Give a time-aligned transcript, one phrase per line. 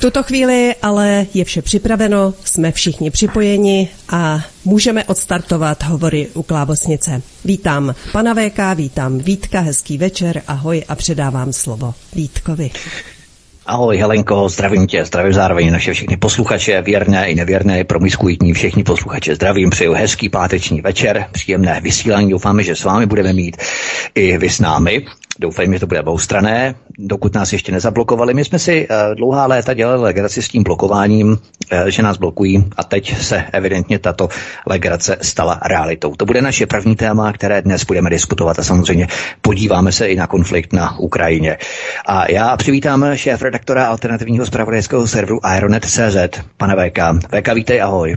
[0.00, 7.22] Tuto chvíli ale je vše připraveno, jsme všichni připojeni a můžeme odstartovat hovory u Klávosnice.
[7.44, 12.70] Vítám pana VK, vítám Vítka, hezký večer, ahoj a předávám slovo Vítkovi.
[13.66, 19.34] Ahoj Helenko, zdravím tě, zdravím zároveň naše všechny posluchače, věrné i nevěrné, promiskuitní všechny posluchače.
[19.34, 23.56] Zdravím, přeju hezký páteční večer, příjemné vysílání, doufáme, že s vámi budeme mít
[24.14, 25.06] i vy s námi.
[25.40, 28.34] Doufejme, že to bude oboustrané, dokud nás ještě nezablokovali.
[28.34, 32.64] My jsme si uh, dlouhá léta dělali legraci s tím blokováním, uh, že nás blokují
[32.76, 34.28] a teď se evidentně tato
[34.66, 36.14] legrace stala realitou.
[36.14, 39.06] To bude naše první téma, které dnes budeme diskutovat a samozřejmě
[39.40, 41.56] podíváme se i na konflikt na Ukrajině.
[42.06, 46.16] A já přivítám šéf redaktora alternativního zpravodajského serveru Ironet.cz,
[46.56, 46.98] pane VK.
[47.36, 48.16] VK, vítej, ahoj.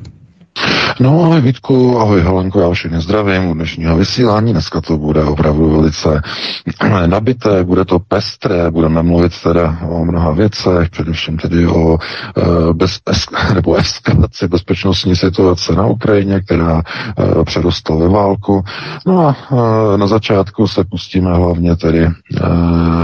[0.99, 4.51] No ahoj Vítku, ahoj Helenko, já všechny zdravím u dnešního vysílání.
[4.51, 6.21] Dneska to bude opravdu velice
[7.05, 12.99] nabité, bude to pestré, budeme mluvit teda o mnoha věcech, především tedy o e, bez,
[13.53, 18.63] nebo eskalaci bezpečnostní situace na Ukrajině, která e, přerostla ve válku.
[19.07, 22.07] No a e, na začátku se pustíme hlavně tedy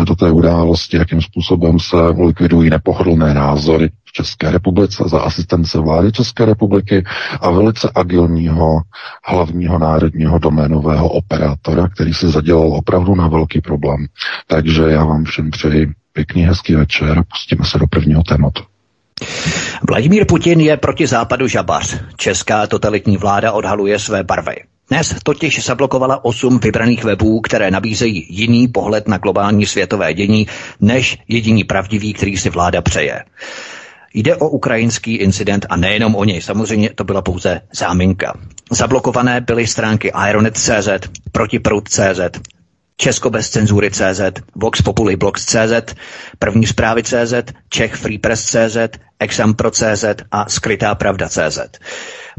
[0.04, 6.12] do té události, jakým způsobem se likvidují nepohodlné názory v České republice za asistence vlády
[6.12, 7.04] České republiky
[7.42, 8.82] a velice agilního
[9.26, 14.06] hlavního národního doménového operátora, který si zadělal opravdu na velký problém.
[14.48, 18.64] Takže já vám všem přeji pěkný, hezký večer a pustíme se do prvního tématu.
[19.90, 21.98] Vladimír Putin je proti západu žabař.
[22.18, 24.56] Česká totalitní vláda odhaluje své barvy.
[24.90, 30.48] Dnes totiž zablokovala osm vybraných webů, které nabízejí jiný pohled na globální světové dění,
[30.82, 33.24] než jediný pravdivý, který si vláda přeje.
[34.14, 36.42] Jde o ukrajinský incident a nejenom o něj.
[36.42, 38.34] Samozřejmě to byla pouze záminka.
[38.72, 40.90] Zablokované byly stránky Ironet.cz,
[41.32, 42.40] Protiprout.cz,
[42.98, 44.22] Česko bez cenzury CZ,
[44.56, 45.96] Vox Populi Blogs CZ,
[46.40, 47.34] První zprávy CZ,
[47.70, 48.78] Čech Free Press CZ,
[49.20, 51.60] Exampro CZ a Skrytá pravda CZ.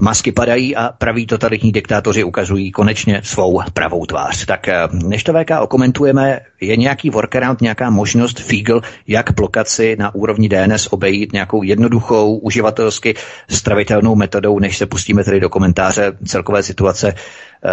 [0.01, 4.47] Masky padají a praví totalitní diktátoři ukazují konečně svou pravou tvář.
[4.47, 10.15] Tak eh, než to VK okomentujeme, je nějaký workaround, nějaká možnost Fígl, jak blokaci na
[10.15, 13.15] úrovni DNS obejít nějakou jednoduchou, uživatelsky
[13.49, 17.71] stravitelnou metodou, než se pustíme tedy do komentáře celkové situace eh,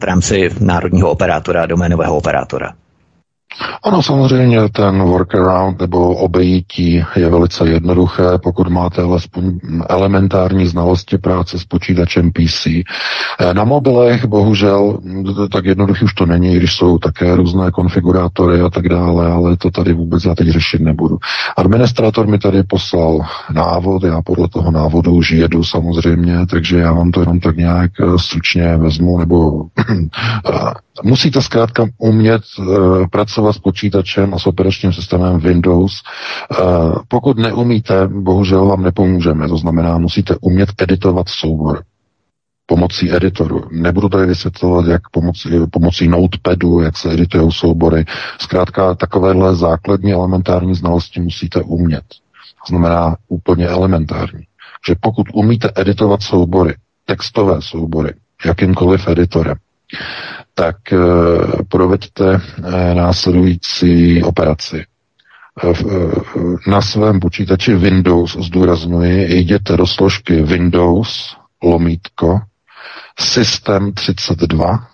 [0.00, 2.72] v rámci národního operátora, doménového operátora.
[3.82, 9.58] Ano, samozřejmě ten workaround nebo obejítí je velice jednoduché, pokud máte alespoň
[9.88, 12.66] elementární znalosti práce s počítačem PC.
[13.52, 14.98] Na mobilech bohužel
[15.52, 19.70] tak jednoduchý už to není, když jsou také různé konfigurátory a tak dále, ale to
[19.70, 21.18] tady vůbec já teď řešit nebudu.
[21.56, 23.20] Administrátor mi tady poslal
[23.52, 27.90] návod, já podle toho návodu už jedu samozřejmě, takže já vám to jenom tak nějak
[28.00, 34.92] eh, stručně vezmu, nebo eh, musíte zkrátka umět uh, pracovat s počítačem a s operačním
[34.92, 35.92] systémem Windows.
[36.60, 39.48] Uh, pokud neumíte, bohužel vám nepomůžeme.
[39.48, 41.82] To znamená, musíte umět editovat soubor
[42.66, 43.64] pomocí editoru.
[43.70, 48.04] Nebudu tady vysvětlovat, jak pomocí, pomocí notepadu, jak se editují soubory.
[48.40, 52.04] Zkrátka takovéhle základní elementární znalosti musíte umět.
[52.66, 54.42] To znamená úplně elementární.
[54.88, 56.74] Že pokud umíte editovat soubory,
[57.04, 58.14] textové soubory,
[58.44, 59.56] jakýmkoliv editorem,
[60.58, 60.98] tak eh,
[61.68, 64.84] proveďte eh, následující operaci.
[65.64, 65.72] Eh,
[66.70, 72.40] na svém počítači Windows, zdůraznuji, jděte do složky Windows, lomítko,
[73.20, 74.86] System 32,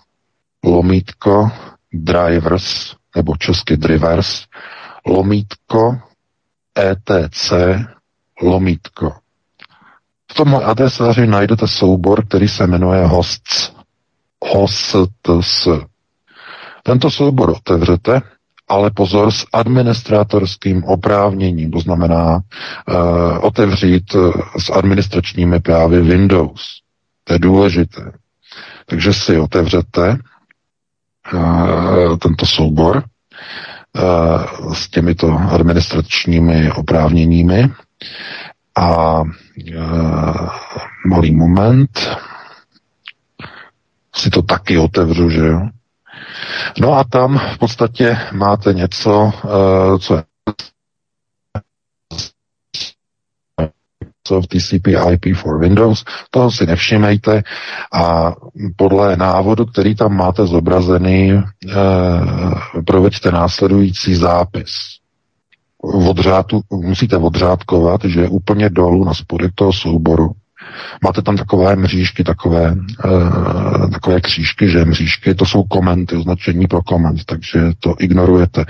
[0.64, 1.50] lomítko,
[1.92, 4.44] Drivers, nebo česky Drivers,
[5.06, 5.98] lomítko,
[6.78, 7.52] ETC,
[8.42, 9.14] lomítko.
[10.30, 13.81] V tom adresáři najdete soubor, který se jmenuje Hosts.
[14.54, 15.68] HOSTS.
[16.82, 18.20] Tento soubor otevřete,
[18.68, 26.62] ale pozor s administrátorským oprávněním, to znamená uh, otevřít uh, s administračními právy Windows.
[27.24, 28.12] To je důležité.
[28.86, 30.18] Takže si otevřete
[31.34, 33.04] uh, tento soubor
[34.66, 37.70] uh, s těmito administračními oprávněními
[38.76, 39.28] a uh,
[41.06, 41.90] malý moment,
[44.14, 45.68] si to taky otevřu, že jo.
[46.80, 50.22] No a tam v podstatě máte něco, uh, co je
[54.32, 57.42] Microsoft TCP IP for Windows, toho si nevšimejte
[57.92, 58.34] a
[58.76, 61.42] podle návodu, který tam máte zobrazený, e,
[62.86, 64.70] proveďte následující zápis.
[66.08, 70.30] Odřádu, musíte odřádkovat, že úplně dolů na spodek toho souboru
[71.04, 73.08] Máte tam takové mřížky, takové, e,
[73.90, 78.64] takové křížky, že mřížky to jsou komenty, označení pro koment, takže to ignorujete.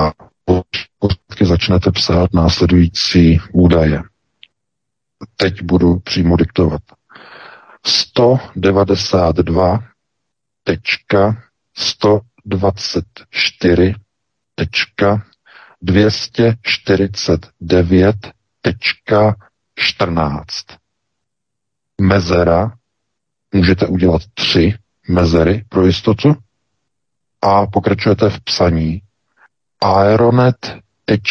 [0.00, 0.12] A
[1.44, 4.02] začnete psát následující údaje.
[5.36, 6.82] Teď budu přímo diktovat.
[7.86, 9.84] 192
[10.64, 11.42] tečka
[11.76, 13.94] 124
[14.54, 15.22] tečka
[15.82, 18.16] 249
[18.60, 19.36] tečka
[19.74, 20.66] 14.
[22.00, 22.72] Mezera,
[23.54, 24.74] můžete udělat tři
[25.08, 26.34] mezery pro jistotu.
[27.42, 29.02] A pokračujete v psaní.
[29.82, 31.26] Aeronet.cz.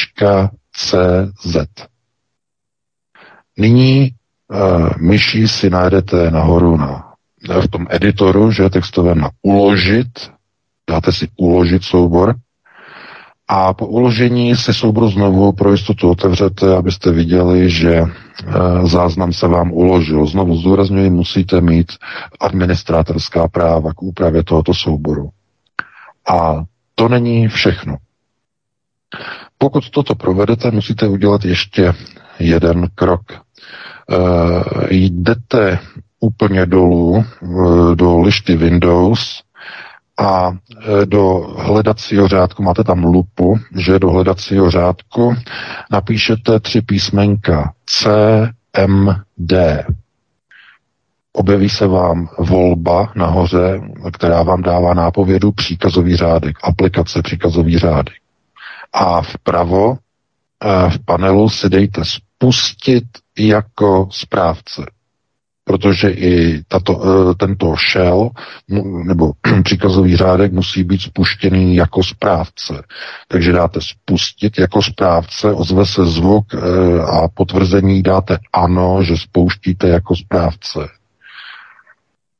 [3.58, 4.12] Nyní
[4.48, 7.14] uh, myší si najdete nahoru na,
[7.62, 10.32] v tom editoru, že textové na uložit,
[10.90, 12.36] dáte si uložit soubor
[13.50, 18.08] a po uložení si soubor znovu pro jistotu otevřete, abyste viděli, že e,
[18.84, 20.26] záznam se vám uložil.
[20.26, 21.92] Znovu zdůrazňuji, musíte mít
[22.40, 25.30] administrátorská práva k úpravě tohoto souboru.
[26.30, 26.64] A
[26.96, 27.98] to není všechno.
[29.58, 31.94] Pokud toto provedete, musíte udělat ještě
[32.40, 33.22] jeden krok.
[33.34, 33.38] E,
[34.90, 35.80] jdete
[36.20, 39.42] úplně dolů e, do lišty Windows
[40.20, 45.36] a e, do hledacího řádku, máte tam lupu, že do hledacího řádku
[45.92, 48.10] napíšete tři písmenka C,
[48.74, 49.86] M, D.
[51.34, 53.82] Objeví se vám volba nahoře,
[54.14, 58.14] která vám dává nápovědu příkazový řádek, aplikace příkazový řádek.
[58.94, 63.04] A vpravo e, v panelu si dejte spustit
[63.38, 64.86] jako správce
[65.70, 68.30] protože i tato, eh, tento shell
[69.06, 69.32] nebo
[69.64, 72.84] příkazový řádek musí být spuštěný jako správce.
[73.28, 76.60] Takže dáte spustit jako správce, ozve se zvuk eh,
[77.02, 80.80] a potvrzení dáte ano, že spouštíte jako správce.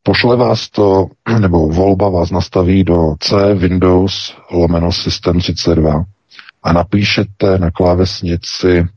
[0.04, 1.08] Pošle vás to,
[1.40, 6.04] nebo volba vás nastaví do C Windows lomeno System 32
[6.64, 8.88] a napíšete na klávesnici e,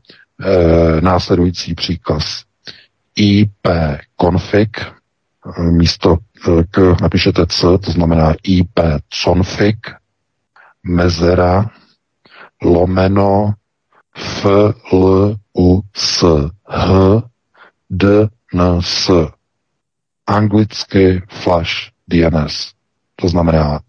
[1.01, 2.43] následující příkaz
[3.15, 3.67] IP
[4.21, 4.77] config,
[5.59, 6.17] místo
[6.47, 8.79] eh, k napíšete C, to znamená IP
[9.23, 9.77] config,
[10.83, 11.71] mezera,
[12.63, 13.53] lomeno,
[14.15, 14.45] f,
[14.91, 16.23] l, u, s,
[16.69, 17.21] h,
[17.89, 19.11] d, n, s.
[20.27, 22.71] Anglicky flash DNS.
[23.15, 23.79] To znamená,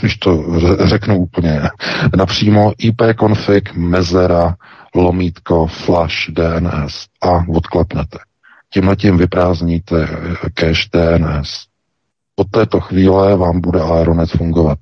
[0.00, 0.44] když to
[0.84, 1.62] řeknu úplně
[2.16, 4.56] napřímo, IP config, mezera,
[4.94, 8.18] lomítko, flash DNS a odklepnete
[8.72, 10.08] tímhle tím vyprázdníte
[10.54, 11.66] cache DNS.
[12.36, 14.78] Od této chvíle vám bude Aeronet fungovat.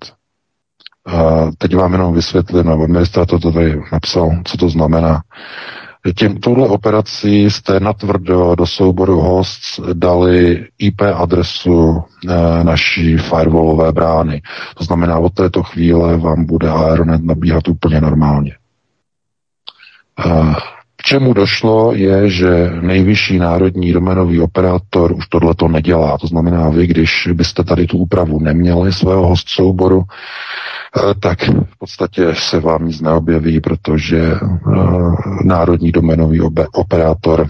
[1.06, 5.23] A teď vám jenom vysvětlím, nebo administrator to tady napsal, co to znamená.
[6.19, 14.43] Tím, touhle operací jste natvrdo do souboru hosts dali IP adresu e, naší firewallové brány.
[14.77, 18.53] To znamená, od této chvíle vám bude Aeronet nabíhat úplně normálně.
[20.27, 20.55] E,
[21.06, 26.19] čemu došlo, je, že nejvyšší národní domenový operátor už tohle to nedělá.
[26.19, 31.79] To znamená, vy, když byste tady tu úpravu neměli svého host souboru, eh, tak v
[31.79, 34.39] podstatě se vám nic neobjeví, protože eh,
[35.44, 36.41] národní domenový
[36.75, 37.48] operátor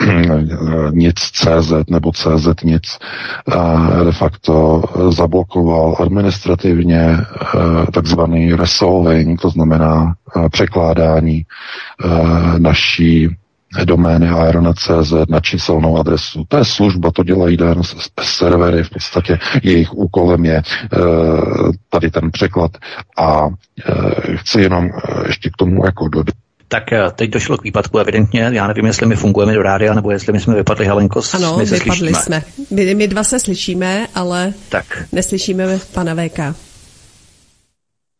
[0.92, 2.98] nic CZ nebo CZ nic
[4.04, 11.42] de facto zablokoval administrativně eh, takzvaný resolving, to znamená eh, překládání
[12.04, 12.08] eh,
[12.58, 13.28] naší
[13.84, 16.44] domény aeronet.cz na číselnou adresu.
[16.48, 20.62] To je služba, to dělají DNS servery, v podstatě jejich úkolem je
[21.88, 22.70] tady ten překlad
[23.18, 23.48] a
[24.34, 24.90] chci jenom
[25.26, 26.34] ještě k tomu jako dodat,
[26.70, 28.50] tak eh, teď došlo k výpadku evidentně.
[28.52, 31.22] Já nevím, jestli my fungujeme do rádia, nebo jestli my jsme vypadli Halenko.
[31.32, 32.22] Ano, my se vypadli slyšíme.
[32.22, 32.42] jsme.
[32.70, 35.04] My, my dva se slyšíme, ale tak.
[35.12, 36.38] neslyšíme pana VK.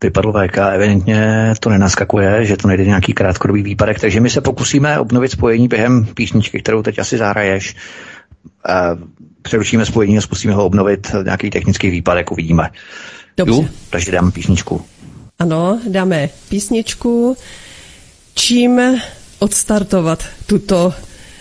[0.03, 4.99] Vypadl VK, evidentně to nenaskakuje, že to nejde nějaký krátkodobý výpadek, takže my se pokusíme
[4.99, 7.77] obnovit spojení během písničky, kterou teď asi zahraješ.
[9.43, 11.15] Přerušíme spojení a zkusíme ho obnovit.
[11.25, 12.71] Nějaký technický výpadek uvidíme.
[13.37, 13.55] Dobře.
[13.55, 14.83] Jdu, takže dám písničku.
[15.39, 17.37] Ano, dáme písničku
[18.41, 19.01] čím
[19.39, 20.95] odstartovat tuto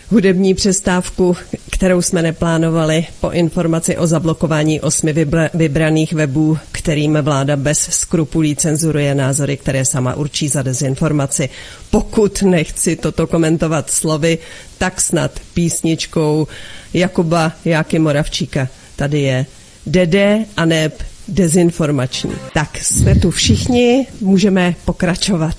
[0.10, 1.38] hudební přestávku,
[1.72, 8.56] kterou jsme neplánovali po informaci o zablokování osmi vybra- vybraných webů, kterým vláda bez skrupulí
[8.56, 11.50] cenzuruje názory, které sama určí za dezinformaci.
[11.92, 14.38] Pokud nechci toto komentovat slovy,
[14.78, 16.48] tak snad písničkou
[16.94, 18.68] Jakuba Jáky Moravčíka.
[18.96, 19.46] Tady je
[19.86, 22.32] Dede a neb dezinformační.
[22.54, 25.56] Tak jsme tu všichni, můžeme pokračovat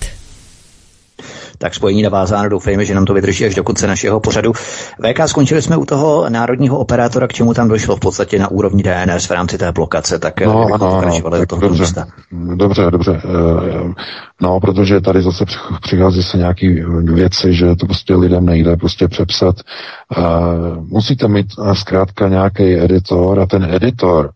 [1.60, 2.48] tak spojení navázáno.
[2.48, 4.52] Doufejme, že nám to vydrží až do konce našeho pořadu.
[4.52, 8.82] VK, skončili jsme u toho národního operátora, k čemu tam došlo v podstatě na úrovni
[8.82, 12.06] DNS v rámci té blokace, tak no, ano, ano, tak toho dobře, místa.
[12.54, 13.20] dobře, dobře.
[13.24, 13.94] Eh,
[14.40, 15.44] no, protože tady zase
[15.82, 19.56] přichází se nějaký věci, že to prostě lidem nejde prostě přepsat.
[19.60, 20.20] Eh,
[20.88, 24.30] musíte mít eh, zkrátka nějaký editor a ten editor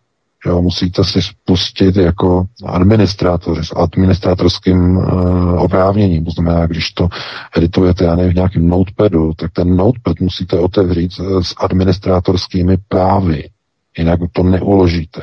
[0.46, 6.24] Jo, musíte si spustit jako administrátor s administrátorským uh, oprávněním.
[6.24, 7.08] To znamená, když to
[7.56, 13.48] editujete, já nevím, v nějakém notepadu, tak ten notepad musíte otevřít s administrátorskými právy.
[13.98, 15.22] Jinak to neuložíte.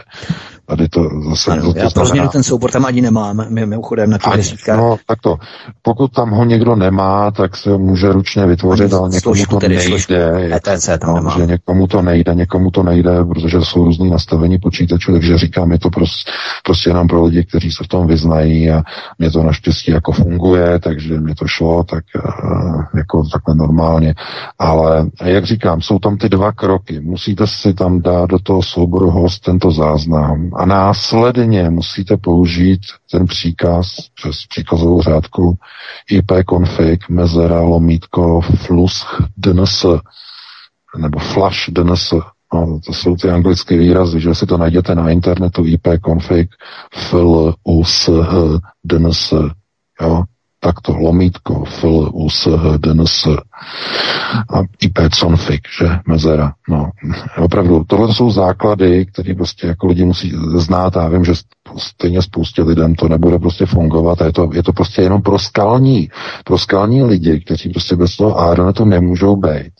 [0.71, 1.51] Tady to zase...
[1.51, 4.77] Ano, to já pro změnu ten soubor tam ani nemám, mimochodem na těch desítkách.
[4.77, 5.37] No, tak to.
[5.81, 10.55] Pokud tam ho někdo nemá, tak se může ručně vytvořit, ale někomu to tedy, nejde.
[10.55, 15.11] ETC tam no, že někomu to nejde, někomu to nejde, protože jsou různý nastavení počítačů,
[15.11, 16.31] takže říkám, je to prostě,
[16.63, 18.83] prostě jenom pro lidi, kteří se v tom vyznají a
[19.19, 24.15] mě to naštěstí jako funguje, takže mě to šlo tak uh, jako takhle normálně.
[24.59, 26.99] Ale jak říkám, jsou tam ty dva kroky.
[26.99, 33.25] Musíte si tam dát do toho souboru host tento záznam a následně musíte použít ten
[33.25, 35.57] příkaz přes příkazovou řádku
[36.09, 39.05] ipconfig mezera lomítko flush
[39.37, 39.85] dns
[40.97, 42.13] nebo flash dns.
[42.53, 46.49] No, to jsou ty anglické výrazy, že si to najděte na internetu ipconfig
[47.09, 48.09] flush
[48.83, 49.33] dns.
[50.01, 50.23] Jo?
[50.63, 53.27] Takto lomítko, fl, us, dns
[54.53, 56.53] a IP config, že, mezera.
[56.69, 56.89] No,
[57.37, 61.33] opravdu, tohle jsou základy, které prostě jako lidi musí znát a já vím, že
[61.77, 65.39] stejně spoustě lidem to nebude prostě fungovat a je to, je to prostě jenom pro
[65.39, 66.09] skalní,
[66.43, 69.73] pro skalní lidi, kteří prostě bez toho Aeronetu nemůžou být.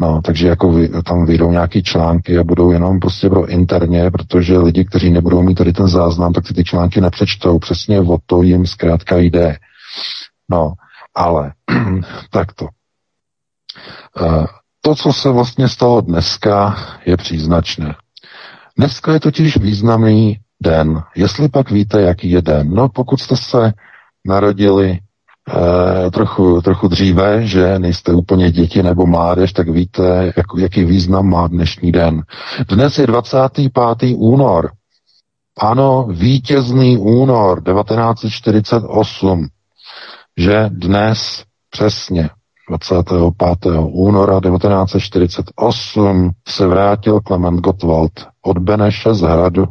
[0.00, 4.58] No, takže jako vy, tam vyjdou nějaký články a budou jenom prostě pro interně, protože
[4.58, 7.58] lidi, kteří nebudou mít tady ten záznam, tak si ty články nepřečtou.
[7.58, 9.56] Přesně o to jim zkrátka jde.
[10.50, 10.72] No,
[11.14, 11.52] ale
[12.30, 12.68] takto.
[14.20, 14.46] Eh,
[14.80, 17.94] to, co se vlastně stalo dneska, je příznačné.
[18.78, 21.02] Dneska je totiž významný den.
[21.16, 22.74] Jestli pak víte, jaký je den?
[22.74, 23.72] No, pokud jste se
[24.26, 24.98] narodili
[25.48, 31.28] eh, trochu, trochu dříve, že nejste úplně děti nebo mládež, tak víte, jak, jaký význam
[31.28, 32.22] má dnešní den.
[32.68, 34.14] Dnes je 25.
[34.16, 34.70] únor.
[35.58, 39.48] Ano, vítězný únor 1948
[40.38, 42.30] že dnes přesně
[42.70, 43.70] 25.
[43.82, 48.12] února 1948 se vrátil Klement Gottwald
[48.42, 49.64] od Beneše z hradu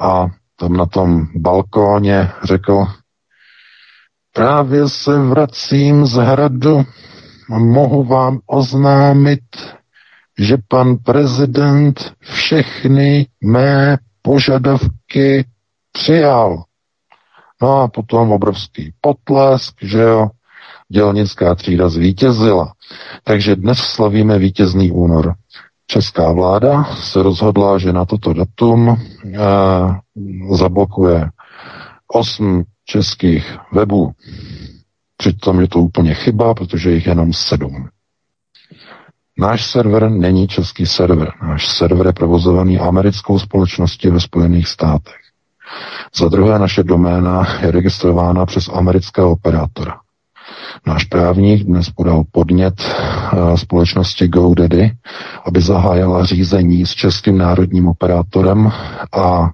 [0.00, 0.26] a
[0.58, 2.86] tam na tom balkóně řekl,
[4.32, 6.78] právě se vracím z hradu
[7.54, 9.40] a mohu vám oznámit,
[10.38, 15.44] že pan prezident všechny mé požadavky
[15.92, 16.64] přijal.
[17.62, 20.28] No a potom obrovský potlesk, že jo,
[20.88, 22.72] dělnická třída zvítězila.
[23.24, 25.34] Takže dnes slavíme vítězný únor.
[25.86, 29.38] Česká vláda se rozhodla, že na toto datum eh,
[30.50, 31.30] zablokuje
[32.12, 34.12] osm českých webů.
[35.16, 37.88] Přitom je to úplně chyba, protože jich jenom sedm.
[39.38, 41.32] Náš server není český server.
[41.42, 45.25] Náš server je provozovaný americkou společností ve Spojených státech.
[46.16, 50.00] Za druhé, naše doména je registrována přes amerického operátora.
[50.86, 54.92] Náš právník dnes podal podnět eh, společnosti GoDaddy,
[55.46, 58.72] aby zahájila řízení s českým národním operátorem
[59.12, 59.50] a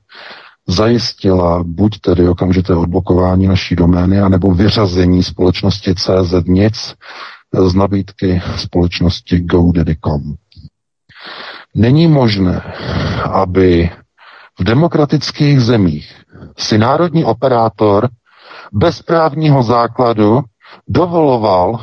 [0.69, 6.95] zajistila buď tedy okamžité odblokování naší domény, anebo vyřazení společnosti CZ nic
[7.67, 10.35] z nabídky společnosti GoDaddy.com.
[11.75, 12.61] Není možné,
[13.33, 13.91] aby
[14.61, 16.15] v demokratických zemích
[16.59, 18.09] si národní operátor
[18.73, 20.41] bez právního základu
[20.89, 21.81] dovoloval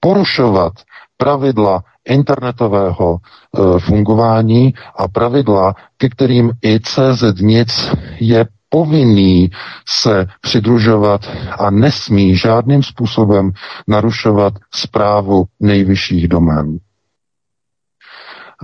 [0.00, 0.72] porušovat
[1.16, 7.90] pravidla internetového e, fungování a pravidla, ke kterým i CZ nic
[8.20, 9.50] je povinný
[9.88, 13.52] se přidružovat a nesmí žádným způsobem
[13.88, 16.78] narušovat zprávu nejvyšších domén.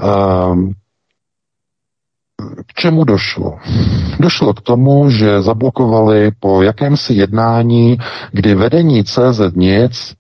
[0.02, 0.72] Um,
[2.66, 3.58] k čemu došlo?
[4.20, 7.98] Došlo k tomu, že zablokovali po jakémsi jednání,
[8.32, 10.14] kdy vedení CZ nic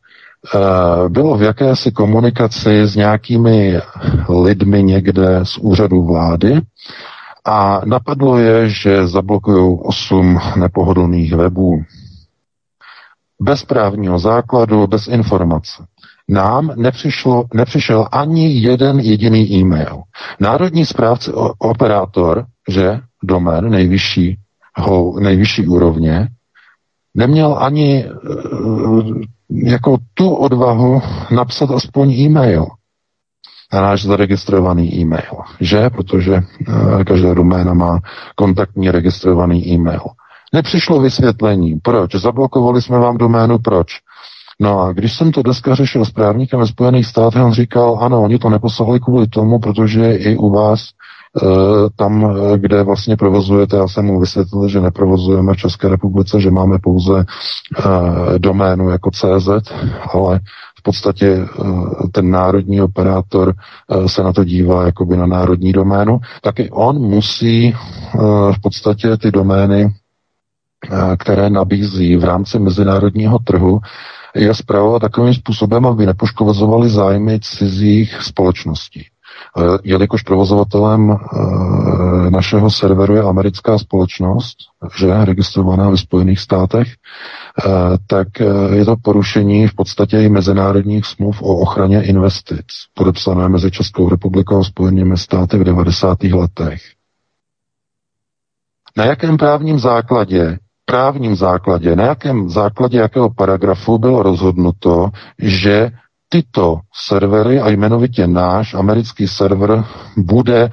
[1.08, 3.80] bylo v jakési komunikaci s nějakými
[4.28, 6.60] lidmi někde z úřadu vlády
[7.44, 11.82] a napadlo je, že zablokují osm nepohodlných webů.
[13.40, 15.84] Bez právního základu, bez informace.
[16.28, 20.02] Nám nepřišlo, nepřišel ani jeden jediný e-mail.
[20.40, 24.38] Národní správce operátor, že domén nejvyšší,
[25.20, 26.28] nejvyšší úrovně,
[27.14, 28.10] neměl ani eh,
[29.50, 32.66] jako tu odvahu napsat aspoň e-mail
[33.72, 35.90] na náš zaregistrovaný e-mail, že?
[35.90, 37.98] Protože uh, každá doména má
[38.36, 40.00] kontaktní registrovaný e-mail.
[40.54, 41.80] Nepřišlo vysvětlení.
[41.82, 42.14] Proč?
[42.14, 43.86] Zablokovali jsme vám doménu, proč?
[44.60, 48.22] No a když jsem to dneska řešil s právníkem ve Spojených státech, on říkal, ano,
[48.22, 50.90] oni to neposlali kvůli tomu, protože i u vás e,
[51.96, 56.78] tam, kde vlastně provozujete, já jsem mu vysvětlil, že neprovozujeme v České republice, že máme
[56.78, 59.48] pouze e, doménu jako CZ,
[60.14, 60.40] ale
[60.78, 66.18] v podstatě eh, ten národní operátor eh, se na to dívá jakoby na národní doménu,
[66.42, 68.18] tak i on musí eh,
[68.52, 69.94] v podstatě ty domény,
[71.18, 73.80] které nabízí v rámci mezinárodního trhu,
[74.34, 79.06] je zpravovat takovým způsobem, aby nepoškozovaly zájmy cizích společností.
[79.84, 81.16] Jelikož provozovatelem
[82.28, 84.56] našeho serveru je americká společnost,
[84.98, 86.88] že registrovaná ve Spojených státech,
[87.66, 88.28] Eh, tak
[88.72, 94.60] je to porušení v podstatě i mezinárodních smluv o ochraně investic, podepsané mezi Českou republikou
[94.60, 96.22] a Spojenými státy v 90.
[96.22, 96.82] letech.
[98.96, 105.90] Na jakém právním základě, právním základě, na jakém základě jakého paragrafu bylo rozhodnuto, že
[106.28, 109.84] tyto servery, a jmenovitě náš americký server,
[110.16, 110.70] bude e,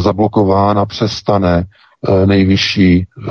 [0.00, 1.64] zablokován a přestane
[2.08, 3.30] Eh, nejvyšší eh,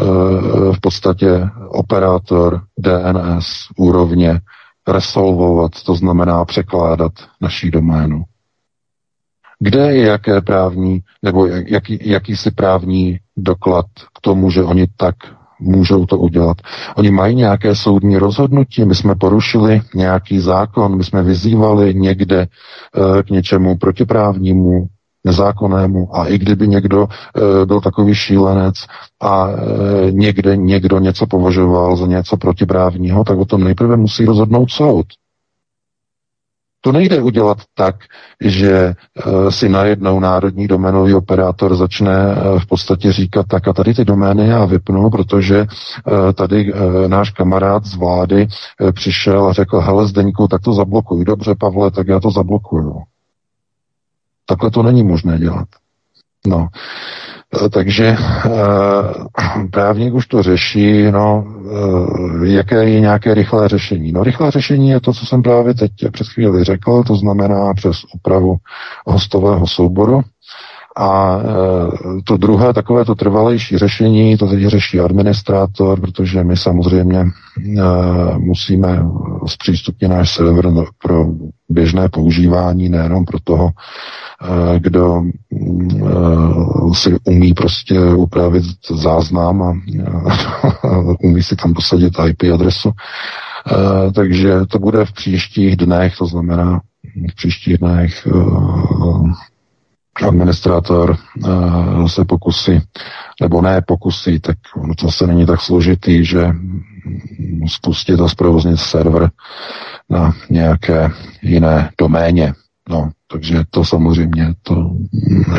[0.73, 3.45] v podstatě operátor DNS
[3.77, 4.39] úrovně
[4.87, 8.23] resolvovat, to znamená překládat naší doménu.
[9.59, 15.15] Kde je jaké právní, nebo jaký, jakýsi právní doklad k tomu, že oni tak
[15.59, 16.57] můžou to udělat.
[16.95, 23.23] Oni mají nějaké soudní rozhodnutí, my jsme porušili nějaký zákon, my jsme vyzývali někde e,
[23.23, 24.87] k něčemu protiprávnímu,
[25.25, 26.15] nezákonnému.
[26.17, 28.75] A i kdyby někdo e, byl takový šílenec
[29.21, 34.71] a e, někde někdo něco považoval za něco protiprávního, tak o tom nejprve musí rozhodnout
[34.71, 35.05] soud.
[36.85, 37.95] To nejde udělat tak,
[38.41, 38.93] že
[39.25, 44.05] uh, si najednou národní doménový operátor začne uh, v podstatě říkat, tak a tady ty
[44.05, 46.73] domény já vypnu, protože uh, tady
[47.07, 48.47] náš kamarád z vlády
[48.91, 51.25] přišel a řekl, hele Zdeňku, tak to zablokuj.
[51.25, 53.01] Dobře, Pavle, tak já to zablokuju.
[54.45, 55.67] Takhle to není možné dělat.
[56.47, 56.67] No,
[57.71, 58.17] takže e,
[59.71, 61.45] právník už to řeší, no,
[62.43, 64.11] e, jaké je nějaké rychlé řešení.
[64.11, 67.97] No, rychlé řešení je to, co jsem právě teď před chvíli řekl, to znamená přes
[68.15, 68.55] úpravu
[69.05, 70.21] hostového souboru,
[70.97, 71.39] a
[72.23, 77.25] to druhé, takové to trvalejší řešení, to teď řeší administrátor, protože my samozřejmě
[78.37, 79.05] musíme
[79.47, 80.65] zpřístupnit náš server
[81.03, 81.25] pro
[81.69, 83.69] běžné používání, nejenom pro toho,
[84.41, 89.73] Eh, kdo eh, si umí prostě upravit záznam a
[91.23, 92.91] umí si tam posadit IP adresu.
[92.91, 96.81] Eh, takže to bude v příštích dnech, to znamená
[97.31, 98.27] v příštích dnech
[100.23, 101.17] administrátor
[102.07, 102.81] se pokusí,
[103.41, 104.57] nebo ne pokusí, tak
[104.97, 106.47] to se není tak složitý, že
[107.67, 109.29] spustit a zprovoznit server
[110.09, 111.09] na nějaké
[111.41, 112.53] jiné doméně.
[112.89, 114.91] No, takže to samozřejmě to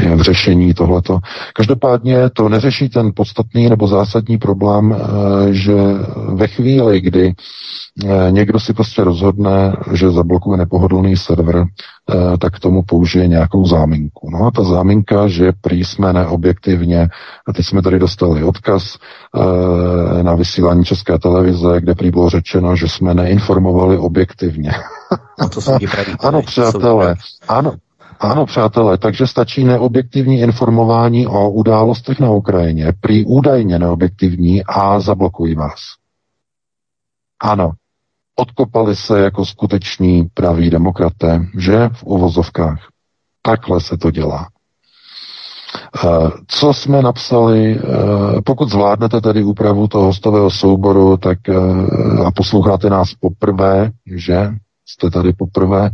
[0.01, 1.19] je v řešení tohleto.
[1.55, 5.75] Každopádně to neřeší ten podstatný nebo zásadní problém, eh, že
[6.35, 7.35] ve chvíli, kdy
[8.05, 13.67] Eh, někdo si prostě rozhodne, že zablokuje nepohodlný server, eh, tak k tomu použije nějakou
[13.67, 14.31] záminku.
[14.31, 17.09] No a ta záminka, že prý jsme neobjektivně,
[17.49, 18.99] a teď jsme tady dostali odkaz
[20.23, 24.71] na vysílání České televize, kde prý bylo řečeno, že jsme neinformovali objektivně.
[25.41, 25.73] A to jsou
[26.21, 27.15] ano, přátelé,
[27.49, 27.75] ano,
[28.21, 35.55] ano, přátelé, takže stačí neobjektivní informování o událostech na Ukrajině, prý údajně neobjektivní a zablokují
[35.55, 35.81] vás.
[37.41, 37.71] Ano,
[38.37, 42.79] odkopali se jako skuteční praví demokraté, že v uvozovkách.
[43.43, 44.49] Takhle se to dělá.
[46.05, 51.55] Eh, co jsme napsali, eh, pokud zvládnete tedy úpravu toho hostového souboru, tak eh,
[52.27, 54.51] a posloucháte nás poprvé, že
[54.87, 55.91] jste tady poprvé,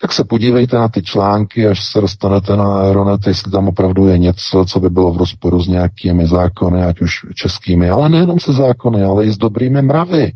[0.00, 4.18] tak se podívejte na ty články, až se dostanete na Aeronet, jestli tam opravdu je
[4.18, 8.52] něco, co by bylo v rozporu s nějakými zákony, ať už českými, ale nejenom se
[8.52, 10.32] zákony, ale i s dobrými mravy.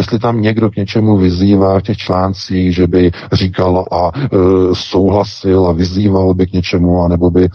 [0.00, 4.28] Jestli tam někdo k něčemu vyzývá v těch článcích, že by říkal a e,
[4.72, 7.50] souhlasil a vyzýval by k něčemu, anebo by e,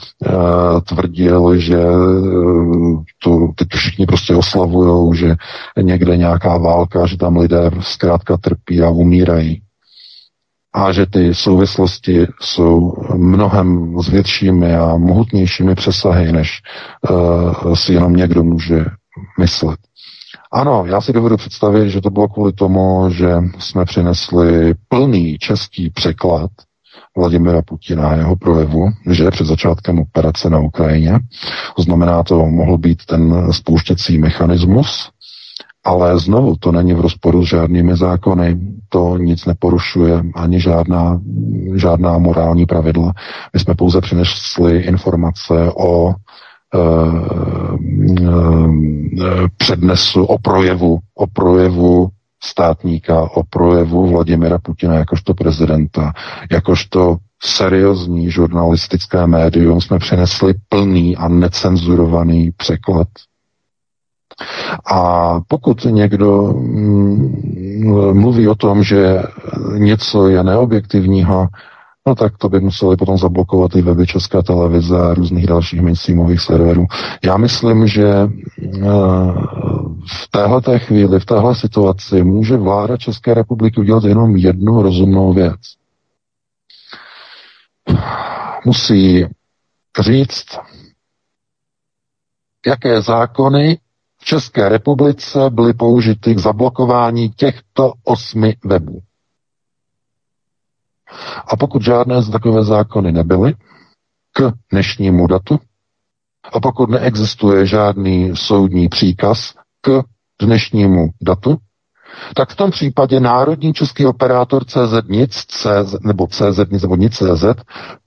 [0.82, 1.94] tvrdil, že e,
[3.24, 5.36] to teď všichni prostě oslavujou, že
[5.82, 9.62] někde nějaká válka, že tam lidé zkrátka trpí a umírají.
[10.78, 16.62] A že ty souvislosti jsou mnohem s většími a mohutnějšími přesahy, než
[17.72, 18.86] e, si jenom někdo může
[19.40, 19.80] myslet.
[20.52, 25.90] Ano, já si dovedu představit, že to bylo kvůli tomu, že jsme přinesli plný český
[25.90, 26.52] překlad
[27.18, 31.20] Vladimira Putina a jeho projevu, že před začátkem operace na Ukrajině.
[31.76, 35.10] To znamená, to mohl být ten spouštěcí mechanismus,
[35.88, 41.20] ale znovu to není v rozporu s žádnými zákony, to nic neporušuje, ani žádná,
[41.76, 43.14] žádná morální pravidla.
[43.54, 46.14] My jsme pouze přinesli informace o
[46.76, 46.80] Eh,
[49.20, 52.10] eh, přednesu o projevu, o projevu
[52.44, 56.14] státníka, o projevu Vladimira Putina jakožto prezidenta,
[56.52, 63.08] jakožto seriózní žurnalistické médium jsme přinesli plný a necenzurovaný překlad.
[64.86, 69.24] A pokud někdo mm, mluví o tom, že
[69.78, 71.48] něco je neobjektivního,
[72.08, 76.42] no tak to by museli potom zablokovat i weby České televize a různých dalších mainstreamových
[76.42, 76.86] serverů.
[77.24, 78.28] Já myslím, že eh,
[80.08, 85.60] v téhle chvíli, v téhle situaci může vláda České republiky udělat jenom jednu rozumnou věc.
[88.66, 89.26] Musí
[90.00, 90.46] říct,
[92.66, 93.78] jaké zákony
[94.28, 99.00] České republice byly použity k zablokování těchto osmi webů.
[101.48, 103.54] A pokud žádné z takové zákony nebyly
[104.34, 105.60] k dnešnímu datu,
[106.54, 110.04] a pokud neexistuje žádný soudní příkaz k
[110.42, 111.58] dnešnímu datu,
[112.36, 117.14] tak v tom případě Národní český operátor CZ nic, CZ, nebo CZ nic, nebo nic
[117.18, 117.46] CZ,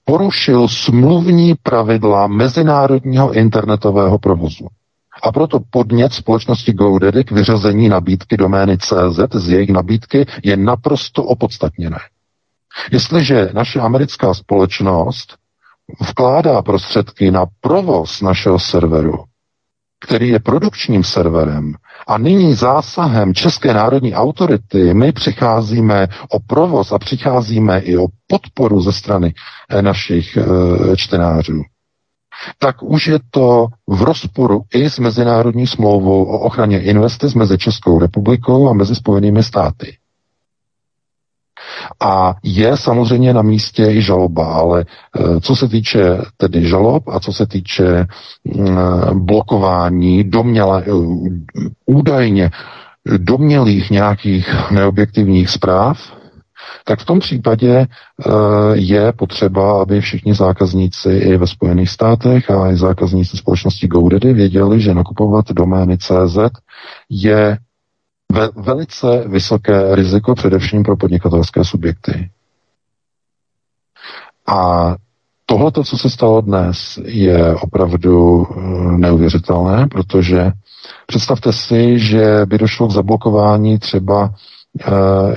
[0.05, 4.67] porušil smluvní pravidla mezinárodního internetového provozu.
[5.23, 11.23] A proto podnět společnosti GoDaddy k vyřazení nabídky domény CZ z jejich nabídky je naprosto
[11.23, 11.99] opodstatněné.
[12.91, 15.37] Jestliže naše americká společnost
[16.09, 19.23] vkládá prostředky na provoz našeho serveru,
[20.05, 21.73] který je produkčním serverem,
[22.07, 28.81] a nyní zásahem České národní autority my přicházíme o provoz a přicházíme i o podporu
[28.81, 29.33] ze strany
[29.69, 30.43] eh, našich e,
[30.97, 31.61] čtenářů,
[32.59, 37.99] tak už je to v rozporu i s mezinárodní smlouvou o ochraně investic mezi Českou
[37.99, 39.97] republikou a mezi Spojenými státy.
[41.99, 47.19] A je samozřejmě na místě i žaloba, ale eh, co se týče tedy žalob a
[47.19, 48.05] co se týče
[49.13, 50.91] blokování doměle, eh,
[51.85, 52.51] údajně
[53.17, 56.20] domělých nějakých neobjektivních zpráv,
[56.85, 58.31] tak v tom případě eh,
[58.73, 64.81] je potřeba, aby všichni zákazníci i ve Spojených státech a i zákazníci společnosti GoDaddy věděli,
[64.81, 66.37] že nakupovat domény CZ
[67.09, 67.57] je
[68.31, 72.29] ve, velice vysoké riziko především pro podnikatelské subjekty.
[74.47, 74.95] A
[75.45, 78.61] tohle, co se stalo dnes, je opravdu eh,
[78.97, 80.51] neuvěřitelné, protože
[81.07, 84.33] představte si, že by došlo k zablokování třeba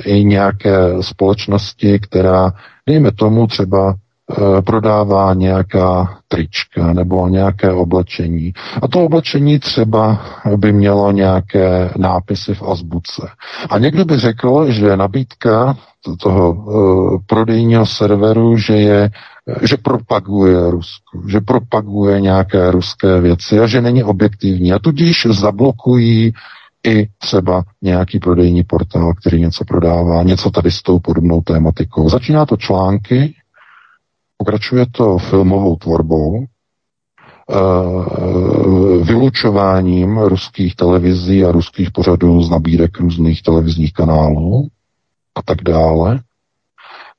[0.05, 2.53] i nějaké společnosti, která,
[2.87, 3.95] dejme tomu, třeba
[4.33, 8.53] Eh, prodává nějaká trička nebo nějaké oblečení.
[8.83, 10.23] A to oblečení třeba
[10.57, 13.29] by mělo nějaké nápisy v azbuce.
[13.71, 15.77] A někdo by řekl, že nabídka
[16.21, 19.11] toho uh, prodejního serveru, že je
[19.63, 24.73] že propaguje Rusko, že propaguje nějaké ruské věci a že není objektivní.
[24.73, 26.33] A tudíž zablokují
[26.87, 32.09] i třeba nějaký prodejní portál, který něco prodává, něco tady s tou podobnou tématikou.
[32.09, 33.35] Začíná to články,
[34.37, 37.55] Pokračuje to filmovou tvorbou, eh,
[39.05, 44.69] vylučováním ruských televizí a ruských pořadů z nabídek různých televizních kanálů
[45.35, 46.21] a tak dále.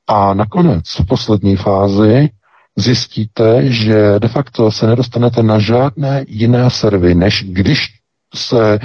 [0.06, 2.28] A nakonec v poslední fázi
[2.76, 7.88] zjistíte, že de facto se nedostanete na žádné jiné servy, než když
[8.34, 8.78] se e,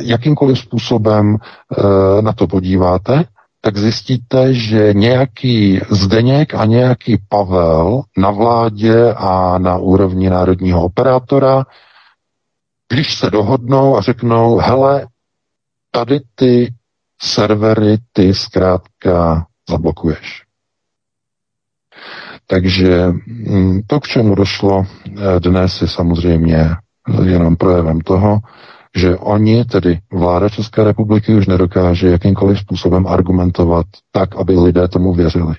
[0.00, 3.24] jakýmkoliv způsobem e, na to podíváte
[3.64, 11.64] tak zjistíte, že nějaký Zdeněk a nějaký Pavel na vládě a na úrovni národního operátora,
[12.88, 15.06] když se dohodnou a řeknou, hele,
[15.90, 16.74] tady ty
[17.22, 20.42] servery ty zkrátka zablokuješ.
[22.46, 26.70] Takže mm, to, k čemu došlo eh, dnes, je samozřejmě
[27.24, 28.38] jenom projevem toho,
[28.96, 35.14] že oni, tedy vláda České republiky, už nedokáže jakýmkoliv způsobem argumentovat tak, aby lidé tomu
[35.14, 35.54] věřili.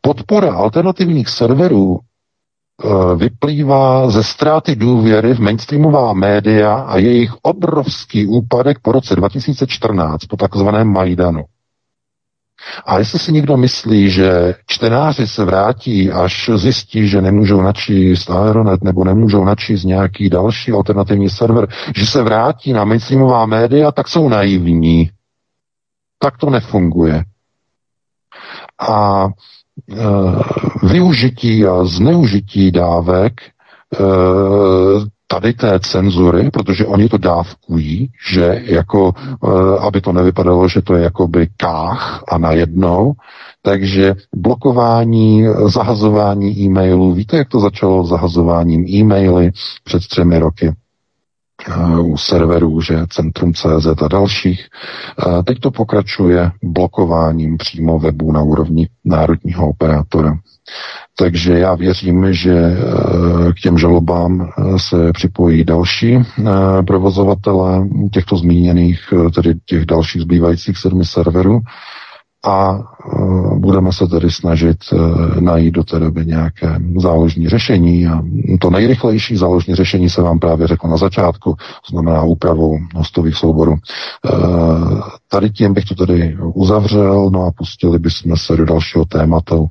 [0.00, 8.78] Podpora alternativních serverů e, vyplývá ze ztráty důvěry v mainstreamová média a jejich obrovský úpadek
[8.82, 11.44] po roce 2014, po takzvaném Majdanu.
[12.86, 18.84] A jestli si někdo myslí, že čtenáři se vrátí, až zjistí, že nemůžou načíst Aeronet
[18.84, 24.28] nebo nemůžou načíst nějaký další alternativní server, že se vrátí na mainstreamová média, tak jsou
[24.28, 25.10] naivní.
[26.18, 27.24] Tak to nefunguje.
[28.90, 29.94] A e,
[30.86, 33.48] využití a zneužití dávek e,
[35.28, 40.94] tady té cenzury, protože oni to dávkují, že jako, eh, aby to nevypadalo, že to
[40.94, 43.12] je jakoby kách a najednou,
[43.62, 49.50] takže blokování, zahazování e-mailů, víte, jak to začalo zahazováním e-maily
[49.84, 50.72] před třemi roky?
[51.66, 54.66] Eh, u serverů, že Centrum CZ a dalších.
[55.18, 60.34] Eh, teď to pokračuje blokováním přímo webu na úrovni národního operátora.
[61.18, 66.18] Takže já věřím, že eh, k těm žalobám se připojí další
[66.86, 69.00] provozovatele těchto zmíněných,
[69.34, 71.60] tedy těch dalších zbývajících sedmi serverů
[72.46, 72.78] a
[73.54, 74.76] budeme se tedy snažit
[75.40, 78.22] najít do té doby nějaké záložní řešení a
[78.60, 81.56] to nejrychlejší záložní řešení se vám právě řekl na začátku,
[81.90, 83.74] znamená úpravou hostových souborů.
[85.30, 89.68] Tady tím bych to tedy uzavřel, no a pustili bychom se do dalšího tématu,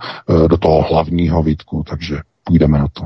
[0.47, 3.03] do toho hlavního výtku, takže půjdeme na to.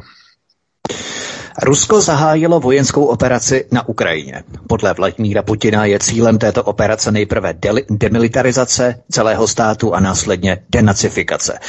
[1.64, 4.44] Rusko zahájilo vojenskou operaci na Ukrajině.
[4.68, 7.54] Podle Vladimíra Putina je cílem této operace nejprve
[7.90, 11.60] demilitarizace celého státu a následně denacifikace.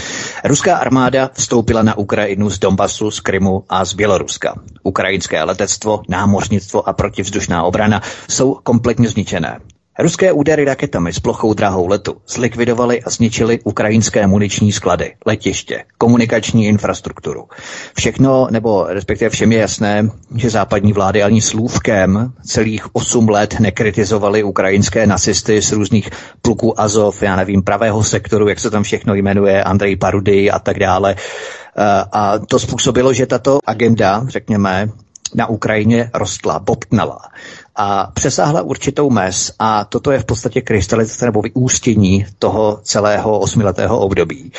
[0.45, 4.55] Ruská armáda vstoupila na Ukrajinu z Donbasu, z Krymu a z Běloruska.
[4.83, 9.59] Ukrajinské letectvo, námořnictvo a protivzdušná obrana jsou kompletně zničené.
[9.99, 16.67] Ruské údery raketami s plochou drahou letu zlikvidovaly a zničily ukrajinské muniční sklady, letiště, komunikační
[16.67, 17.49] infrastrukturu.
[17.95, 24.43] Všechno, nebo respektive všem je jasné, že západní vlády ani slůvkem celých 8 let nekritizovali
[24.43, 26.11] ukrajinské nacisty z různých
[26.43, 30.79] pluků Azov, já nevím, pravého sektoru, jak se tam všechno jmenuje, Andrej Parudy a tak
[30.79, 31.17] dále.
[31.19, 34.89] Eh, a to způsobilo, že tato agenda, řekněme,
[35.35, 37.19] na Ukrajině rostla, bobtnala
[37.77, 43.99] a přesáhla určitou mez a toto je v podstatě krystalizace nebo vyústění toho celého osmiletého
[43.99, 44.53] období.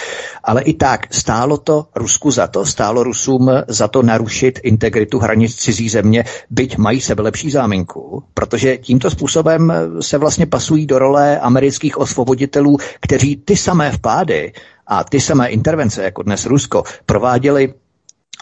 [0.44, 5.56] Ale i tak stálo to Rusku za to, stálo Rusům za to narušit integritu hranic
[5.56, 11.40] cizí země, byť mají sebe lepší záminku, protože tímto způsobem se vlastně pasují do role
[11.40, 14.54] amerických osvoboditelů, kteří ty samé vpády
[14.88, 17.74] a ty samé intervence, jako dnes Rusko, prováděli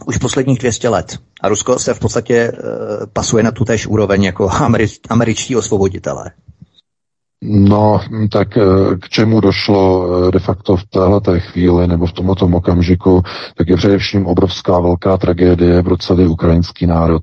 [0.05, 1.19] už posledních 200 let.
[1.41, 2.53] A Rusko se v podstatě e,
[3.13, 6.31] pasuje na tu též úroveň jako američ, američtí osvoboditelé.
[7.43, 7.99] No,
[8.31, 8.63] tak eh,
[9.01, 13.23] k čemu došlo eh, de facto v této chvíli nebo v tomto okamžiku,
[13.55, 17.21] tak je především obrovská velká tragédie pro celý ukrajinský národ.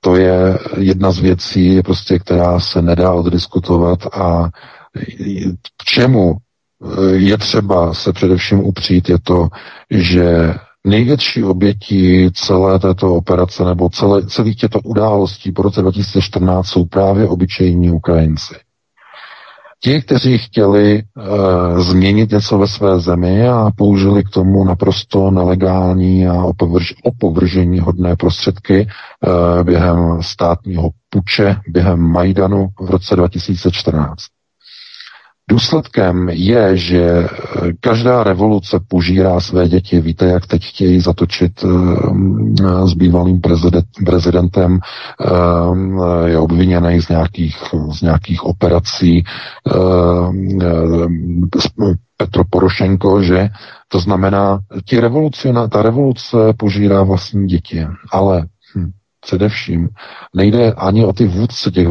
[0.00, 4.50] To je jedna z věcí, prostě, která se nedá oddiskutovat a
[5.78, 6.36] k čemu
[7.12, 9.48] je třeba se především upřít, je to,
[9.90, 10.54] že
[10.86, 17.28] největší obětí celé této operace nebo celé, celých těchto událostí po roce 2014 jsou právě
[17.28, 18.54] obyčejní Ukrajinci.
[19.80, 21.02] Ti, kteří chtěli e,
[21.82, 28.16] změnit něco ve své zemi a použili k tomu naprosto nelegální a opovrž, opovržení hodné
[28.16, 34.35] prostředky e, během státního puče, během Majdanu v roce 2014.
[35.50, 37.28] Důsledkem je, že eh,
[37.80, 40.00] každá revoluce požírá své děti.
[40.00, 44.78] Víte, jak teď chtějí zatočit uh, s bývalým prezident, prezidentem,
[46.24, 47.56] je obviněný z nějakých,
[47.92, 49.24] z nějakých operací
[52.16, 53.48] Petro Porošenko, že
[53.88, 59.88] to znamená, ti revoluciona, ta revoluce požírá vlastní děti, ale hm, především
[60.34, 61.88] nejde ani o ty vůdce těch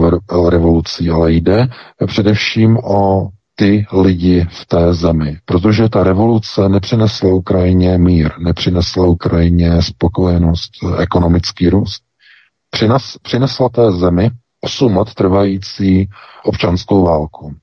[0.50, 1.68] revolucí, ale jde
[2.08, 5.40] především o ty lidi v té zemi.
[5.46, 12.04] Protože ta revoluce nepřinesla Ukrajině mír, nepřinesla Ukrajině spokojenost, ekonomický růst.
[12.70, 16.10] Přines, přinesla té zemi 8 let trvající
[16.44, 17.56] občanskou válku.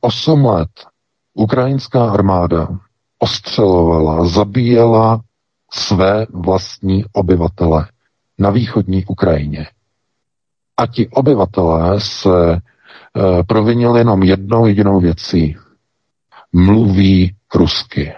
[0.00, 0.70] 8 let
[1.34, 2.68] ukrajinská armáda
[3.18, 5.20] ostřelovala, zabíjela
[5.72, 7.88] své vlastní obyvatele
[8.38, 9.66] na východní Ukrajině.
[10.76, 12.71] A ti obyvatelé se Eh,
[13.46, 15.56] provinil jenom jednou jedinou věcí.
[16.52, 18.14] Mluví rusky.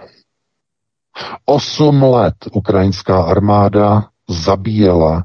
[1.45, 5.25] Osm let ukrajinská armáda zabíjela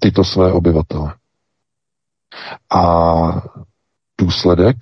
[0.00, 1.14] tyto své obyvatele.
[2.70, 3.42] A
[4.20, 4.76] důsledek,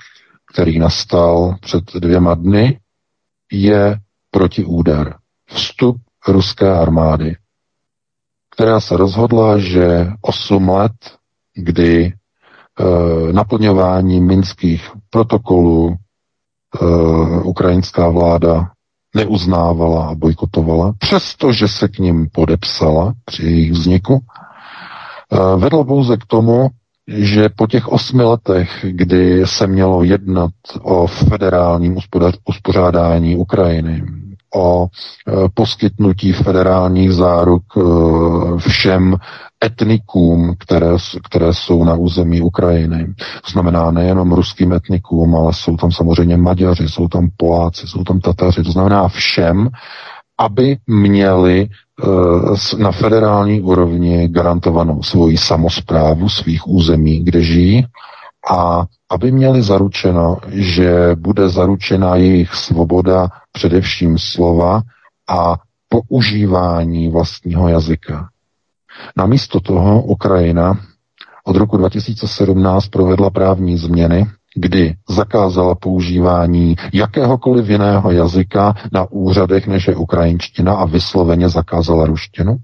[0.52, 2.80] který nastal před dvěma dny,
[3.52, 3.98] je
[4.30, 5.14] protiúder.
[5.46, 5.96] Vstup
[6.28, 7.36] ruské armády,
[8.50, 10.92] která se rozhodla, že 8 let,
[11.54, 12.14] kdy
[13.32, 15.96] naplňování minských protokolů e,
[17.40, 18.70] ukrajinská vláda
[19.16, 26.26] neuznávala a bojkotovala, přestože se k ním podepsala při jejich vzniku, e, vedlo pouze k
[26.26, 26.68] tomu,
[27.08, 30.50] že po těch osmi letech, kdy se mělo jednat
[30.82, 31.96] o federálním
[32.44, 34.02] uspořádání Ukrajiny,
[34.54, 37.80] o e, poskytnutí federálních záruk e,
[38.58, 39.16] všem
[39.64, 43.06] etnikům, které, které jsou na území Ukrajiny.
[43.44, 48.20] To znamená nejenom ruským etnikům, ale jsou tam samozřejmě Maďaři, jsou tam Poláci, jsou tam
[48.20, 49.68] Tataři, to znamená všem,
[50.38, 51.68] aby měli
[52.04, 57.86] Eh, na federální úrovni garantovanou svoji samozprávu svých území, kde žijí,
[58.50, 64.82] a aby měli zaručeno, že bude zaručena jejich svoboda především slova
[65.28, 65.56] a
[65.88, 68.28] používání vlastního jazyka.
[69.16, 70.78] Namísto toho Ukrajina
[71.44, 79.88] od roku 2017 provedla právní změny, kdy zakázala používání jakéhokoliv jiného jazyka na úřadech, než
[79.88, 82.56] je ukrajinština a vysloveně zakázala ruštinu.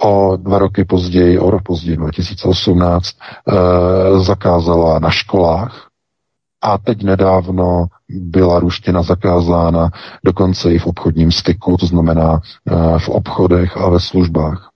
[0.00, 3.16] O dva roky později, o rok později, 2018,
[3.48, 5.88] eh, zakázala na školách
[6.62, 9.90] a teď nedávno byla ruština zakázána
[10.24, 14.70] dokonce i v obchodním styku, to znamená eh, v obchodech a ve službách.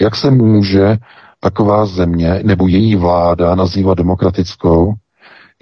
[0.00, 0.96] Jak se může
[1.40, 4.94] taková země nebo její vláda nazývá demokratickou,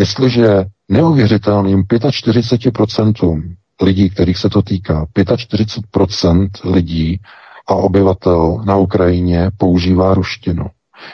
[0.01, 3.43] jestliže neuvěřitelným 45%
[3.83, 7.21] lidí, kterých se to týká, 45% lidí
[7.67, 10.67] a obyvatel na Ukrajině používá ruštinu.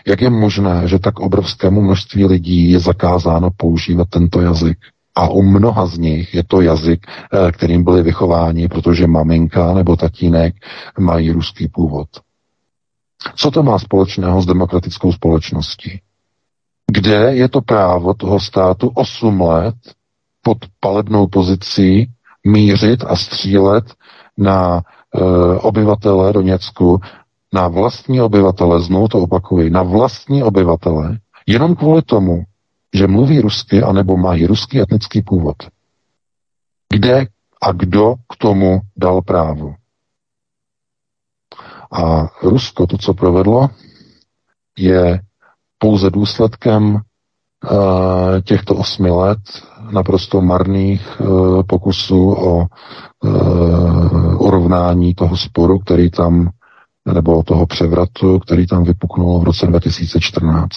[0.07, 4.79] Jak je možné, že tak obrovskému množství lidí je zakázáno používat tento jazyk?
[5.15, 9.97] A u mnoha z nich je to jazyk, eh, kterým byli vychováni, protože maminka nebo
[9.97, 10.55] tatínek
[10.99, 12.09] mají ruský původ.
[13.37, 16.01] Co to má společného s demokratickou společností?
[16.93, 19.75] Kde je to právo toho státu 8 let
[20.43, 22.11] pod palebnou pozicí
[22.47, 23.85] mířit a střílet
[24.39, 24.83] na
[25.61, 27.01] obyvatele Doněcku,
[27.53, 32.43] na vlastní obyvatele, znovu to opakuji, na vlastní obyvatele, jenom kvůli tomu,
[32.95, 35.57] že mluví rusky anebo mají ruský etnický původ.
[36.89, 37.27] Kde
[37.63, 39.75] a kdo k tomu dal právo?
[41.93, 43.69] A Rusko to, co provedlo,
[44.79, 45.21] je
[45.79, 47.01] pouze důsledkem uh,
[48.45, 49.39] těchto osmi let
[49.93, 52.67] naprosto marných uh, pokusů o
[53.25, 56.51] uh, urovnání toho sporu, který tam,
[57.15, 60.69] nebo toho převratu, který tam vypuknul v roce 2014.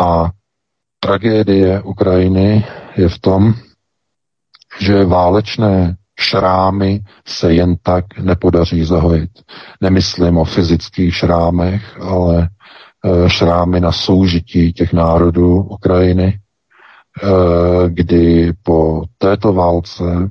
[0.00, 0.30] A
[1.00, 2.64] tragédie Ukrajiny
[2.96, 3.54] je v tom,
[4.80, 9.30] že válečné šrámy se jen tak nepodaří zahojit.
[9.80, 12.48] Nemyslím o fyzických šrámech, ale
[13.04, 16.38] e, šrámy na soužití těch národů Ukrajiny,
[17.88, 20.30] kdy po této válce,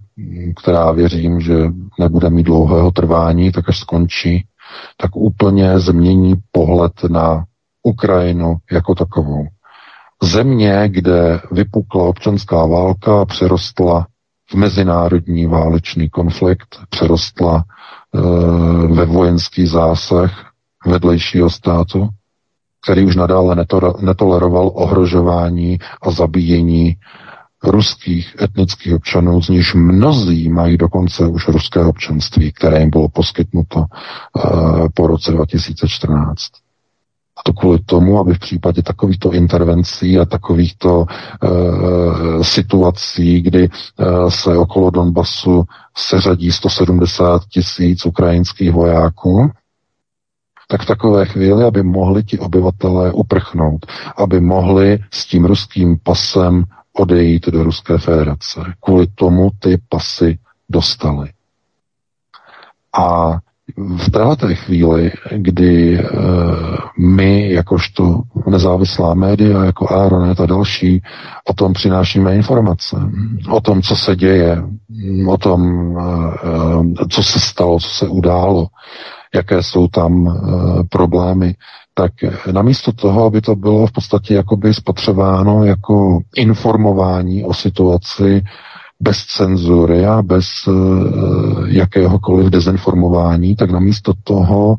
[0.62, 1.54] která věřím, že
[2.00, 4.46] nebude mít dlouhého trvání, tak až skončí,
[4.98, 7.46] tak úplně změní pohled na
[7.84, 9.48] Ukrajinu jako takovou.
[10.24, 14.08] Země, kde vypukla občanská válka, přerostla
[14.50, 18.20] v mezinárodní válečný konflikt, přerostla e,
[18.88, 20.52] ve vojenský zásah
[20.86, 22.10] vedlejšího státu,
[22.84, 23.56] který už nadále
[24.02, 26.96] netoleroval ohrožování a zabíjení
[27.64, 33.80] ruských etnických občanů, z nichž mnozí mají dokonce už ruské občanství, které jim bylo poskytnuto
[33.80, 33.86] e,
[34.94, 36.38] po roce 2014.
[37.38, 43.70] A to kvůli tomu, aby v případě takovýchto intervencí a takovýchto e, situací, kdy e,
[44.32, 45.64] se okolo Donbasu
[45.98, 49.52] seřadí 170 tisíc ukrajinských vojáků,
[50.74, 53.86] tak v takové chvíli, aby mohli ti obyvatelé uprchnout,
[54.18, 58.60] aby mohli s tím ruským pasem odejít do Ruské federace.
[58.80, 61.30] Kvůli tomu ty pasy dostali.
[62.98, 63.38] A
[63.78, 66.04] v této chvíli, kdy e,
[66.98, 71.02] my, jakožto nezávislá média, jako Aeronet a další,
[71.50, 72.98] o tom přinášíme informace,
[73.50, 74.64] o tom, co se děje,
[75.28, 78.68] o tom, e, co se stalo, co se událo,
[79.36, 80.34] jaké jsou tam e,
[80.84, 81.56] problémy,
[81.94, 82.12] tak
[82.52, 88.44] namísto toho, aby to bylo v podstatě jakoby spotřebováno jako informování o situaci,
[89.04, 90.74] bez cenzury a bez uh,
[91.68, 94.76] jakéhokoliv dezinformování, tak namísto toho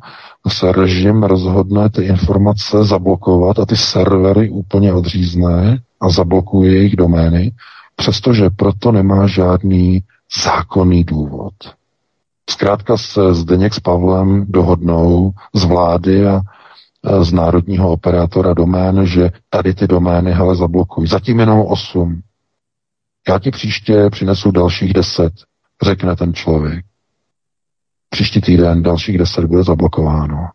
[0.49, 7.53] se režim rozhodne ty informace zablokovat a ty servery úplně odřízne a zablokuje jejich domény,
[7.97, 10.03] přestože proto nemá žádný
[10.45, 11.53] zákonný důvod.
[12.51, 16.41] Zkrátka se Zdeněk s Pavlem dohodnou z vlády a
[17.21, 21.09] z národního operátora domén, že tady ty domény hele zablokují.
[21.09, 22.21] Zatím jenom osm.
[23.29, 25.33] Já ti příště přinesu dalších deset,
[25.83, 26.85] řekne ten člověk.
[28.11, 30.49] Příští týden dalších deset bude zablokováno.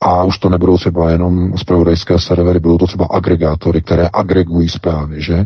[0.00, 5.22] A už to nebudou třeba jenom zpravodajské servery, budou to třeba agregátory, které agregují zprávy,
[5.22, 5.44] že?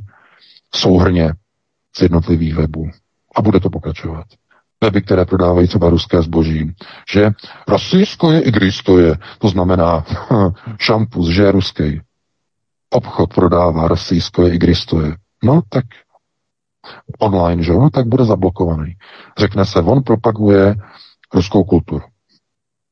[0.75, 1.33] Souhrně
[1.97, 2.91] z jednotlivých webů.
[3.37, 4.27] A bude to pokračovat.
[4.85, 6.73] Weby, které prodávají třeba ruské zboží,
[7.13, 7.31] že
[7.69, 8.53] rasijsko je i
[8.99, 10.05] je, to znamená
[10.79, 12.01] šampus, že je ruský.
[12.91, 14.59] Obchod prodává rasijsko je i
[15.01, 15.17] je.
[15.43, 15.85] No tak
[17.19, 18.95] online, že no tak bude zablokovaný.
[19.39, 20.75] Řekne se, on propaguje
[21.35, 22.05] ruskou kulturu.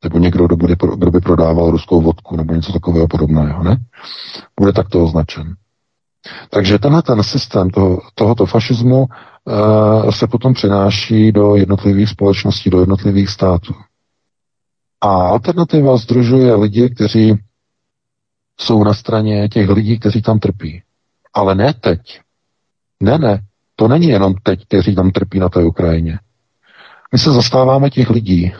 [0.05, 3.77] Nebo někdo, kdo, bude, kdo by prodával ruskou vodku, nebo něco takového podobného, ne?
[4.61, 5.57] Bude takto označen.
[6.51, 9.07] Takže tenhle ten systém toho, tohoto fašismu
[9.45, 13.75] uh, se potom přenáší do jednotlivých společností, do jednotlivých států.
[15.01, 17.39] A alternativa združuje lidi, kteří
[18.61, 20.83] jsou na straně těch lidí, kteří tam trpí.
[21.35, 22.21] Ale ne teď.
[23.01, 23.43] Ne, ne.
[23.77, 26.19] To není jenom teď, kteří tam trpí na té Ukrajině.
[27.13, 28.53] My se zastáváme těch lidí,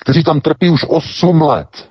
[0.00, 1.90] kteří tam trpí už 8 let.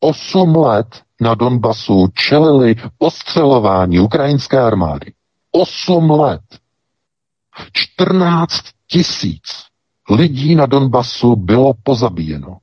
[0.00, 5.12] 8 let na Donbasu čelili ostřelování ukrajinské armády.
[5.52, 6.40] 8 let.
[7.72, 9.42] 14 tisíc
[10.10, 12.58] lidí na Donbasu bylo pozabíjeno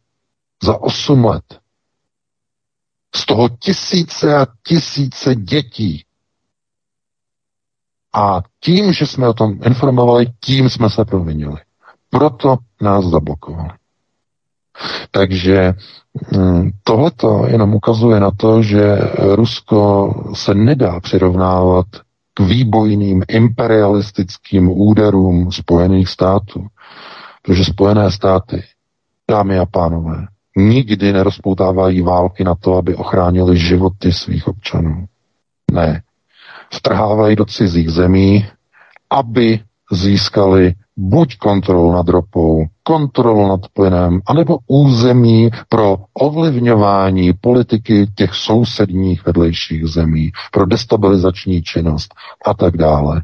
[0.63, 1.59] za 8 let.
[3.15, 6.03] Z toho tisíce a tisíce dětí.
[8.13, 11.57] A tím, že jsme o tom informovali, tím jsme se provinili.
[12.09, 13.69] Proto nás zablokovali.
[15.11, 15.73] Takže
[16.35, 18.97] hm, tohleto jenom ukazuje na to, že
[19.35, 21.85] Rusko se nedá přirovnávat
[22.33, 26.67] k výbojným imperialistickým úderům Spojených států.
[27.41, 28.63] Protože Spojené státy,
[29.31, 30.27] dámy a pánové,
[30.57, 35.05] nikdy nerozpoutávají války na to, aby ochránili životy svých občanů.
[35.71, 36.01] Ne.
[36.73, 38.45] Vtrhávají do cizích zemí,
[39.09, 39.59] aby
[39.91, 49.25] získali buď kontrolu nad ropou, kontrolu nad plynem, anebo území pro ovlivňování politiky těch sousedních
[49.25, 52.13] vedlejších zemí, pro destabilizační činnost
[52.45, 53.23] a tak dále.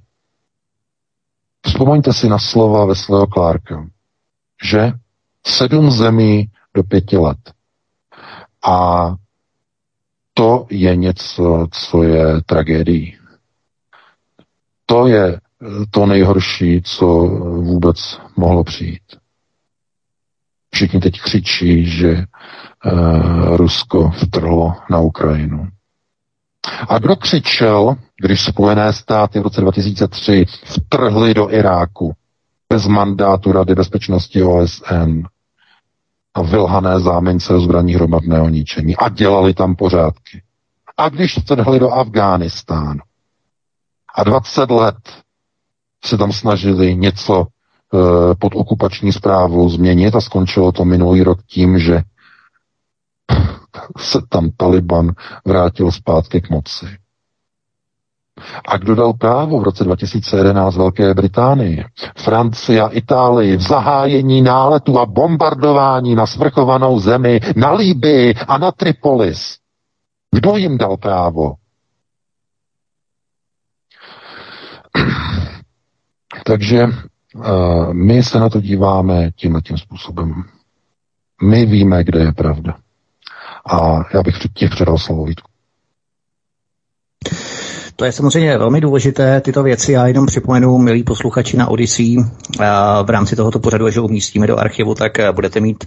[1.66, 3.88] Vzpomeňte si na slova Veslého Clarka,
[4.64, 4.92] že
[5.46, 7.38] sedm zemí do pěti let.
[8.66, 9.10] A
[10.34, 13.18] to je něco, co je tragédií.
[14.86, 15.40] To je
[15.92, 17.06] to nejhorší, co
[17.62, 19.02] vůbec mohlo přijít.
[20.74, 22.24] Všichni teď křičí, že
[22.86, 25.68] uh, Rusko vtrhlo na Ukrajinu.
[26.90, 32.14] A kdo křičel, když Spojené státy v roce 2003 vtrhly do Iráku
[32.70, 35.22] bez mandátu Rady bezpečnosti OSN
[36.34, 40.42] a vylhané zámince zbraní hromadného ničení a dělali tam pořádky.
[40.98, 43.00] A když vtrhli do Afghánistánu
[44.14, 44.96] a 20 let
[46.06, 51.80] se tam snažili něco e, pod okupační zprávou změnit a skončilo to minulý rok tím,
[51.80, 52.02] že
[53.98, 55.12] se tam Taliban
[55.46, 56.86] vrátil zpátky k moci.
[58.68, 61.86] A kdo dal právo v roce 2011 Velké Británii,
[62.18, 68.72] Francii a Itálii v zahájení náletu a bombardování na svrchovanou zemi, na Líbii a na
[68.72, 69.58] Tripolis?
[70.32, 71.54] Kdo jim dal právo?
[76.46, 80.44] Takže uh, my se na to díváme tímhle tím způsobem.
[81.44, 82.78] My víme, kde je pravda.
[83.66, 85.53] A já bych těch předal slovo Vítku.
[88.04, 89.92] To je samozřejmě velmi důležité, tyto věci.
[89.92, 92.18] Já jenom připomenu, milí posluchači na Odyssey,
[93.04, 95.86] v rámci tohoto pořadu, že umístíme do archivu, tak budete mít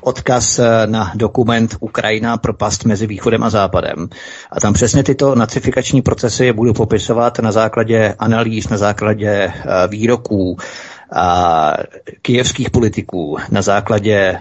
[0.00, 4.08] odkaz na dokument Ukrajina propast mezi východem a západem.
[4.52, 9.52] A tam přesně tyto nacifikační procesy budu popisovat na základě analýz, na základě
[9.88, 10.56] výroků
[11.12, 11.72] a
[12.22, 14.38] kijevských politiků, na základě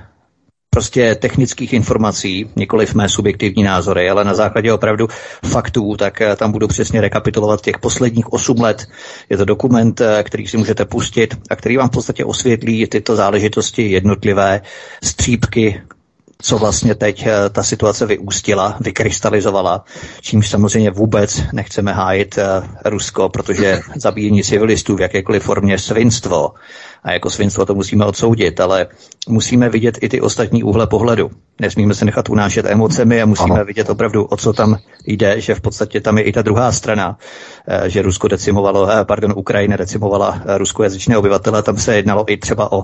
[0.69, 2.49] prostě technických informací,
[2.85, 5.07] v mé subjektivní názory, ale na základě opravdu
[5.45, 8.87] faktů, tak eh, tam budu přesně rekapitulovat těch posledních 8 let.
[9.29, 13.15] Je to dokument, eh, který si můžete pustit a který vám v podstatě osvětlí tyto
[13.15, 14.61] záležitosti jednotlivé
[15.03, 15.81] střípky,
[16.41, 19.83] co vlastně teď eh, ta situace vyústila, vykrystalizovala,
[20.21, 22.39] čímž samozřejmě vůbec nechceme hájit
[22.85, 26.51] Rusko, protože zabíjení civilistů v jakékoliv formě svinstvo
[27.07, 28.87] a jako svinstvo to musíme odsoudit, ale
[29.29, 31.31] musíme vidět i ty ostatní úhle pohledu.
[31.61, 33.65] Nesmíme se nechat unášet emocemi a musíme ano.
[33.65, 37.17] vidět opravdu, o co tam jde, že v podstatě tam je i ta druhá strana,
[37.67, 42.37] eh, že Rusko decimovalo, eh, pardon, Ukrajina decimovala eh, ruskojazyčné obyvatele, tam se jednalo i
[42.37, 42.83] třeba o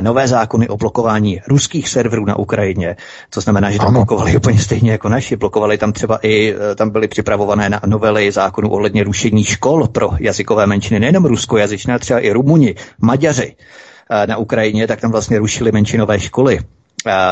[0.00, 2.96] nové zákony o blokování ruských serverů na Ukrajině,
[3.30, 3.98] co znamená, že tam ano.
[3.98, 8.70] blokovali úplně stejně jako naši, blokovali tam třeba i, tam byly připravované na novely zákonů
[8.70, 13.51] ohledně rušení škol pro jazykové menšiny, nejenom ruskojazyčné, třeba i Rumuni, Maďaři
[14.26, 16.58] na Ukrajině, tak tam vlastně rušili menšinové školy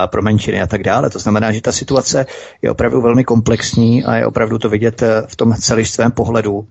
[0.06, 1.10] pro menšiny a tak dále.
[1.10, 2.26] To znamená, že ta situace
[2.62, 6.68] je opravdu velmi komplexní a je opravdu to vidět eh, v tom celistvém pohledu.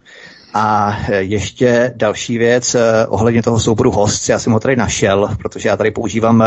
[0.54, 5.30] A eh, ještě další věc eh, ohledně toho souboru host, já jsem ho tady našel,
[5.38, 6.44] protože já tady používám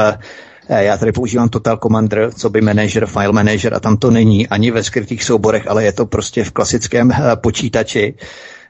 [0.69, 4.71] já tady používám Total Commander, co by manager, file manager a tam to není ani
[4.71, 8.15] ve skrytých souborech, ale je to prostě v klasickém počítači.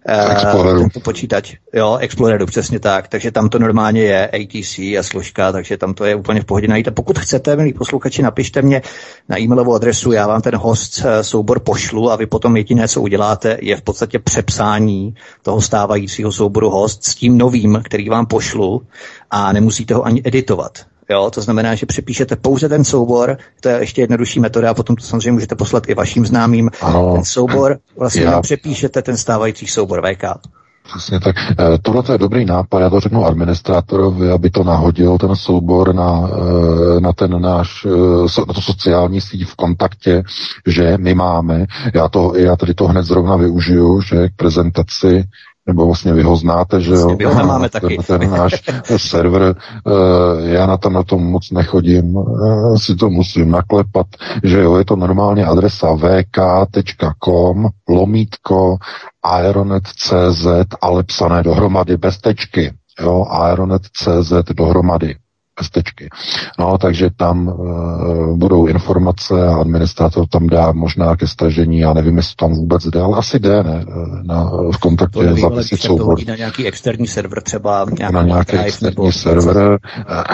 [0.07, 0.81] Exploreru.
[0.81, 3.09] Tento počítač, jo, Exploreru, přesně tak.
[3.09, 6.69] Takže tam to normálně je ATC a složka, takže tam to je úplně v pohodě
[6.69, 6.89] najít.
[6.89, 8.83] A pokud chcete, milí posluchači, napište mě
[9.29, 13.03] na e-mailovou adresu, já vám ten host eh, soubor pošlu a vy potom jediné, co
[13.03, 18.83] uděláte, je v podstatě přepsání toho stávajícího souboru host s tím novým, který vám pošlu
[19.31, 20.92] a nemusíte ho ani editovat.
[21.13, 24.97] Jo, to znamená, že přepíšete pouze ten soubor, to je ještě jednodušší metoda a potom
[24.97, 26.71] to samozřejmě můžete poslat i vašim známým.
[26.81, 27.13] Ano.
[27.13, 28.41] Ten soubor, vlastně já...
[28.41, 30.25] přepíšete ten stávající soubor VK.
[30.85, 31.37] Přesně tak.
[31.51, 36.29] Eh, tohle je dobrý nápad, já to řeknu administrátorovi, aby to nahodil ten soubor na,
[36.29, 40.23] eh, na ten náš, eh, na to sociální síť v kontaktě,
[40.67, 45.25] že my máme, já, to, já tady to hned zrovna využiju, že k prezentaci
[45.67, 47.17] nebo vlastně vy ho znáte, že jo?
[47.23, 47.99] Vlastně máme taky.
[48.07, 48.63] Ten, ten náš
[48.97, 49.93] server, uh,
[50.41, 54.07] já na to na tom moc nechodím, uh, si to musím naklepat,
[54.45, 58.77] že jo, je to normálně adresa vk.com, lomítko,
[59.23, 60.47] aeronet.cz,
[60.81, 65.17] ale psané dohromady bez tečky, jo, aeronet.cz dohromady
[65.55, 66.09] pestečky.
[66.59, 72.17] No, takže tam uh, budou informace a administrátor tam dá možná ke stažení, já nevím,
[72.17, 76.19] jestli tam vůbec jde, ale asi jde, ne, eh, na, v kontaktě nevím, zapisit soubor.
[76.29, 79.13] na nějaký externí server třeba, na nějaký externí nebo...
[79.13, 79.79] server,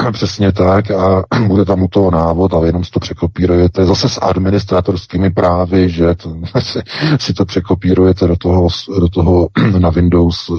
[0.04, 4.08] uh, přesně tak, a bude tam u toho návod, ale jenom si to překopírujete, zase
[4.08, 6.78] s administrátorskými právy, že to, si,
[7.18, 8.68] si to překopírujete do toho,
[9.00, 9.48] do toho
[9.78, 10.50] na Windows,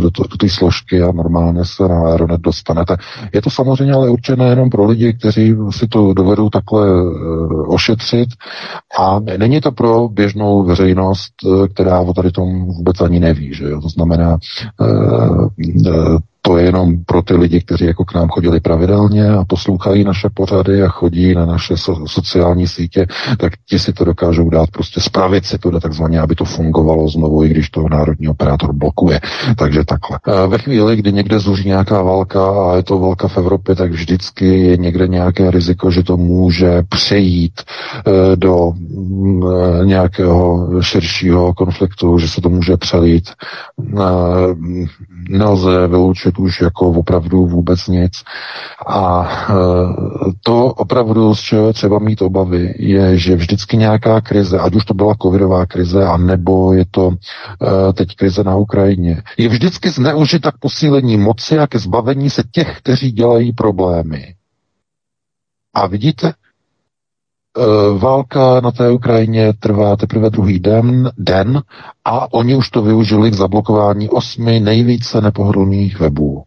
[0.00, 2.96] do, to, do té složky a normálně se na Aeronet dostanete.
[3.32, 8.28] Je to samozřejmě ale určené jenom pro lidi, kteří si to dovedou takhle uh, ošetřit
[9.00, 13.64] a není to pro běžnou veřejnost, uh, která o tady tom vůbec ani neví, že
[13.64, 13.80] jo?
[13.80, 14.38] To znamená,
[14.80, 15.48] uh,
[16.42, 20.28] to je jenom pro ty lidi, kteří jako k nám chodili pravidelně a poslouchají naše
[20.34, 23.06] pořady a chodí na naše so, sociální sítě,
[23.38, 27.44] tak ti si to dokážou dát prostě spravit si to takzvaně, aby to fungovalo znovu,
[27.44, 29.20] i když to národní operátor blokuje.
[29.56, 30.46] Takže takhle.
[30.46, 34.46] Ve chvíli, kdy někde zuří nějaká válka a je to válka v Evropě, tak vždycky
[34.46, 42.18] je někde nějaké riziko, že to může přejít e, do mm, e, nějakého širšího konfliktu,
[42.18, 43.30] že se to může přelít.
[45.28, 48.12] Nelze vyloučit řešit už jako opravdu vůbec nic.
[48.86, 49.54] A e,
[50.42, 54.94] to opravdu, z čeho třeba mít obavy, je, že vždycky nějaká krize, ať už to
[54.94, 60.50] byla covidová krize, a nebo je to e, teď krize na Ukrajině, je vždycky zneužita
[60.50, 64.34] k posílení moci a ke zbavení se těch, kteří dělají problémy.
[65.74, 66.32] A vidíte,
[67.98, 71.62] válka na té Ukrajině trvá teprve druhý den, den
[72.04, 76.42] a oni už to využili k zablokování osmi nejvíce nepohodlných webů.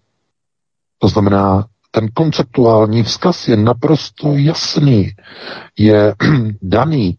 [1.00, 5.12] To znamená, ten konceptuální vzkaz je naprosto jasný,
[5.78, 6.16] je
[6.62, 7.18] daný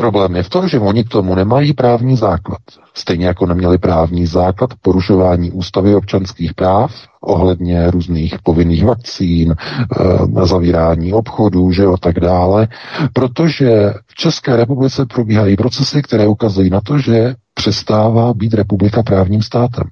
[0.00, 2.58] Problém je v tom, že oni k tomu nemají právní základ.
[2.94, 11.12] Stejně jako neměli právní základ porušování ústavy občanských práv ohledně různých povinných vakcín, e, zavírání
[11.12, 12.68] obchodů, že jo, tak dále,
[13.12, 19.42] protože v České republice probíhají procesy, které ukazují na to, že přestává být republika právním
[19.42, 19.84] státem.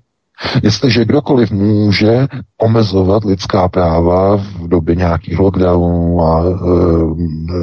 [0.62, 2.26] Jestliže kdokoliv může
[2.58, 6.52] omezovat lidská práva v době nějakých lockdownů a e,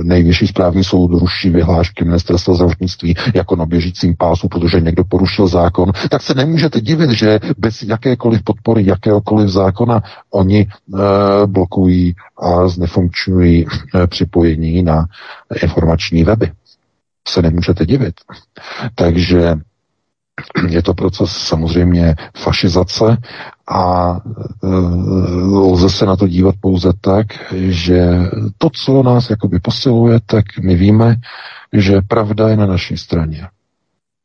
[0.03, 5.91] nejvyšší správní soud ruší vyhlášky ministerstva zdravotnictví jako na běžícím pásu, protože někdo porušil zákon,
[6.09, 10.01] tak se nemůžete divit, že bez jakékoliv podpory jakéhokoliv zákona
[10.32, 10.67] oni e,
[11.47, 15.05] blokují a znefunkčují e, připojení na
[15.61, 16.51] informační weby.
[17.28, 18.15] Se nemůžete divit.
[18.95, 19.55] Takže
[20.69, 23.17] je to proces samozřejmě fašizace
[23.67, 24.15] a
[24.63, 24.67] e,
[25.57, 28.07] lze se na to dívat pouze tak, že
[28.57, 31.15] to, co nás jakoby posiluje, tak my víme,
[31.73, 33.47] že pravda je na naší straně.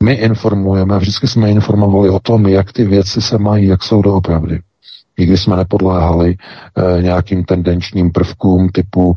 [0.03, 4.61] My informujeme, vždycky jsme informovali o tom, jak ty věci se mají, jak jsou doopravdy.
[5.21, 9.15] Nikdy jsme nepodléhali e, nějakým tendenčním prvkům typu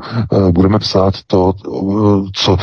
[0.48, 1.52] e, budeme psát to,
[2.32, 2.56] co,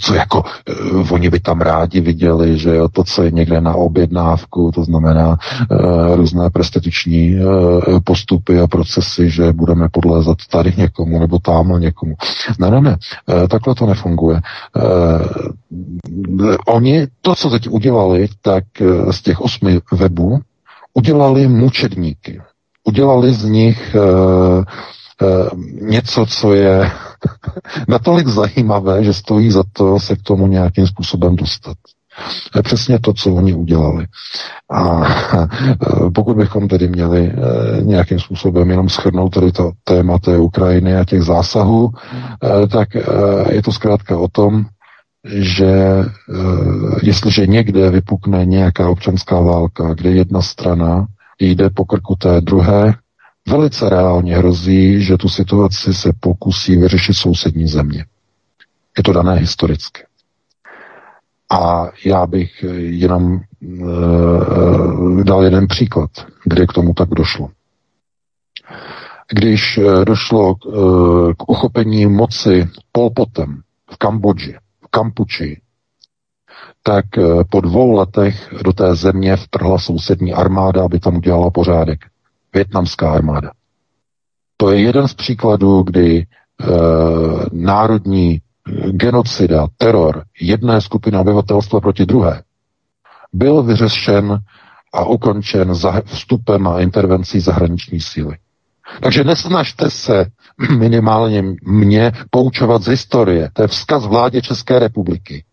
[0.00, 3.74] co jako e, oni by tam rádi viděli, že jo, to, co je někde na
[3.74, 5.38] objednávku, to znamená
[5.70, 7.40] e, různé prestatiční e,
[8.04, 12.14] postupy a procesy, že budeme podlézat tady někomu nebo tam někomu.
[12.58, 12.96] Ne, ne, ne,
[13.44, 14.36] e, takhle to nefunguje.
[14.36, 14.42] E,
[16.66, 18.64] oni to, co teď udělali, tak
[19.10, 20.38] z těch osmi webů
[20.94, 22.40] udělali mučedníky.
[22.88, 25.26] Udělali z nich e, e,
[25.80, 26.90] něco, co je
[27.88, 31.76] natolik zajímavé, že stojí za to se k tomu nějakým způsobem dostat.
[32.52, 34.06] To je přesně to, co oni udělali.
[34.72, 35.02] A
[36.14, 37.32] pokud bychom tedy měli
[37.82, 41.90] nějakým způsobem jenom schrnout tady to téma té Ukrajiny a těch zásahů,
[42.72, 42.88] tak
[43.50, 44.64] je to zkrátka o tom,
[45.24, 46.04] že
[47.02, 51.06] jestliže někde vypukne nějaká občanská válka, kde jedna strana
[51.40, 52.94] jde po krku té druhé,
[53.48, 58.04] velice reálně hrozí, že tu situaci se pokusí vyřešit sousední země.
[58.96, 60.02] Je to dané historicky.
[61.50, 66.10] A já bych jenom e, dal jeden příklad,
[66.44, 67.50] kde k tomu tak došlo.
[69.32, 70.70] Když e, došlo k, e,
[71.34, 73.60] k uchopení moci Polpotem
[73.90, 74.56] v Kambodži,
[74.90, 75.60] Kampuči,
[76.82, 82.00] tak eh, po dvou letech do té země vtrhla sousední armáda, aby tam udělala pořádek.
[82.54, 83.50] Větnamská armáda.
[84.56, 86.26] To je jeden z příkladů, kdy e,
[87.52, 92.42] národní eh, genocida, teror jedné skupiny obyvatelstva proti druhé
[93.32, 94.38] byl vyřešen
[94.92, 98.36] a ukončen za vstupem a intervencí zahraniční síly.
[99.02, 100.26] Takže nesnažte se
[100.78, 103.50] minimálně mě poučovat z historie.
[103.52, 105.44] To je vzkaz vládě České republiky.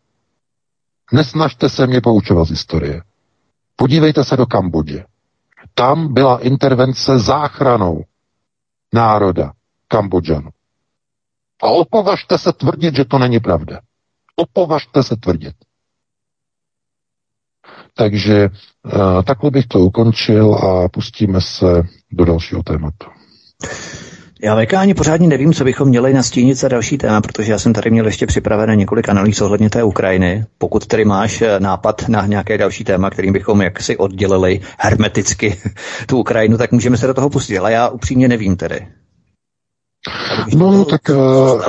[1.12, 3.01] Nesnažte se mě poučovat z historie.
[3.76, 5.03] Podívejte se do Kambodže.
[5.74, 8.03] Tam byla intervence záchranou
[8.93, 9.51] národa
[9.88, 10.49] Kambodžanu.
[11.64, 13.80] A opovažte se tvrdit, že to není pravda.
[14.36, 15.56] Opovažte se tvrdit.
[17.93, 23.06] Takže uh, takhle bych to ukončil a pustíme se do dalšího tématu.
[24.45, 27.73] Já VK ani pořádně nevím, co bychom měli nastínit za další téma, protože já jsem
[27.73, 30.45] tady měl ještě připravené několik analýz ohledně té Ukrajiny.
[30.57, 35.57] Pokud tedy máš eh, nápad na nějaké další téma, kterým bychom jaksi oddělili hermeticky
[36.07, 37.57] tu Ukrajinu, tak můžeme se do toho pustit.
[37.57, 38.87] Ale já upřímně nevím tedy.
[40.55, 41.61] No, tak uh,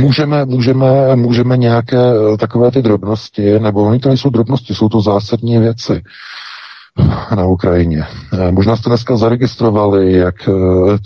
[0.00, 1.96] můžeme, můžeme, můžeme nějaké
[2.38, 6.02] takové ty drobnosti, nebo oni to nejsou drobnosti, jsou to zásadní věci
[7.36, 8.04] na Ukrajině.
[8.32, 10.52] Eh, možná jste dneska zaregistrovali, jak eh,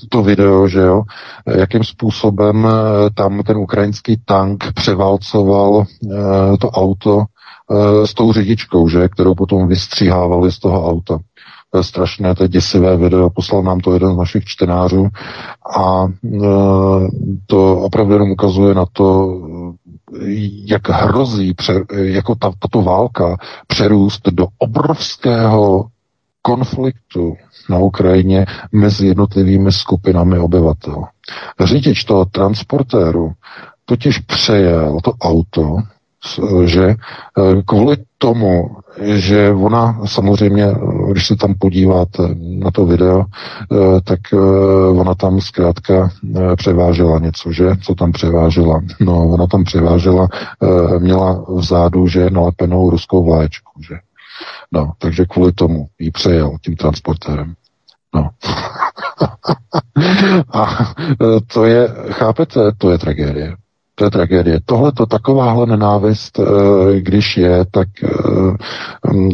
[0.08, 1.02] to video, že jo,
[1.46, 5.84] jakým způsobem eh, tam ten ukrajinský tank převálcoval
[6.60, 7.24] to auto
[8.04, 11.18] s tou řidičkou, že, kterou potom vystříhávali z toho auta.
[11.70, 15.08] To je strašné, to je děsivé video, poslal nám to jeden z našich čtenářů
[15.78, 16.06] a
[17.46, 19.38] to opravdu jenom ukazuje na to,
[20.66, 21.54] jak hrozí
[21.92, 23.36] jako ta, tato válka
[23.66, 25.86] přerůst do obrovského
[26.42, 27.36] konfliktu
[27.70, 31.04] na Ukrajině mezi jednotlivými skupinami obyvatel.
[31.64, 33.32] Řidič toho transportéru
[33.84, 35.76] totiž přejel to auto,
[36.64, 40.66] že eh, kvůli tomu, že ona samozřejmě,
[41.10, 44.36] když se tam podíváte na to video, eh, tak eh,
[44.90, 46.10] ona tam zkrátka
[46.56, 47.64] převážela něco, že?
[47.82, 48.80] Co tam převážela?
[49.00, 50.28] No, ona tam převážela,
[50.98, 53.94] měla vzadu, že nalepenou ruskou vláčku, že?
[54.72, 57.54] No, takže kvůli tomu jí přejel tím transportérem.
[58.14, 58.30] No.
[60.54, 60.94] A
[61.52, 63.56] to je, chápete, to je tragédie.
[63.96, 64.60] To je tragédie.
[64.64, 68.08] Tohle to takováhle nenávist, eh, když je, tak eh,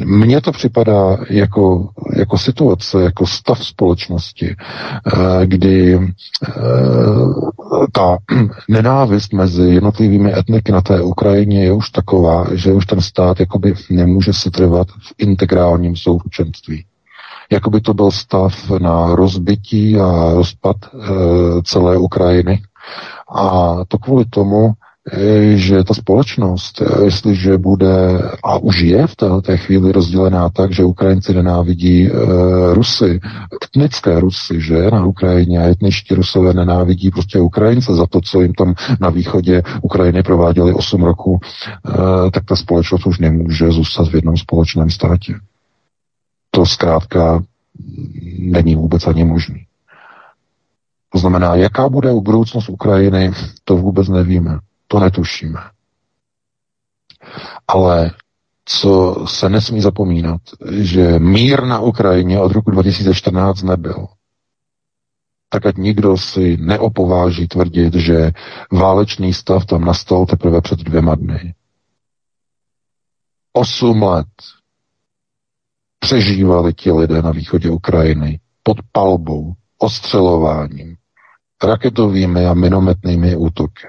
[0.04, 5.98] mně to připadá jako, jako situace, jako stav společnosti, eh, kdy
[7.92, 8.18] ta
[8.68, 13.74] nenávist mezi jednotlivými etniky na té Ukrajině je už taková, že už ten stát jakoby
[13.90, 16.84] nemůže se trvat v integrálním souručenství
[17.52, 20.76] jako by to byl stav na rozbití a rozpad
[21.64, 22.62] celé Ukrajiny
[23.30, 24.72] a to kvůli tomu,
[25.12, 30.72] eh, že ta společnost, eh, jestliže bude a už je v té chvíli rozdělená tak,
[30.72, 32.10] že Ukrajinci nenávidí e,
[32.74, 33.20] Rusy,
[33.64, 38.52] etnické Rusy, že na Ukrajině a etničtí Rusové nenávidí prostě Ukrajince za to, co jim
[38.54, 44.14] tam na východě Ukrajiny prováděli 8 roku, e, tak ta společnost už nemůže zůstat v
[44.14, 45.34] jednom společném státě.
[46.50, 47.42] To zkrátka
[48.38, 49.66] není vůbec ani možný.
[51.12, 53.32] To znamená, jaká bude budoucnost Ukrajiny,
[53.64, 55.60] to vůbec nevíme, to netušíme.
[57.68, 58.10] Ale
[58.64, 60.40] co se nesmí zapomínat,
[60.70, 64.06] že mír na Ukrajině od roku 2014 nebyl.
[65.52, 68.30] tak ať nikdo si neopováží tvrdit, že
[68.72, 71.54] válečný stav tam nastal teprve před dvěma dny.
[73.52, 74.28] Osm let
[75.98, 79.52] přežívali ti lidé na východě Ukrajiny pod palbou,
[79.82, 80.96] ostřelováním,
[81.64, 83.88] raketovými a minometnými útoky.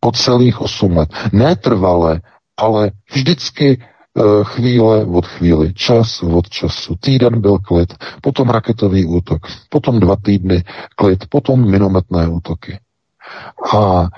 [0.00, 1.08] Po celých osm let.
[1.32, 2.20] Netrvale,
[2.56, 3.78] ale vždycky
[4.18, 6.94] Eh, chvíle od chvíli, čas od času.
[7.00, 10.64] Týden byl klid, potom raketový útok, potom dva týdny
[10.96, 12.78] klid, potom minometné útoky.
[13.74, 14.08] A e,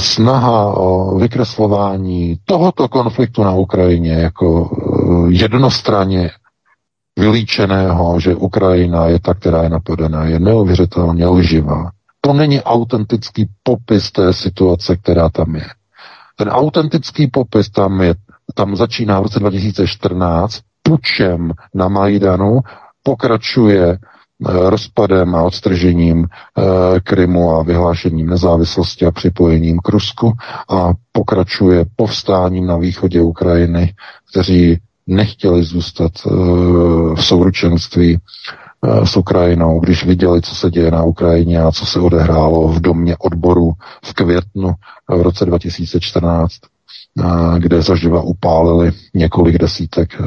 [0.00, 6.30] snaha o vykreslování tohoto konfliktu na Ukrajině jako e, jednostranně
[7.18, 11.90] vylíčeného, že Ukrajina je ta, která je napadená, je neuvěřitelně lživá.
[12.20, 15.66] To není autentický popis té situace, která tam je.
[16.36, 18.14] Ten autentický popis tam je
[18.54, 22.60] tam začíná v roce 2014 pučem na Majdanu,
[23.02, 23.98] pokračuje eh,
[24.70, 30.32] rozpadem a odstržením eh, Krymu a vyhlášením nezávislosti a připojením k Rusku
[30.68, 33.94] a pokračuje povstáním na východě Ukrajiny,
[34.30, 36.30] kteří nechtěli zůstat eh,
[37.14, 38.18] v souručenství
[39.04, 43.16] s Ukrajinou, když viděli, co se děje na Ukrajině a co se odehrálo v domě
[43.18, 43.72] odboru
[44.04, 44.72] v květnu
[45.08, 46.52] v roce 2014
[47.58, 50.20] kde zaživa upálili několik desítek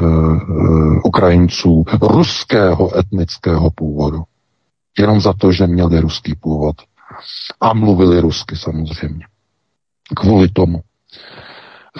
[1.04, 4.22] Ukrajinců ruského etnického původu.
[4.98, 6.76] Jenom za to, že měli ruský původ.
[7.60, 9.26] A mluvili rusky samozřejmě.
[10.16, 10.80] Kvůli tomu.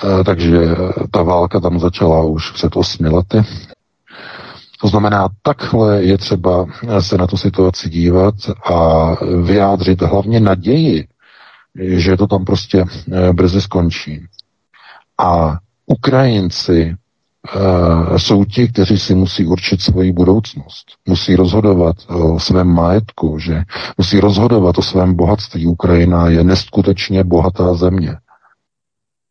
[0.05, 0.59] Uh, takže
[1.11, 3.43] ta válka tam začala už před osmi lety.
[4.81, 6.67] To znamená, takhle je třeba
[7.01, 8.35] se na tu situaci dívat
[8.73, 9.11] a
[9.43, 11.07] vyjádřit hlavně naději,
[11.81, 12.85] že to tam prostě
[13.33, 14.25] brzy skončí.
[15.19, 16.97] A Ukrajinci
[18.17, 20.87] jsou ti, kteří si musí určit svoji budoucnost.
[21.09, 23.63] Musí rozhodovat o svém majetku, že
[23.99, 25.67] musí rozhodovat o svém bohatství.
[25.67, 28.17] Ukrajina je neskutečně bohatá země,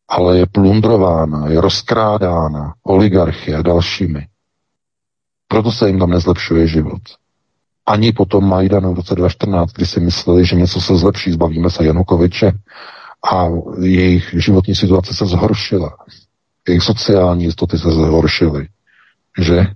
[0.09, 4.27] ale je plundrována, je rozkrádána oligarchy a dalšími.
[5.47, 7.01] Proto se jim tam nezlepšuje život.
[7.85, 11.85] Ani potom Majdanu v roce 2014, kdy si mysleli, že něco se zlepší, zbavíme se
[11.85, 12.51] Janukoviče,
[13.33, 13.47] a
[13.81, 15.97] jejich životní situace se zhoršila.
[16.67, 18.67] Jejich sociální jistoty se zhoršily.
[19.39, 19.67] Že?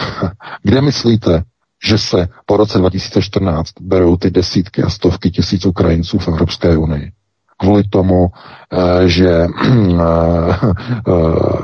[0.62, 1.42] Kde myslíte,
[1.84, 7.12] že se po roce 2014 berou ty desítky a stovky tisíc Ukrajinců v Evropské unii?
[7.60, 8.26] Kvůli tomu,
[8.72, 9.48] eh, že eh,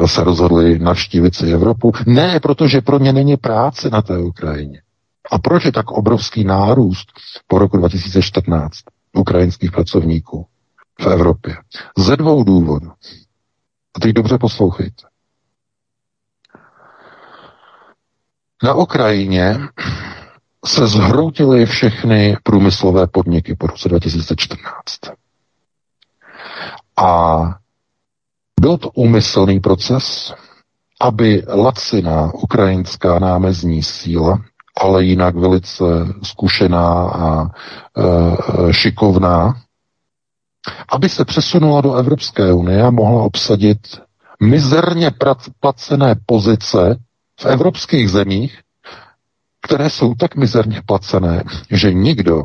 [0.02, 1.92] eh, se rozhodli navštívit si Evropu?
[2.06, 4.80] Ne, protože pro ně není práce na té Ukrajině.
[5.30, 7.06] A proč je tak obrovský nárůst
[7.46, 8.78] po roku 2014
[9.14, 10.46] ukrajinských pracovníků?
[11.00, 11.56] v Evropě.
[11.98, 12.92] Ze dvou důvodů.
[13.96, 15.02] A teď dobře poslouchejte.
[18.62, 19.58] Na Ukrajině
[20.66, 24.74] se zhroutily všechny průmyslové podniky po roce 2014.
[26.96, 27.40] A
[28.60, 30.34] byl to úmyslný proces,
[31.00, 34.40] aby laciná ukrajinská námezní síla,
[34.80, 35.84] ale jinak velice
[36.22, 39.54] zkušená a e, šikovná,
[40.88, 44.00] aby se přesunula do Evropské unie a mohla obsadit
[44.42, 45.10] mizerně
[45.60, 46.96] placené pozice
[47.40, 48.60] v evropských zemích,
[49.62, 52.42] které jsou tak mizerně placené, že nikdo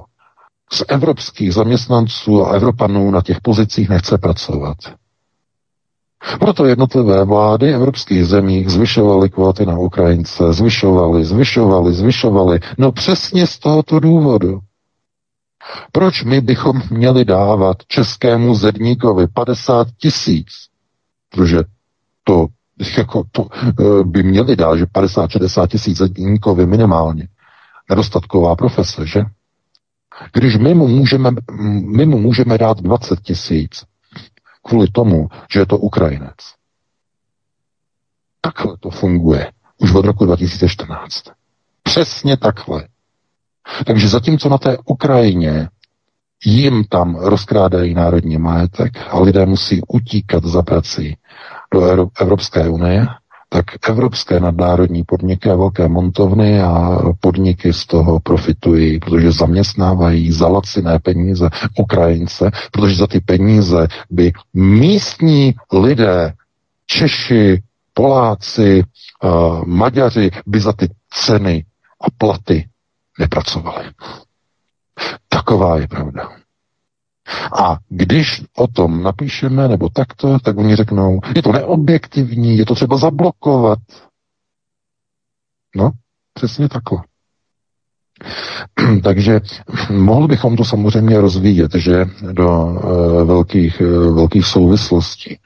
[0.73, 4.77] z evropských zaměstnanců a Evropanů na těch pozicích nechce pracovat.
[6.39, 12.59] Proto jednotlivé vlády evropských zemí zvyšovaly kvóty na Ukrajince, zvyšovaly, zvyšovaly, zvyšovaly.
[12.77, 14.59] No přesně z tohoto důvodu.
[15.91, 20.47] Proč my bychom měli dávat českému zedníkovi 50 tisíc?
[21.29, 21.57] Protože
[22.23, 22.47] to,
[22.97, 27.27] jako to eh, by měli dát, že 50-60 tisíc zedníkovi minimálně.
[27.89, 29.23] Nedostatková profese, že?
[30.33, 31.29] Když my mu můžeme,
[31.97, 33.83] my mu můžeme dát 20 tisíc
[34.65, 36.35] kvůli tomu, že je to Ukrajinec.
[38.41, 41.23] Takhle to funguje už od roku 2014.
[41.83, 42.87] Přesně takhle.
[43.85, 45.69] Takže zatímco na té Ukrajině
[46.45, 51.17] jim tam rozkrádají národní majetek a lidé musí utíkat za prací
[51.73, 53.07] do Evropské unie,
[53.49, 60.47] tak evropské nadnárodní podniky a velké montovny a podniky z toho profitují, protože zaměstnávají za
[60.47, 66.33] laciné peníze Ukrajince, protože za ty peníze by místní lidé,
[66.85, 68.83] Češi, Poláci,
[69.23, 71.65] uh, Maďaři by za ty ceny
[72.01, 72.67] a platy
[73.19, 73.85] nepracovali.
[75.29, 76.29] Taková je pravda.
[77.59, 82.75] A když o tom napíšeme nebo takto, tak oni řeknou, je to neobjektivní, je to
[82.75, 83.79] třeba zablokovat.
[85.75, 85.91] No,
[86.33, 87.03] přesně takhle.
[89.03, 89.41] Takže
[89.89, 95.37] mohli bychom to samozřejmě rozvíjet, že do uh, velkých, uh, velkých souvislostí.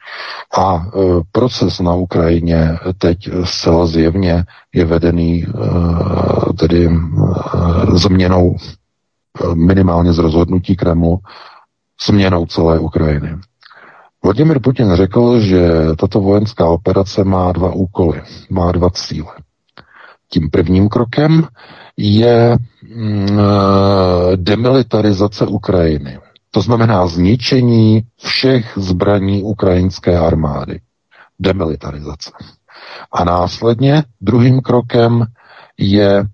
[0.57, 9.55] A uh, proces na Ukrajině teď zcela zjevně je vedený uh, tedy uh, změnou uh,
[9.55, 11.19] minimálně z rozhodnutí Kremlu,
[12.07, 13.35] změnou celé Ukrajiny.
[14.23, 15.69] Vladimir Putin řekl, že
[15.99, 19.33] tato vojenská operace má dva úkoly, má dva cíle.
[20.29, 21.47] Tím prvním krokem
[21.97, 22.57] je
[22.95, 23.39] mm,
[24.35, 26.19] demilitarizace Ukrajiny.
[26.51, 30.79] To znamená zničení všech zbraní ukrajinské armády.
[31.39, 32.31] Demilitarizace.
[33.11, 35.25] A následně druhým krokem
[35.77, 36.25] je e,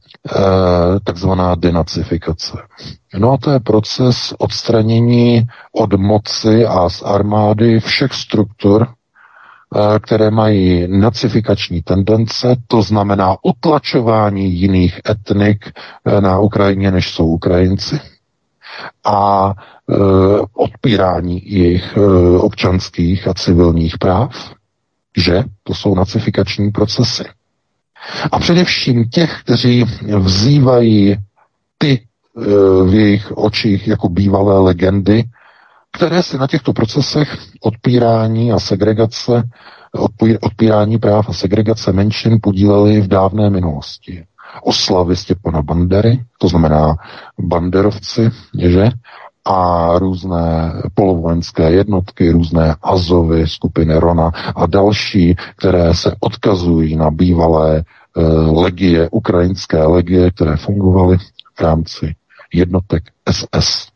[1.03, 2.57] takzvaná denacifikace.
[3.17, 8.87] No a to je proces odstranění od moci a z armády všech struktur,
[9.75, 15.65] Eh, které mají nacifikační tendence, to znamená utlačování jiných etnik
[16.05, 17.99] eh, na Ukrajině, než jsou Ukrajinci,
[19.03, 19.53] a
[19.89, 19.95] eh,
[20.53, 21.97] odpírání jejich
[22.39, 24.53] občanských a civilních práv,
[25.17, 27.23] že to jsou nacifikační procesy.
[28.31, 29.83] A především těch, kteří
[30.19, 31.17] vzývají
[31.77, 32.05] ty
[32.85, 35.23] v jejich očích jako bývalé legendy,
[35.91, 39.43] které se na těchto procesech odpírání a segregace,
[40.41, 44.25] odpírání práv a segregace menšin podílely v dávné minulosti.
[44.63, 46.95] Oslavy Stěpana Bandery, to znamená
[47.39, 48.91] banderovci, že?
[49.45, 57.77] a různé polovojenské jednotky, různé Azovy, skupiny Rona a další, které se odkazují na bývalé
[57.77, 57.83] e,
[58.51, 61.17] legie, ukrajinské legie, které fungovaly
[61.59, 62.15] v rámci
[62.53, 63.87] jednotek SS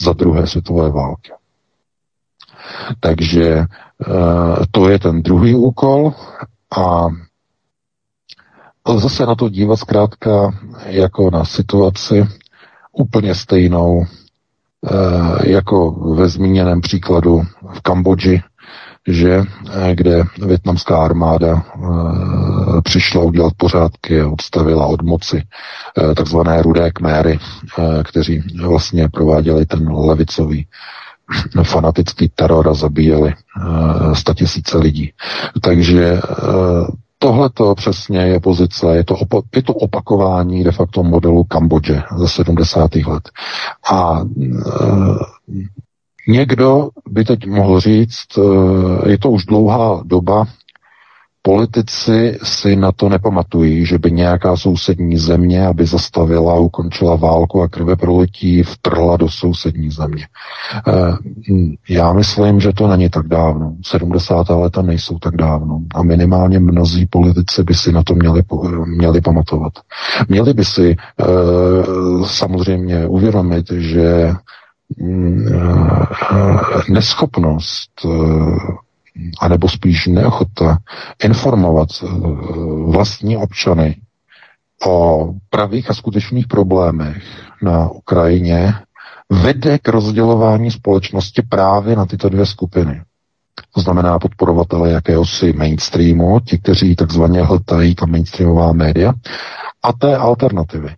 [0.00, 1.32] za druhé světové války.
[3.00, 3.66] Takže eh,
[4.70, 6.14] to je ten druhý úkol
[6.78, 7.06] a
[8.98, 10.50] zase na to dívat zkrátka
[10.86, 12.26] jako na situaci
[12.92, 14.04] úplně stejnou,
[14.90, 17.42] eh, jako ve zmíněném příkladu
[17.74, 18.42] v Kambodži,
[19.08, 21.64] že eh, kde větnamská armáda
[22.84, 25.42] přišla udělat pořádky a odstavila od moci
[26.16, 27.38] takzvané rudé kméry,
[28.04, 30.66] kteří vlastně prováděli ten levicový
[31.64, 33.34] fanatický teror a zabíjeli
[33.66, 35.12] uh, tisíce lidí.
[35.62, 36.20] Takže
[37.22, 42.02] Tohle to přesně je pozice, je to, opa- je to opakování de facto modelu Kambodže
[42.16, 42.94] ze 70.
[42.94, 43.30] let.
[43.92, 44.20] A
[46.28, 50.46] někdo by teď mohl říct, e, je to už dlouhá doba,
[51.42, 57.68] Politici si na to nepamatují, že by nějaká sousední země, aby zastavila ukončila válku a
[57.68, 60.26] krve proletí, vtrla do sousední země.
[60.88, 60.92] Eh,
[61.88, 63.74] já myslím, že to není tak dávno.
[63.84, 64.56] 70.
[64.56, 65.80] leta nejsou tak dávno.
[65.94, 68.42] A minimálně mnozí politici by si na to měli,
[68.86, 69.72] měli pamatovat.
[70.28, 71.24] Měli by si eh,
[72.26, 74.34] samozřejmě uvědomit, že eh,
[76.88, 77.90] neschopnost
[79.40, 80.78] anebo spíš neochota
[81.24, 82.06] informovat eh,
[82.86, 83.96] vlastní občany
[84.86, 87.22] o pravých a skutečných problémech
[87.62, 88.74] na Ukrajině
[89.30, 93.02] vede k rozdělování společnosti právě na tyto dvě skupiny.
[93.74, 99.12] To znamená podporovatele jakéhosi mainstreamu, ti, kteří takzvaně hltají ta mainstreamová média,
[99.82, 100.94] a té alternativy.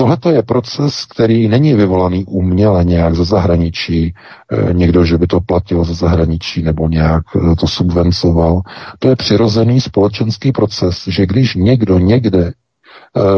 [0.00, 4.14] Tohle je proces, který není vyvolaný uměle nějak ze zahraničí,
[4.52, 8.60] e, někdo, že by to platil ze zahraničí nebo nějak e, to subvencoval.
[8.98, 12.52] To je přirozený společenský proces, že když někdo někde e,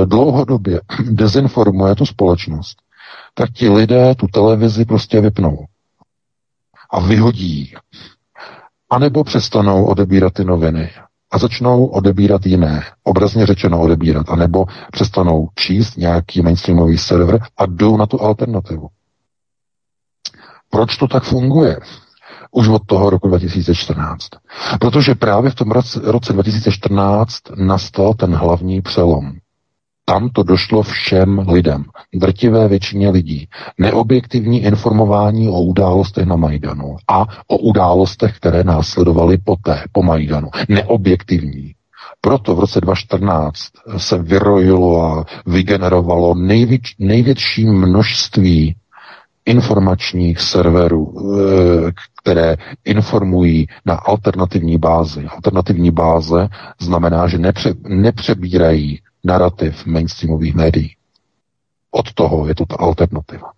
[0.06, 2.76] dlouhodobě dezinformuje tu společnost,
[3.34, 5.64] tak ti lidé tu televizi prostě vypnou
[6.90, 7.74] a vyhodí.
[8.90, 10.90] A nebo přestanou odebírat ty noviny
[11.32, 17.96] a začnou odebírat jiné, obrazně řečeno odebírat, anebo přestanou číst nějaký mainstreamový server a jdou
[17.96, 18.88] na tu alternativu.
[20.70, 21.78] Proč to tak funguje?
[22.50, 24.28] Už od toho roku 2014.
[24.80, 29.32] Protože právě v tom roce, roce 2014 nastal ten hlavní přelom.
[30.04, 31.84] Tam to došlo všem lidem,
[32.14, 33.48] drtivé většině lidí.
[33.78, 40.48] Neobjektivní informování o událostech na Majdanu a o událostech, které následovaly poté, po Majdanu.
[40.68, 41.74] Neobjektivní.
[42.20, 43.58] Proto v roce 2014
[43.96, 48.76] se vyrojilo a vygenerovalo největ, největší množství
[49.44, 51.92] informačních serverů, eh,
[52.22, 55.24] které informují na alternativní bázi.
[55.24, 56.48] Alternativní báze
[56.80, 60.96] znamená, že nepře, nepřebírají narrativ mainstreamových médií.
[61.90, 63.52] Od toho je to ta alternativa.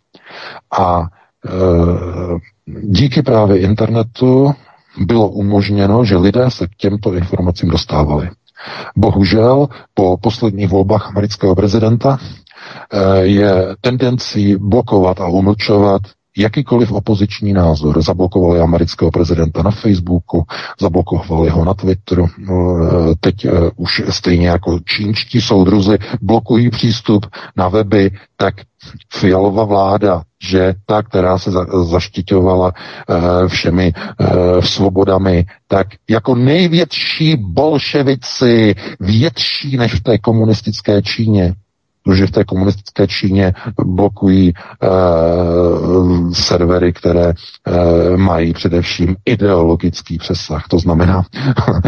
[0.79, 1.09] A e,
[2.67, 4.55] díky právě internetu
[4.99, 8.31] bylo umožněno, že lidé se k těmto informacím dostávali.
[8.97, 12.19] Bohužel po posledních volbách amerického prezidenta
[13.21, 16.03] je tendencí blokovat a umlčovat
[16.37, 18.03] jakýkoliv opoziční názor.
[18.03, 20.45] Zablokovali amerického prezidenta na Facebooku,
[20.81, 22.27] zablokovali ho na Twitteru.
[23.21, 27.27] Teď už stejně jako čínští soudruzi blokují přístup
[27.57, 28.55] na weby, tak
[29.13, 33.93] Fialová vláda, že ta, která se za, zaštiťovala uh, všemi
[34.61, 41.55] svobodami, tak jako největší bolševici, větší než v té komunistické Číně,
[42.05, 43.53] protože v té komunistické Číně
[43.85, 44.53] blokují
[44.83, 50.69] uh, servery, které uh, mají především ideologický přesah.
[50.69, 51.23] To znamená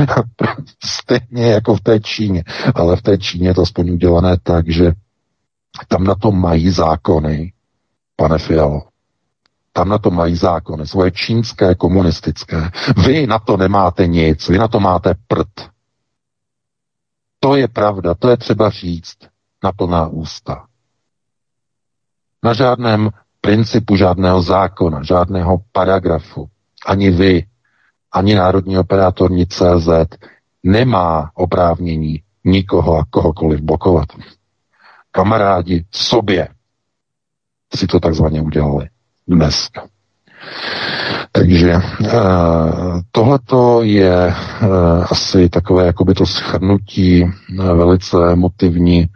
[0.84, 2.44] stejně jako v té Číně,
[2.74, 4.92] ale v té Číně je to aspoň udělané tak, že
[5.88, 7.52] tam na to mají zákony,
[8.16, 8.82] pane Fialo.
[9.72, 12.70] Tam na to mají zákony, svoje čínské, komunistické.
[13.06, 15.68] Vy na to nemáte nic, vy na to máte prd.
[17.40, 19.16] To je pravda, to je třeba říct
[19.66, 20.66] na plná ústa.
[22.44, 23.10] Na žádném
[23.40, 26.48] principu žádného zákona, žádného paragrafu,
[26.86, 27.44] ani vy,
[28.12, 29.88] ani Národní operátor, nic CZ
[30.62, 34.06] nemá oprávnění nikoho a kohokoliv blokovat
[35.16, 36.48] kamarádi sobě
[37.74, 38.88] si to takzvaně udělali
[39.28, 39.68] dnes.
[41.32, 42.10] Takže uh,
[43.10, 47.30] tohleto je uh, asi takové jakoby to schrnutí uh,
[47.64, 49.06] velice emotivní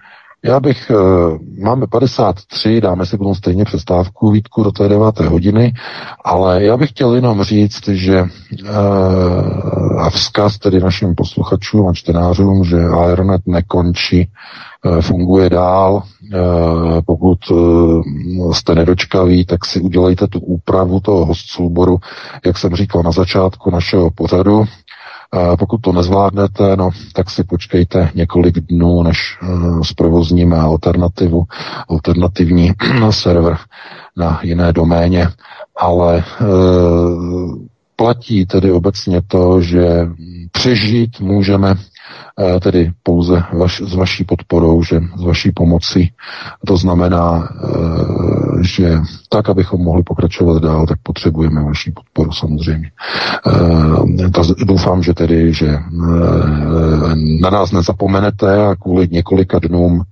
[0.44, 5.20] já bych, uh, máme 53, dáme si potom stejně přestávku Vítku do té 9.
[5.20, 5.72] hodiny,
[6.24, 8.68] ale já bych chtěl jenom říct, že uh,
[10.02, 14.28] a vzkaz tedy našim posluchačům a čtenářům, že Aeronet nekončí,
[14.84, 16.02] uh, funguje dál,
[17.06, 17.38] pokud
[18.52, 21.98] jste nedočkaví, tak si udělejte tu úpravu toho host souboru,
[22.46, 24.64] jak jsem říkal na začátku našeho pořadu,
[25.58, 31.44] pokud to nezvládnete, no, tak si počkejte několik dnů, než uh, zprovozníme alternativu,
[31.88, 32.72] alternativní
[33.10, 33.56] server
[34.16, 35.28] na jiné doméně,
[35.76, 37.54] ale uh,
[38.00, 40.06] platí tedy obecně to, že
[40.52, 41.74] přežít můžeme
[42.40, 46.12] Eh, tedy pouze vaš, s vaší podporou, že s vaší pomocí.
[46.66, 47.68] To znamená, eh,
[48.60, 48.98] že
[49.28, 52.90] tak, abychom mohli pokračovat dál, tak potřebujeme vaší podporu samozřejmě.
[53.46, 55.78] Eh, doufám, že tedy, že
[57.40, 60.02] na nás nezapomenete a kvůli několika dnům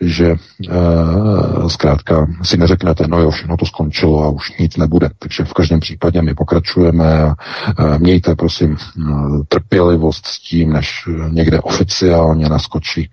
[0.00, 0.34] že
[0.70, 5.10] uh, zkrátka si neřeknete, no jo, všechno to skončilo a už nic nebude.
[5.18, 7.34] Takže v každém případě my pokračujeme a
[7.78, 13.10] uh, mějte prosím uh, trpělivost s tím, než někde oficiálně naskočí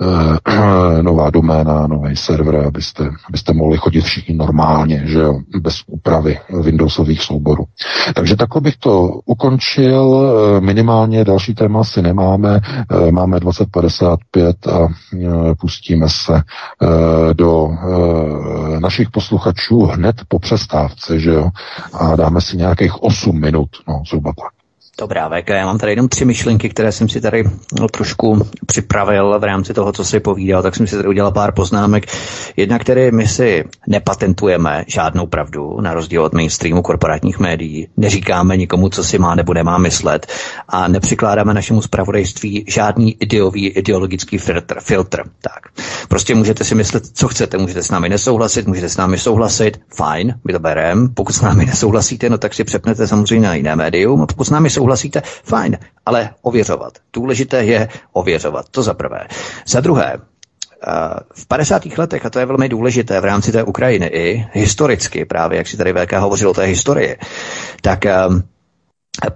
[0.00, 6.38] uh, nová doména, nový server, abyste, abyste mohli chodit všichni normálně, že jo, bez úpravy
[6.62, 7.64] Windowsových souborů.
[8.14, 12.60] Takže takhle bych to ukončil, minimálně další téma si nemáme,
[13.10, 14.88] máme 2055 a
[15.60, 16.42] pustíme se
[17.32, 17.68] do
[18.78, 21.50] našich posluchačů hned po přestávce, že jo,
[21.92, 24.57] a dáme si nějakých 8 minut, no zhruba tak.
[25.00, 27.44] Dobrá, VK, já mám tady jenom tři myšlenky, které jsem si tady
[27.80, 31.52] no, trošku připravil v rámci toho, co si povídal, tak jsem si tady udělal pár
[31.52, 32.06] poznámek.
[32.56, 37.88] Jedna, které my si nepatentujeme žádnou pravdu, na rozdíl od mainstreamu korporátních médií.
[37.96, 40.26] Neříkáme nikomu, co si má nebo nemá myslet
[40.68, 44.80] a nepřikládáme našemu zpravodajství žádný ideový, ideologický filtr.
[44.80, 45.22] filtr.
[45.40, 45.68] Tak.
[46.08, 50.34] Prostě můžete si myslet, co chcete, můžete s námi nesouhlasit, můžete s námi souhlasit, fajn,
[50.44, 51.08] my to bereme.
[51.14, 54.50] Pokud s námi nesouhlasíte, no tak si přepnete samozřejmě na jiné médium, a pokud s
[54.50, 56.92] námi souhlasíte, souhlasíte, fajn, ale ověřovat.
[57.12, 59.20] Důležité je ověřovat, to za prvé.
[59.66, 60.20] Za druhé, eh,
[61.34, 61.98] v 50.
[61.98, 65.76] letech, a to je velmi důležité v rámci té Ukrajiny i historicky, právě jak si
[65.76, 67.16] tady VK hovořil o té historii,
[67.82, 68.16] tak eh,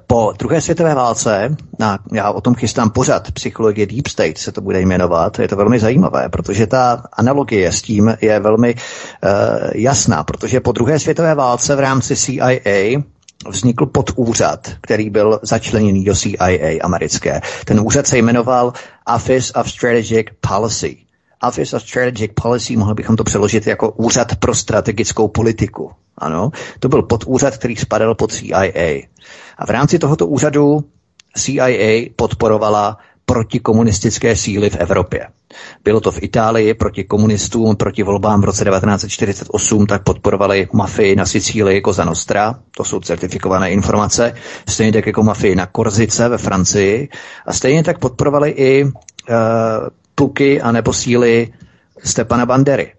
[0.06, 4.60] po druhé světové válce, a já o tom chystám pořad, psychologie Deep State se to
[4.60, 9.30] bude jmenovat, je to velmi zajímavé, protože ta analogie s tím je velmi uh,
[9.74, 13.02] jasná, protože po druhé světové válce v rámci CIA
[13.48, 17.40] vznikl podúřad, který byl začleněný do CIA americké.
[17.64, 18.72] Ten úřad se jmenoval
[19.16, 20.96] Office of Strategic Policy.
[21.48, 25.90] Office of Strategic Policy, mohli bychom to přeložit jako Úřad pro strategickou politiku.
[26.18, 28.62] Ano, to byl podúřad, který spadal pod CIA.
[29.58, 30.84] A v rámci tohoto úřadu
[31.36, 35.26] CIA podporovala protikomunistické síly v Evropě.
[35.84, 41.26] Bylo to v Itálii proti komunistům, proti volbám v roce 1948, tak podporovali mafii na
[41.26, 44.34] Sicílii Cosa Nostra, to jsou certifikované informace,
[44.68, 47.08] stejně tak jako mafii na Korzice ve Francii.
[47.46, 48.90] A stejně tak podporovali i uh,
[50.14, 51.52] pluky a nebo síly
[52.04, 52.92] Stepana Bandery.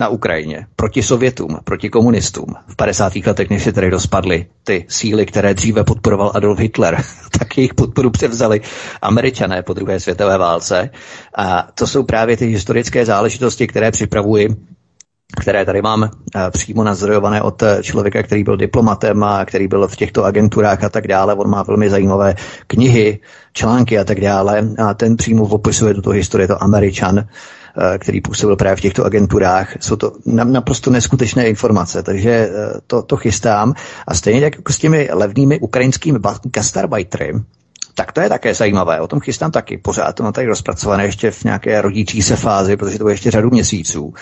[0.00, 3.12] Na Ukrajině proti Sovětům, proti komunistům v 50.
[3.26, 7.02] letech, než se tady rozpadly ty síly, které dříve podporoval Adolf Hitler,
[7.38, 8.60] tak jejich podporu převzali
[9.02, 10.90] američané po druhé světové válce.
[11.36, 14.48] A to jsou právě ty historické záležitosti, které připravuji
[15.40, 19.88] které tady mám eh, přímo nazdrojované od eh, člověka, který byl diplomatem a který byl
[19.88, 21.34] v těchto agenturách a tak dále.
[21.34, 22.34] On má velmi zajímavé
[22.66, 23.18] knihy,
[23.52, 24.68] články a tak dále.
[24.78, 27.24] A ten přímo popisuje tuto historii, to Američan,
[27.98, 29.76] který působil právě v těchto agenturách.
[29.80, 32.50] Jsou to naprosto neskutečné informace, takže
[32.86, 33.74] to, to chystám.
[34.06, 37.34] A stejně jako s těmi levnými ukrajinskými gastarbajtry,
[37.98, 39.78] tak to je také zajímavé, o tom chystám taky.
[39.78, 43.30] Pořád to mám tady rozpracované ještě v nějaké rodící se fázi, protože to bude ještě
[43.30, 44.14] řadu měsíců.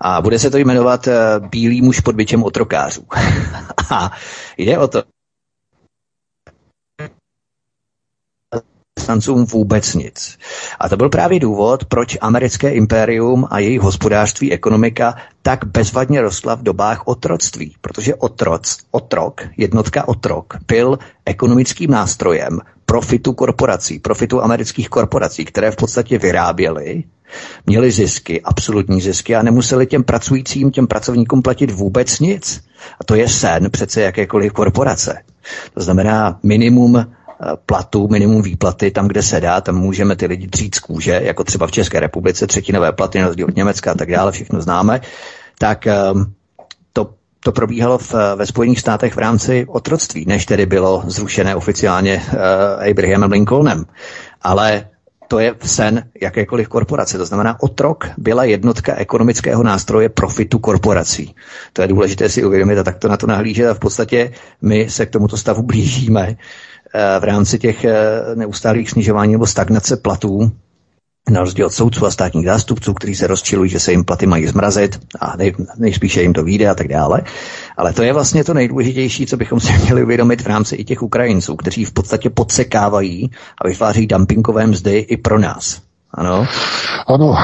[0.00, 1.14] A bude se to jmenovat eh,
[1.50, 3.02] Bílý muž pod byčem otrokářů.
[3.90, 4.12] a
[4.58, 5.02] jde o to,
[9.04, 10.38] zaměstnancům vůbec nic.
[10.80, 16.54] A to byl právě důvod, proč americké impérium a jejich hospodářství, ekonomika tak bezvadně rostla
[16.54, 24.88] v dobách otroctví, protože otroc, otrok, jednotka otrok, byl ekonomickým nástrojem profitu korporací, profitu amerických
[24.88, 27.04] korporací, které v podstatě vyráběly,
[27.66, 32.64] měli zisky, absolutní zisky a nemuseli těm pracujícím, těm pracovníkům platit vůbec nic.
[33.00, 35.22] A to je sen přece jakékoliv korporace.
[35.74, 37.06] To znamená minimum
[37.66, 41.44] platu, minimum výplaty tam, kde se dá, tam můžeme ty lidi dřít z kůže, jako
[41.44, 45.00] třeba v České republice, třetinové platy na rozdíl od Německa a tak dále, všechno známe,
[45.58, 46.32] tak ehm,
[46.92, 52.22] to, to probíhalo v, ve Spojených státech v rámci otroctví, než tedy bylo zrušené oficiálně
[52.32, 53.84] uh, Abrahamem Lincolnem.
[54.42, 54.86] Ale
[55.28, 57.18] to je sen jakékoliv korporace.
[57.18, 61.34] To znamená, otrok byla jednotka ekonomického nástroje profitu korporací.
[61.72, 64.32] To je důležité si uvědomit a takto na to nahlížet a v podstatě
[64.62, 66.28] my se k tomuto stavu blížíme.
[66.30, 66.36] Eh,
[67.20, 67.94] v rámci těch eh,
[68.34, 70.52] neustálých snižování nebo stagnace platů,
[71.30, 74.46] na rozdíl od soudců a státních zástupců, kteří se rozčilují, že se jim platy mají
[74.46, 77.22] zmrazit a nej, nejspíše jim to vyjde a tak dále.
[77.76, 81.02] Ale to je vlastně to nejdůležitější, co bychom si měli uvědomit v rámci i těch
[81.02, 83.30] Ukrajinců, kteří v podstatě podsekávají
[83.64, 85.80] a vytváří dumpingové mzdy i pro nás.
[86.14, 86.46] Ano.
[87.06, 87.36] Ano,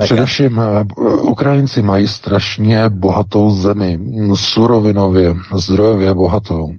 [0.00, 0.84] především eh,
[1.14, 3.98] Ukrajinci mají strašně bohatou zemi,
[4.34, 6.72] surovinově, zdrojově bohatou.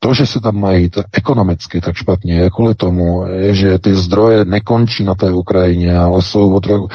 [0.00, 4.44] To, že se tam mají to ekonomicky tak špatně, je kvůli tomu, že ty zdroje
[4.44, 6.88] nekončí na té Ukrajině, ale jsou od, roku,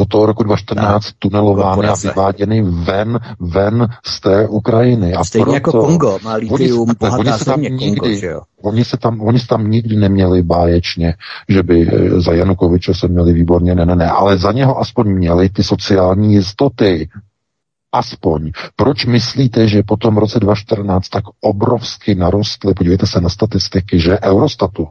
[0.00, 5.14] od toho roku 2014 tunelovány a vyváděny ven, ven z té Ukrajiny.
[5.14, 8.26] A Stejně jako proto, jako Kongo, má litium, oni, oni se tam nikdy, Kongo, že
[8.26, 8.40] jo?
[8.62, 11.14] Oni se, tam, oni se tam nikdy neměli báječně,
[11.48, 15.08] že by eh, za Janukoviče se měli výborně, ne, ne, ne, ale za něho aspoň
[15.08, 17.08] měli ty sociální jistoty,
[17.94, 18.50] Aspoň.
[18.76, 24.20] Proč myslíte, že po tom roce 2014 tak obrovsky narostly, podívejte se na statistiky, že
[24.20, 24.88] Eurostatu,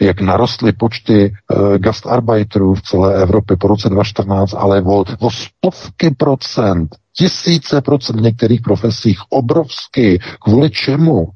[0.00, 6.10] jak narostly počty uh, gastarbeiterů v celé Evropě po roce 2014, ale o, o stovky
[6.10, 10.18] procent, tisíce procent v některých profesích, obrovsky.
[10.42, 11.28] Kvůli čemu?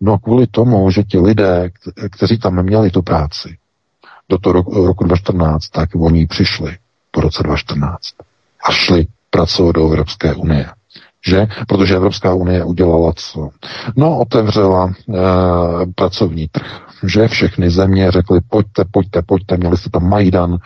[0.00, 1.70] No kvůli tomu, že ti lidé,
[2.10, 3.56] kteří tam měli tu práci
[4.28, 6.76] do toho roku, roku 2014, tak oni přišli
[7.10, 8.00] po roce 2014
[8.64, 10.66] a šli pracovat do Evropské unie.
[11.26, 11.46] Že?
[11.68, 13.48] Protože Evropská unie udělala co?
[13.96, 14.92] No, otevřela e,
[15.94, 16.80] pracovní trh.
[17.06, 20.58] Že všechny země řekly, pojďte, pojďte, pojďte, měli jste tam Majdan, e,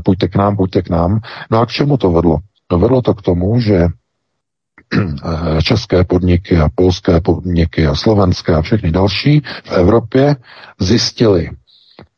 [0.00, 1.20] pojďte k nám, pojďte k nám.
[1.50, 2.38] No a k čemu to vedlo?
[2.72, 8.62] No vedlo to k tomu, že eh, české podniky a polské podniky a slovenské a
[8.62, 10.36] všechny další v Evropě
[10.80, 11.50] zjistili,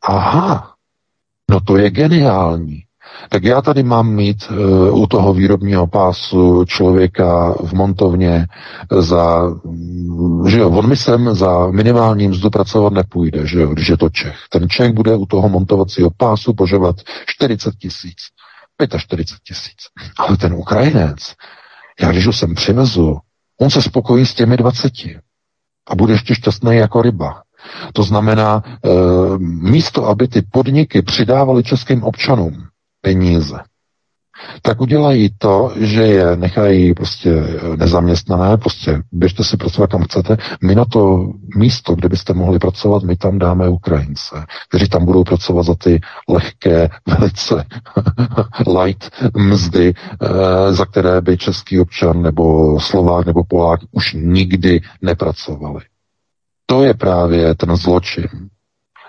[0.03, 0.73] aha,
[1.51, 2.83] no to je geniální.
[3.29, 8.47] Tak já tady mám mít uh, u toho výrobního pásu člověka v montovně
[8.99, 9.41] za,
[10.47, 14.09] že jo, on mi sem za minimální mzdu pracovat nepůjde, že jo, když je to
[14.09, 14.37] Čech.
[14.49, 16.95] Ten Čech bude u toho montovacího pásu požovat
[17.25, 18.17] 40 tisíc,
[18.97, 19.77] 45 tisíc.
[20.17, 21.33] Ale ten Ukrajinec,
[22.01, 23.17] já když ho sem přivezu,
[23.61, 24.91] on se spokojí s těmi 20
[25.89, 27.41] a bude ještě šťastný jako ryba.
[27.93, 28.89] To znamená, e,
[29.37, 32.63] místo, aby ty podniky přidávaly českým občanům,
[33.01, 33.57] peníze.
[34.61, 37.43] Tak udělají to, že je nechají prostě
[37.75, 40.37] nezaměstnané, prostě běžte si pracovat kam chcete.
[40.63, 45.23] My na to místo, kde byste mohli pracovat, my tam dáme Ukrajince, kteří tam budou
[45.23, 47.65] pracovat za ty lehké, velice
[48.79, 55.81] light mzdy, eh, za které by český občan nebo Slovák nebo Polák už nikdy nepracovali.
[56.65, 58.27] To je právě ten zločin.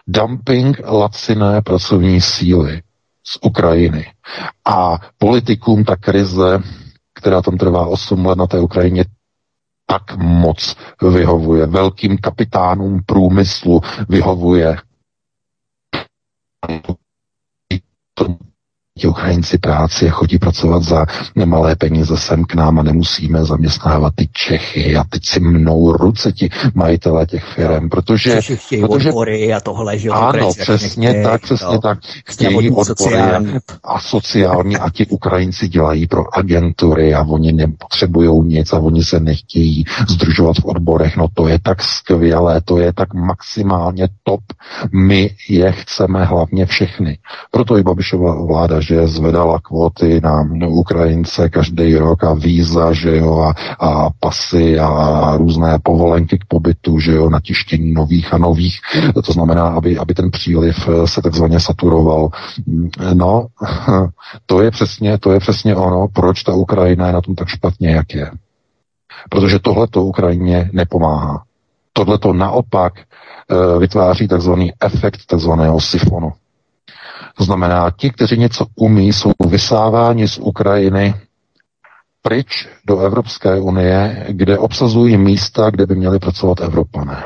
[0.06, 2.82] Dumping laciné pracovní síly
[3.26, 4.12] z Ukrajiny.
[4.64, 6.58] A politikům ta krize,
[7.14, 9.04] která tam trvá 8 let na té Ukrajině,
[9.86, 11.66] tak moc vyhovuje.
[11.66, 14.76] Velkým kapitánům průmyslu vyhovuje
[18.98, 21.06] ti Ukrajinci práci a chodí pracovat za
[21.36, 26.32] nemalé peníze sem k nám a nemusíme zaměstnávat ty Čechy a teď si mnou ruce
[26.32, 28.30] ti majitelé těch firm, protože...
[28.30, 31.98] Češi chtějí protože, odbory a tohle, že Ano, přesně nechtějí, tak, přesně no, tak.
[32.26, 33.54] Chtějí odbory sociální.
[33.84, 39.20] a sociální a ti Ukrajinci dělají pro agentury a oni nepotřebují nic a oni se
[39.20, 41.16] nechtějí združovat v odborech.
[41.16, 44.40] No to je tak skvělé, to je tak maximálně top.
[44.94, 47.18] My je chceme hlavně všechny.
[47.50, 53.38] Proto i Babišova vláda že zvedala kvóty na Ukrajince každý rok a víza, že jo,
[53.38, 53.54] a,
[53.86, 58.80] a pasy a různé povolenky k pobytu, že jo, na tištění nových a nových.
[59.24, 62.28] To znamená, aby, aby ten příliv se takzvaně saturoval.
[63.14, 63.46] No,
[64.46, 67.90] to je přesně, to je přesně ono, proč ta Ukrajina je na tom tak špatně,
[67.90, 68.30] jak je.
[69.30, 71.42] Protože tohle to Ukrajině nepomáhá.
[71.92, 73.04] Tohle to naopak e,
[73.78, 76.32] vytváří takzvaný efekt takzvaného sifonu.
[77.36, 81.14] To znamená, ti, kteří něco umí, jsou vysáváni z Ukrajiny
[82.22, 87.24] pryč do Evropské unie, kde obsazují místa, kde by měli pracovat Evropané.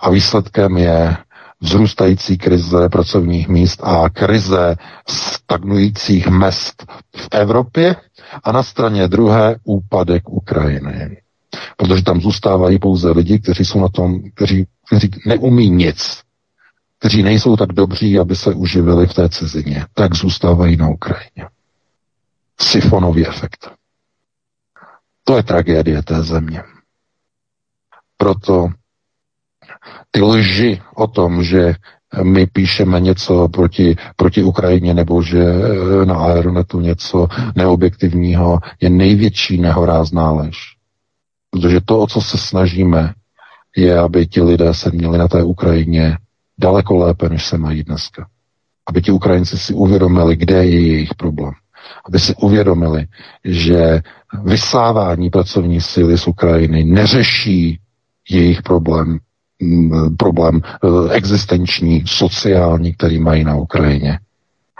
[0.00, 1.16] A výsledkem je
[1.60, 4.76] vzrůstající krize pracovních míst a krize
[5.08, 6.84] stagnujících mest
[7.16, 7.96] v Evropě
[8.44, 11.16] a na straně druhé úpadek Ukrajiny.
[11.76, 16.25] Protože tam zůstávají pouze lidi, kteří jsou na tom, kteří, kteří neumí nic
[16.98, 21.48] kteří nejsou tak dobří, aby se uživili v té cizině, tak zůstávají na Ukrajině.
[22.60, 23.70] Sifonový efekt.
[25.24, 26.62] To je tragédie té země.
[28.16, 28.68] Proto
[30.10, 31.74] ty lži o tom, že
[32.22, 35.44] my píšeme něco proti, proti Ukrajině nebo že
[36.04, 40.56] na Aeronetu něco neobjektivního, je největší nehorázná lež.
[41.50, 43.14] Protože to, o co se snažíme,
[43.76, 46.18] je, aby ti lidé se měli na té Ukrajině
[46.58, 48.26] daleko lépe, než se mají dneska.
[48.88, 51.52] Aby ti Ukrajinci si uvědomili, kde je jejich problém.
[52.08, 53.06] Aby si uvědomili,
[53.44, 54.00] že
[54.44, 57.80] vysávání pracovní síly z Ukrajiny neřeší
[58.30, 59.18] jejich problém,
[59.62, 64.18] mm, problém eh, existenční, sociální, který mají na Ukrajině.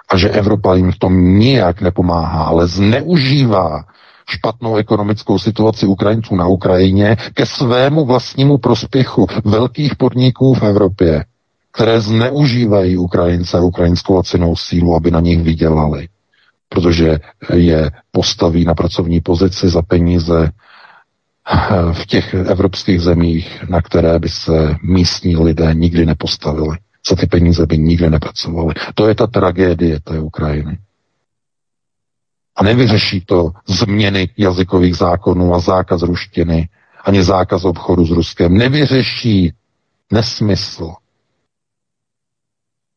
[0.08, 3.84] A že Evropa jim v tom nijak nepomáhá, ale zneužívá
[4.30, 11.24] špatnou ekonomickou situaci Ukrajinců na Ukrajině ke svému vlastnímu prospěchu velkých podniků v Evropě
[11.76, 16.08] které zneužívají Ukrajince a ukrajinskou lacinou sílu, aby na nich vydělali.
[16.68, 17.18] Protože
[17.54, 20.50] je postaví na pracovní pozici za peníze
[21.92, 26.76] v těch evropských zemích, na které by se místní lidé nikdy nepostavili.
[27.10, 28.74] Za ty peníze by nikdy nepracovali.
[28.94, 30.78] To je ta tragédie té Ukrajiny.
[32.56, 36.68] A nevyřeší to změny jazykových zákonů a zákaz ruštiny,
[37.04, 38.54] ani zákaz obchodu s Ruskem.
[38.58, 39.52] Nevyřeší
[40.12, 40.92] nesmysl,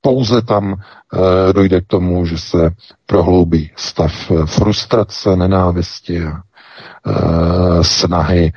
[0.01, 2.71] pouze tam e, dojde k tomu, že se
[3.05, 8.51] prohloubí stav eh, frustrace, nenávisti a e, snahy e,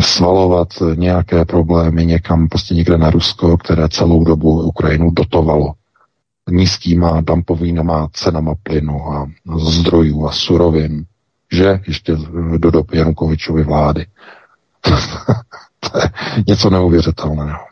[0.00, 5.72] svalovat nějaké problémy někam, prostě někde na Rusko, které celou dobu Ukrajinu dotovalo
[6.50, 11.04] nízkýma dumpovýnama cenama plynu a zdrojů a surovin,
[11.52, 12.16] že ještě
[12.56, 14.06] do doby Janukovičovy vlády.
[15.80, 16.10] to je
[16.46, 17.67] něco neuvěřitelného.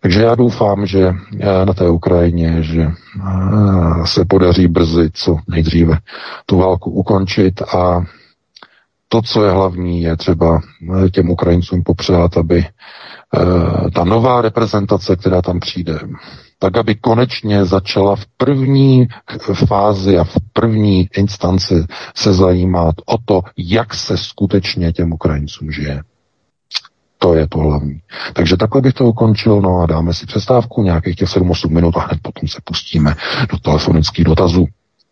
[0.00, 1.08] Takže já doufám, že
[1.40, 2.92] eh, na té Ukrajině, že eh,
[4.06, 5.98] se podaří brzy co nejdříve
[6.46, 8.04] tu válku ukončit a
[9.08, 10.60] to, co je hlavní, je třeba
[11.04, 12.64] eh, těm Ukrajincům popřát, aby
[13.94, 15.98] ta nová reprezentace, která tam přijde,
[16.58, 19.06] tak aby konečně začala v první
[19.66, 21.74] fázi a v první instanci
[22.14, 26.02] se zajímat o to, jak se skutečně těm Ukrajincům žije.
[27.26, 28.00] To je to hlavní.
[28.32, 32.00] Takže takhle bych to ukončil, no a dáme si přestávku nějakých těch 7-8 minut a
[32.00, 33.14] hned potom se pustíme
[33.50, 34.66] do telefonických dotazů.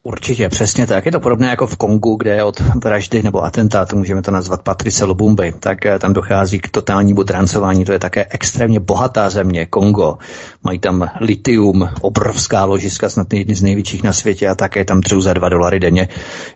[0.06, 1.06] Určitě, přesně tak.
[1.06, 5.04] Je to podobné jako v Kongu, kde od vraždy nebo atentátu, můžeme to nazvat Patrice
[5.04, 7.84] Lubumby, tak eh, tam dochází k totálnímu drancování.
[7.84, 10.18] To je také extrémně bohatá země, Kongo.
[10.64, 15.20] Mají tam litium, obrovská ložiska, snad jedny z největších na světě a také tam třou
[15.20, 16.08] za dva dolary denně.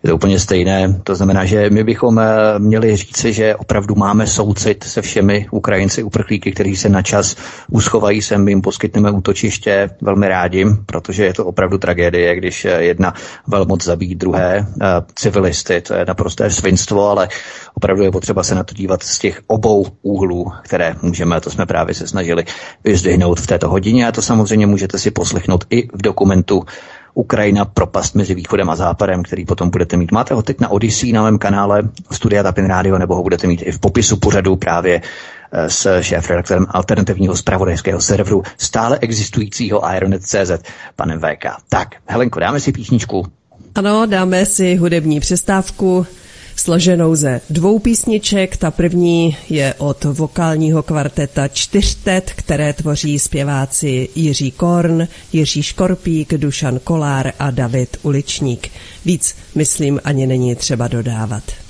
[0.02, 1.00] Je to úplně stejné.
[1.04, 6.02] To znamená, že my bychom eh, měli říci, že opravdu máme soucit se všemi Ukrajinci,
[6.02, 7.36] uprchlíky, kteří se na čas
[7.70, 12.82] uschovají sem, my jim poskytneme útočiště velmi rádi, protože je to opravdu tragédie, když eh,
[12.82, 13.14] jedna
[13.46, 15.80] velmoc zabít druhé uh, civilisty.
[15.80, 17.28] To je naprosté svinstvo, ale
[17.74, 21.50] opravdu je potřeba se na to dívat z těch obou úhlů, které můžeme, a to
[21.50, 22.44] jsme právě se snažili
[22.84, 26.64] vyzdvihnout v této hodině a to samozřejmě můžete si poslechnout i v dokumentu
[27.18, 30.12] Ukrajina, propast mezi východem a západem, který potom budete mít.
[30.12, 33.62] Máte ho teď na Odyssey na mém kanále Studia Tapin Radio, nebo ho budete mít
[33.62, 35.00] i v popisu pořadu právě
[35.52, 40.50] eh, s šéf-redaktorem alternativního spravodajského serveru stále existujícího Ironet.cz,
[40.96, 41.44] panem VK.
[41.68, 43.26] Tak, Helenko, dáme si písničku.
[43.74, 46.06] Ano, dáme si hudební přestávku
[46.60, 48.56] složenou ze dvou písniček.
[48.56, 56.78] Ta první je od vokálního kvarteta Čtyřtet, které tvoří zpěváci Jiří Korn, Jiří Škorpík, Dušan
[56.84, 58.68] Kolár a David Uličník.
[59.04, 61.67] Víc, myslím, ani není třeba dodávat.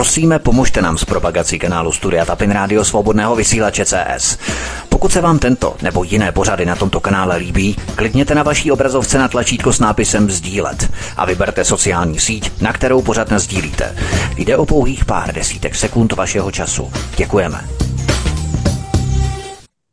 [0.00, 4.38] Prosíme, pomožte nám s propagací kanálu Studia Tapin Rádio Svobodného vysílače CS.
[4.88, 9.18] Pokud se vám tento nebo jiné pořady na tomto kanále líbí, klikněte na vaší obrazovce
[9.18, 13.96] na tlačítko s nápisem Sdílet a vyberte sociální síť, na kterou pořad sdílíte.
[14.36, 16.92] Jde o pouhých pár desítek sekund vašeho času.
[17.16, 17.60] Děkujeme.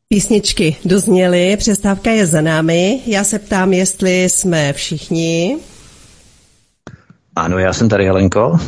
[0.10, 3.00] Písničky dozněly, přestávka je za námi.
[3.06, 5.58] Já se ptám, jestli jsme všichni.
[7.36, 8.60] Ano, já jsem tady, Helenko.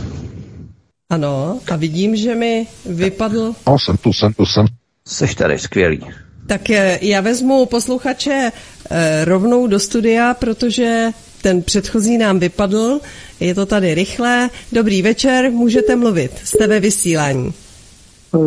[1.11, 3.53] Ano, a vidím, že mi vypadl...
[3.67, 4.65] No, jsem tu, jsem tu, jsem.
[5.07, 6.01] Seš tady, skvělý.
[6.47, 8.51] Tak eh, já vezmu posluchače
[8.91, 11.09] eh, rovnou do studia, protože
[11.41, 12.99] ten předchozí nám vypadl.
[13.39, 14.49] Je to tady rychle.
[14.73, 16.31] Dobrý večer, můžete mluvit.
[16.37, 17.53] Jste ve vysílání.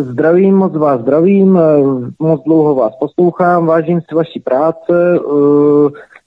[0.02, 1.60] Zdravím, moc vás zdravím, eh,
[2.18, 5.18] moc dlouho vás poslouchám, vážím si vaší práce.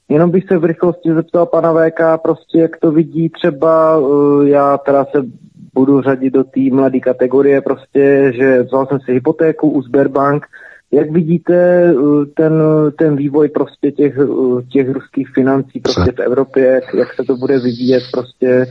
[0.10, 4.00] Jenom bych se v rychlosti zeptal pana VK, prostě jak to vidí třeba,
[4.44, 5.45] já teda se
[5.76, 10.46] budu řadit do té mladé kategorie, prostě, že vzal jsem si hypotéku u Sberbank.
[10.92, 12.54] Jak vidíte uh, ten,
[13.00, 17.36] ten vývoj prostě těch, uh, těch ruských financí prostě v Evropě, jak, jak se to
[17.38, 18.66] bude vyvíjet, prostě,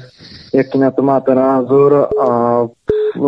[0.55, 2.09] jaký na to máte názor?
[2.28, 2.60] A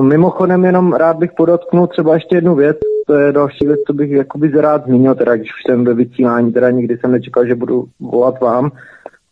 [0.00, 2.76] mimochodem jenom rád bych podotknul třeba ještě jednu věc,
[3.06, 6.52] to je další věc, co bych jakoby rád zmínil, teda když už jsem ve vysílání,
[6.52, 8.70] teda nikdy jsem nečekal, že budu volat vám,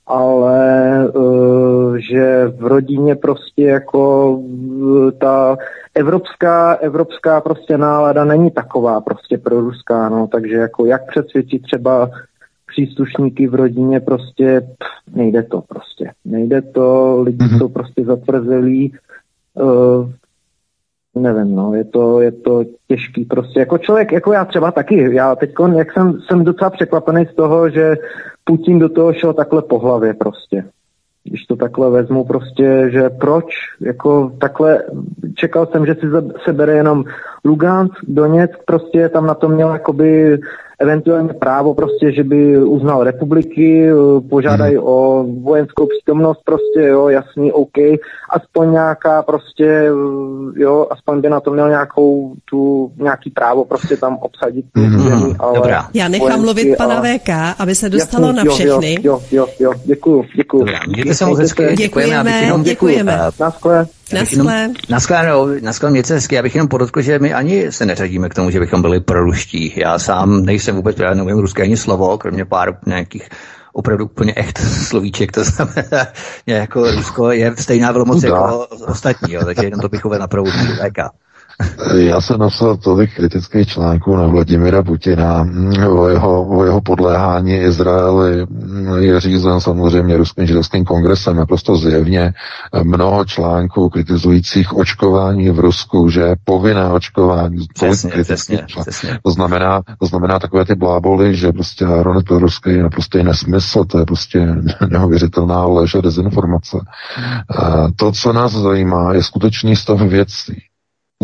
[0.07, 5.57] ale uh, že v rodině prostě jako uh, ta
[5.95, 12.11] evropská, evropská prostě nálada není taková prostě pro ruská, no, takže jako jak přesvědčit třeba
[12.67, 16.11] příslušníky v rodině prostě pff, nejde to prostě.
[16.25, 17.59] Nejde to, lidi mm-hmm.
[17.59, 18.93] jsou prostě zatvrzelí,
[19.55, 20.11] uh,
[21.15, 23.61] nevím, no, je to, je to těžký prostě.
[23.61, 27.71] Jako člověk, jako já třeba taky, já teď, jak jsem, jsem docela překvapený z toho,
[27.71, 27.97] že
[28.45, 30.65] Putin do toho šel takhle po hlavě prostě.
[31.25, 33.45] Když to takhle vezmu prostě, že proč,
[33.81, 34.83] jako takhle,
[35.35, 36.07] čekal jsem, že si
[36.45, 37.05] se bere jenom
[37.45, 40.39] Lugansk, Doněck, prostě tam na to měl jakoby
[40.85, 44.85] eventuálně právo prostě, že by uznal republiky, eh, požádají hmm.
[44.85, 47.79] o vojenskou přítomnost prostě, jo, jasný, OK,
[48.31, 53.97] aspoň nějaká prostě, eh, jo, aspoň by na to měl nějakou tu, nějaký právo prostě
[53.97, 55.01] tam obsadit hmm.
[55.01, 55.89] zemí, ale Dobrá.
[55.95, 57.19] Já nechám mluvit pana ale...
[57.19, 57.29] VK,
[57.59, 58.99] aby se dostalo jasný, na všechny.
[59.03, 60.65] Jo, jo, jo, jo, děkuju, děkuju.
[60.65, 62.23] Dobrá, mějte se moc hezky, děkujeme,
[62.63, 63.21] děkujeme.
[63.39, 63.87] děkujeme.
[64.15, 64.69] Naschle.
[64.89, 65.17] Naschle.
[65.17, 66.35] Naschle, naschle, mějte hezky.
[66.35, 69.73] Já bych jenom podotkl, že my ani se neřadíme k tomu, že bychom byli proruští.
[69.77, 73.29] Já sám nejsem vůbec, já nevím ruské ani slovo, kromě pár nějakých
[73.73, 74.59] opravdu úplně echt
[74.89, 76.07] slovíček, to znamená,
[76.47, 80.51] jako Rusko je stejná velmoc jako ostatní, jo, takže jenom to bych uvedl na pravou
[81.97, 85.47] já jsem napsal tolik kritických článků na Vladimira Putina
[85.89, 88.47] o jeho, o jeho podléhání Izraeli
[88.99, 92.33] je řízen samozřejmě Ruským židovským kongresem naprosto zjevně
[92.83, 97.67] mnoho článků kritizujících očkování v Rusku, že je povinné očkování.
[97.75, 99.19] Přesně, přesně, přesně.
[99.23, 103.99] To znamená, to znamená takové ty bláboli, že prostě Aronet Ruský je naprosto nesmysl, to
[103.99, 104.47] je prostě
[104.89, 106.79] neuvěřitelná lež a dezinformace.
[107.97, 110.63] To, co nás zajímá, je skutečný stav věcí.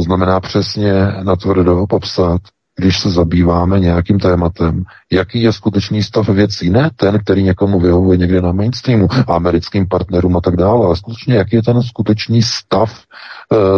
[0.01, 2.40] To znamená přesně na tvrdo popsat,
[2.78, 6.70] když se zabýváme nějakým tématem, jaký je skutečný stav věcí.
[6.70, 11.35] Ne ten, který někomu vyhovuje někde na mainstreamu, americkým partnerům a tak dále, ale skutečně,
[11.35, 13.02] jaký je ten skutečný stav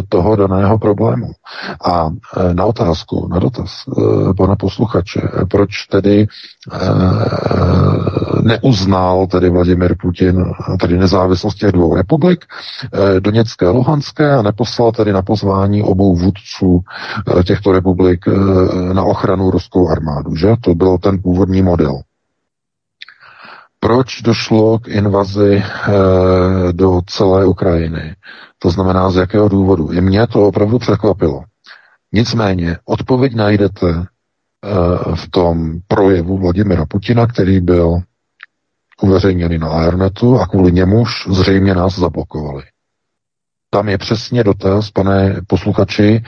[0.09, 1.32] toho daného problému.
[1.85, 5.20] A e, na otázku, na dotaz e, pana posluchače,
[5.51, 6.27] proč tedy
[8.43, 10.44] neuznal tedy Vladimir Putin
[10.81, 12.44] tedy nezávislost těch dvou republik,
[13.20, 16.81] Doněcké a Luhanské, a neposlal tedy na pozvání obou vůdců
[17.44, 18.24] těchto republik
[18.93, 20.55] na ochranu ruskou armádu, že?
[20.61, 22.01] To byl ten původní model.
[23.81, 25.62] Proč došlo k invazi e,
[26.73, 28.15] do celé Ukrajiny?
[28.62, 29.93] To znamená, z jakého důvodu?
[29.93, 31.43] I mě to opravdu překvapilo.
[32.12, 34.05] Nicméně, odpověď najdete e,
[35.14, 38.01] v tom projevu Vladimira Putina, který byl
[39.02, 42.62] uveřejněný na Aeronetu a kvůli němuž zřejmě nás zablokovali.
[43.70, 46.22] Tam je přesně dotaz, pane posluchači, e,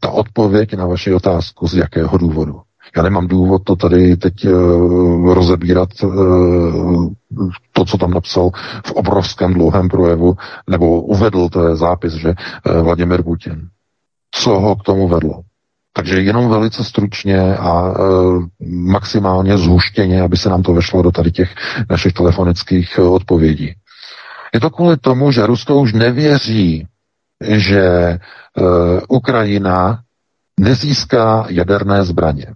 [0.00, 2.60] ta odpověď na vaši otázku, z jakého důvodu.
[2.96, 7.12] Já nemám důvod to tady teď uh, rozebírat uh,
[7.72, 8.50] to, co tam napsal
[8.86, 10.36] v obrovském dlouhém projevu,
[10.70, 13.68] nebo uvedl, to je zápis, že uh, Vladimir Putin.
[14.30, 15.42] Co ho k tomu vedlo?
[15.96, 17.94] Takže jenom velice stručně a e,
[18.66, 21.54] maximálně zhuštěně, aby se nám to vešlo do tady těch
[21.90, 23.74] našich telefonických odpovědí.
[24.54, 26.86] Je to kvůli tomu, že Rusko už nevěří,
[27.40, 28.18] že e,
[29.08, 30.00] Ukrajina
[30.60, 32.46] nezíská jaderné zbraně.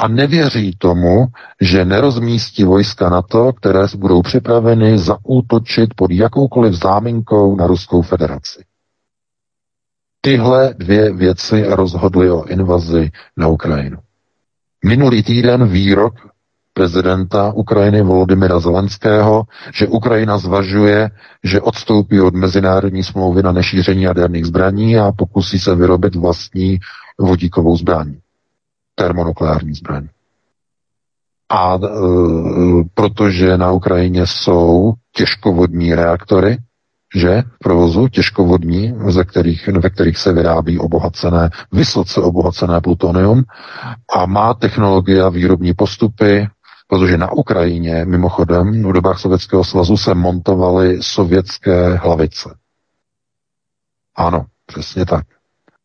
[0.00, 1.26] A nevěří tomu,
[1.60, 8.64] že nerozmístí vojska NATO, které budou připraveny zaútočit pod jakoukoliv záminkou na Ruskou federaci.
[10.20, 13.98] Tyhle dvě věci rozhodly o invazi na Ukrajinu.
[14.84, 16.14] Minulý týden výrok
[16.72, 19.44] prezidenta Ukrajiny Volodymyra Zelenského,
[19.74, 21.10] že Ukrajina zvažuje,
[21.44, 26.78] že odstoupí od mezinárodní smlouvy na nešíření jaderných zbraní a pokusí se vyrobit vlastní
[27.18, 28.14] vodíkovou zbraň,
[28.98, 30.08] termonukleární zbraň.
[31.48, 31.78] A e,
[32.94, 36.58] protože na Ukrajině jsou těžkovodní reaktory,
[37.16, 43.42] že v provozu těžkovodní, ze kterých, ve kterých se vyrábí obohacené, vysoce obohacené plutonium
[44.14, 46.48] a má technologie a výrobní postupy,
[46.88, 52.54] protože na Ukrajině, mimochodem, v dobách Sovětského svazu se montovaly sovětské hlavice.
[54.16, 55.26] Ano, přesně tak.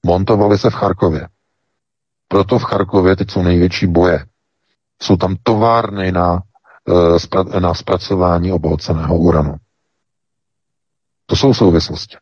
[0.06, 1.28] Montovaly se v Charkově.
[2.34, 4.26] Proto v Charkově teď jsou největší boje.
[5.02, 6.42] Jsou tam továrny na,
[7.56, 9.56] eh, na zpracování obohaceného uranu.
[11.26, 12.18] To jsou souvislosti.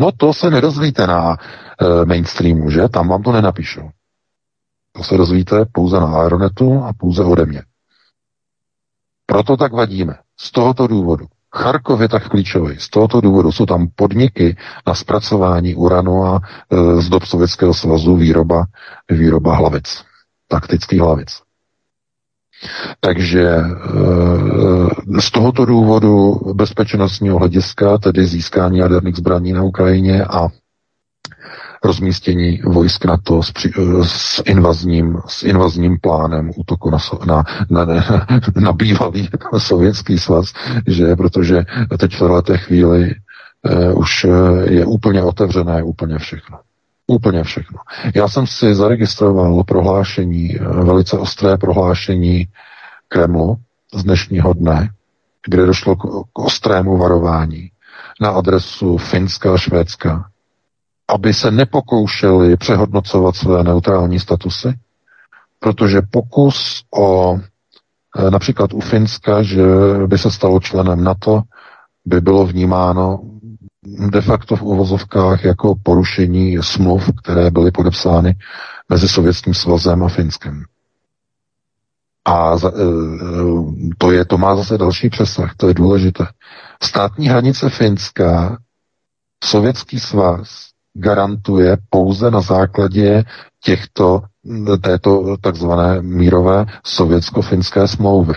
[0.00, 2.88] No to se nedozvíte na e, mainstreamu, že?
[2.88, 3.90] Tam vám to nenapíšou.
[4.92, 7.62] To se dozvíte pouze na Aeronetu a pouze ode mě.
[9.26, 10.18] Proto tak vadíme.
[10.40, 11.26] Z tohoto důvodu.
[11.54, 12.76] Charkov je tak klíčový.
[12.78, 14.56] Z tohoto důvodu jsou tam podniky
[14.86, 18.64] na zpracování uranu a e, z dob Sovětského svazu výroba,
[19.10, 20.04] výroba hlavic.
[20.48, 21.42] Taktických hlavic.
[23.00, 30.48] Takže eh, z tohoto důvodu bezpečnostního hlediska, tedy získání jaderných zbraní na Ukrajině a
[31.84, 37.84] rozmístění vojsk NATO s, při, eh, s, invazním, s invazním plánem útoku na, na, na,
[38.60, 39.28] na bývalý
[39.58, 40.52] sovětský svaz,
[40.86, 41.64] že protože
[41.98, 43.14] teď v této chvíli
[43.62, 44.26] uh, už
[44.64, 46.58] je úplně otevřené úplně všechno.
[47.06, 47.78] Úplně všechno.
[48.14, 52.48] Já jsem si zaregistroval prohlášení, eh, velice ostré prohlášení
[53.08, 53.56] Kremlu
[53.94, 54.90] z dnešního dne,
[55.46, 56.00] kde došlo k,
[56.32, 57.70] k ostrému varování
[58.20, 60.24] na adresu Finska a Švédska,
[61.14, 64.74] aby se nepokoušeli přehodnocovat své neutrální statusy,
[65.58, 67.38] protože pokus o
[68.18, 69.62] eh, například u Finska, že
[70.06, 71.42] by se stalo členem NATO,
[72.04, 73.20] by bylo vnímáno
[74.10, 78.36] de facto v uvozovkách jako porušení smluv, které byly podepsány
[78.88, 80.64] mezi Sovětským svazem a Finskem.
[82.24, 82.72] A za, e,
[83.98, 86.26] to, je, to má zase další přesah, to je důležité.
[86.82, 88.58] Státní hranice Finska
[89.44, 93.24] Sovětský svaz garantuje pouze na základě
[93.64, 94.22] těchto,
[94.80, 98.34] této takzvané mírové sovětsko-finské smlouvy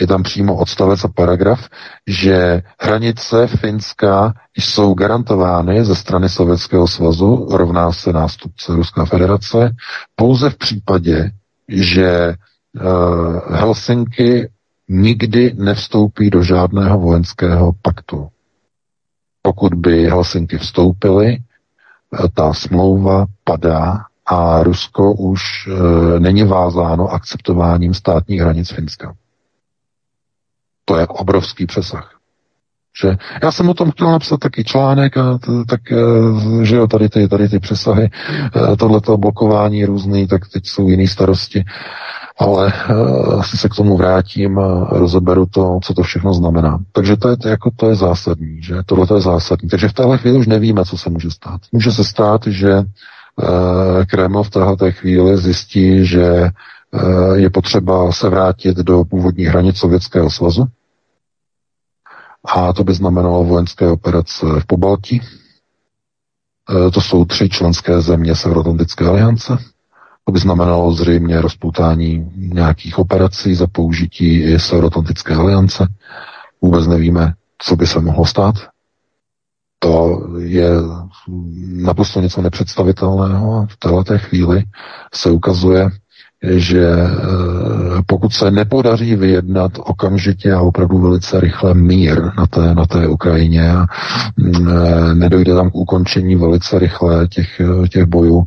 [0.00, 1.68] je tam přímo odstavec a paragraf,
[2.06, 9.74] že hranice Finska jsou garantovány ze strany Sovětského svazu, rovná se nástupce Ruská federace,
[10.16, 11.30] pouze v případě,
[11.68, 12.34] že
[12.74, 14.50] uh, Helsinky
[14.88, 18.28] nikdy nevstoupí do žádného vojenského paktu.
[19.42, 21.38] Pokud by Helsinky vstoupily,
[22.34, 29.14] ta smlouva padá a Rusko už e, není vázáno akceptováním státních hranic Finska.
[30.84, 32.21] To je obrovský přesah.
[33.00, 35.96] Že já jsem o tom chtěl napsat taky článek, a t- tak, e,
[36.62, 38.10] že jo, tady ty, tady ty přesahy,
[38.72, 41.64] e, tohleto blokování různý, tak teď jsou jiný starosti,
[42.38, 46.78] ale uh, asi se k tomu vrátím a rozeberu to, co to všechno znamená.
[46.92, 49.68] Takže to je, jako, to je zásadní, že tohle je zásadní.
[49.68, 51.60] Takže v téhle chvíli už nevíme, co se může stát.
[51.72, 52.82] Může se stát, že
[54.06, 56.50] Kreml v téhle chvíli zjistí, že
[57.34, 60.66] je potřeba se vrátit do původních hranic Sovětského svazu,
[62.44, 65.20] a to by znamenalo vojenské operace v Pobaltí.
[66.86, 69.58] E, to jsou tři členské země Severoatlantické aliance.
[70.24, 75.88] To by znamenalo zřejmě rozpoutání nějakých operací za použití i Severoatlantické aliance.
[76.62, 78.54] Vůbec nevíme, co by se mohlo stát.
[79.78, 80.70] To je
[81.66, 84.64] naprosto něco nepředstavitelného a v této chvíli
[85.14, 85.90] se ukazuje,
[86.50, 87.08] že eh,
[88.06, 93.72] pokud se nepodaří vyjednat okamžitě a opravdu velice rychle mír na té, na té Ukrajině
[93.72, 93.86] a
[94.36, 97.60] mm, eh, nedojde tam k ukončení velice rychle těch,
[97.90, 98.44] těch bojů,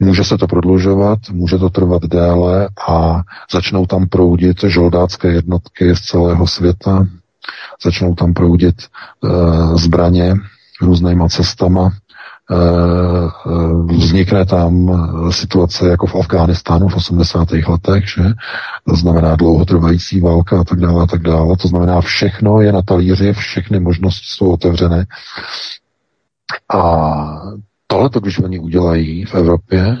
[0.00, 3.22] Může se to prodlužovat, může to trvat déle a
[3.52, 7.06] začnou tam proudit žoldácké jednotky z celého světa,
[7.84, 8.74] začnou tam proudit
[9.74, 10.34] zbraně
[10.80, 11.90] různýma cestama,
[13.86, 14.90] vznikne tam
[15.32, 17.48] situace jako v Afghánistánu v 80.
[17.52, 18.22] letech, že?
[18.88, 21.56] To znamená dlouhotrvající válka a tak dále a tak dále.
[21.56, 25.06] To znamená, všechno je na talíři, všechny možnosti jsou otevřené.
[26.74, 26.82] A
[27.86, 29.96] tohle to, když oni udělají v Evropě,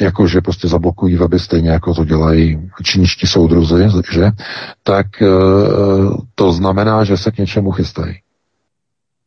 [0.00, 4.30] jakože prostě zablokují weby stejně jako to dělají čínští soudruzy, že,
[4.82, 5.06] tak
[6.34, 8.14] to znamená, že se k něčemu chystají.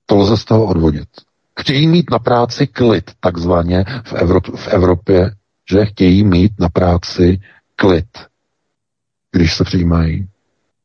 [0.06, 1.08] To lze z toho odvodit.
[1.62, 5.32] Chtějí mít na práci klid, takzvaně v, Evrop- v Evropě,
[5.72, 7.40] že chtějí mít na práci
[7.76, 8.06] klid,
[9.32, 10.28] když se přijímají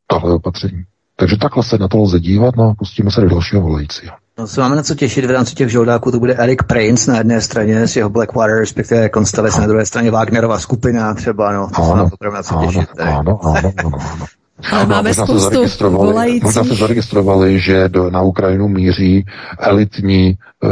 [0.07, 0.85] tohle opatření.
[1.17, 4.17] Takže takhle se na to lze dívat, no a pustíme se do dalšího volajícího.
[4.39, 7.19] No, se máme na co těšit v rámci těch žoldáků, to bude Eric Prince na
[7.19, 11.83] jedné straně s jeho Blackwater, respektive Constellation na druhé straně Wagnerova skupina třeba, no, to
[11.83, 12.89] ano, se na co těšit.
[13.01, 14.27] Ano, ano, ano, ano, ano.
[14.73, 16.45] Ale máme možná spoustu se zaregistrovali, volající.
[16.45, 19.25] Možná se zaregistrovali, že do, na Ukrajinu míří
[19.59, 20.71] elitní uh,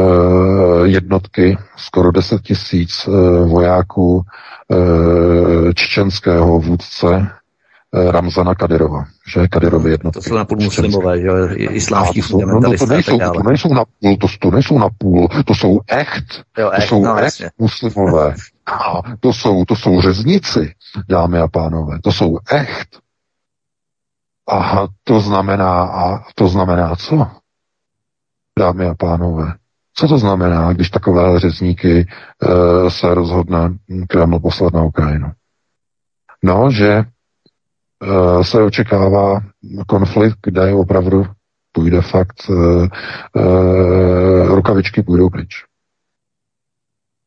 [0.84, 3.14] jednotky, skoro 10 tisíc uh,
[3.50, 7.28] vojáků uh, čečenského vůdce
[8.10, 10.20] Ramzana Kadyrova, že Kadyrovy jednotky.
[10.20, 12.84] To jsou napůl muslimové, že islámští fundamentalisté.
[12.84, 16.24] No, to, nejsou, to nejsou napůl, to, to nejsou napůl, to jsou echt,
[16.58, 18.34] jo, echt to jsou no, echt muslimové.
[18.66, 20.72] A to jsou, to jsou řeznici,
[21.08, 23.03] dámy a pánové, to jsou echt.
[24.48, 27.26] A to znamená, a to znamená co?
[28.58, 29.54] Dámy a pánové,
[29.94, 35.32] co to znamená, když takové řezníky e, se rozhodne Kreml poslat na Ukrajinu?
[36.42, 37.04] No, že
[38.04, 39.40] Eh, se očekává
[39.86, 41.26] konflikt, kde opravdu
[41.72, 42.86] půjde fakt, uh,
[43.36, 45.64] uh, rukavičky půjdou pryč.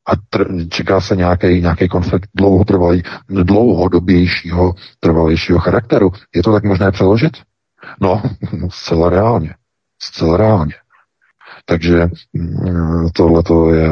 [0.08, 6.12] A tr- čeká se nějaký, nějaký konflikt dlouhotrvalý, dlouhodobějšího, trvalějšího charakteru.
[6.36, 7.32] Je to tak možné přeložit?
[8.02, 8.22] No,
[8.70, 9.54] zcela reálně.
[10.02, 10.74] Zcela reálně.
[11.66, 13.90] Takže mm, tohle to je,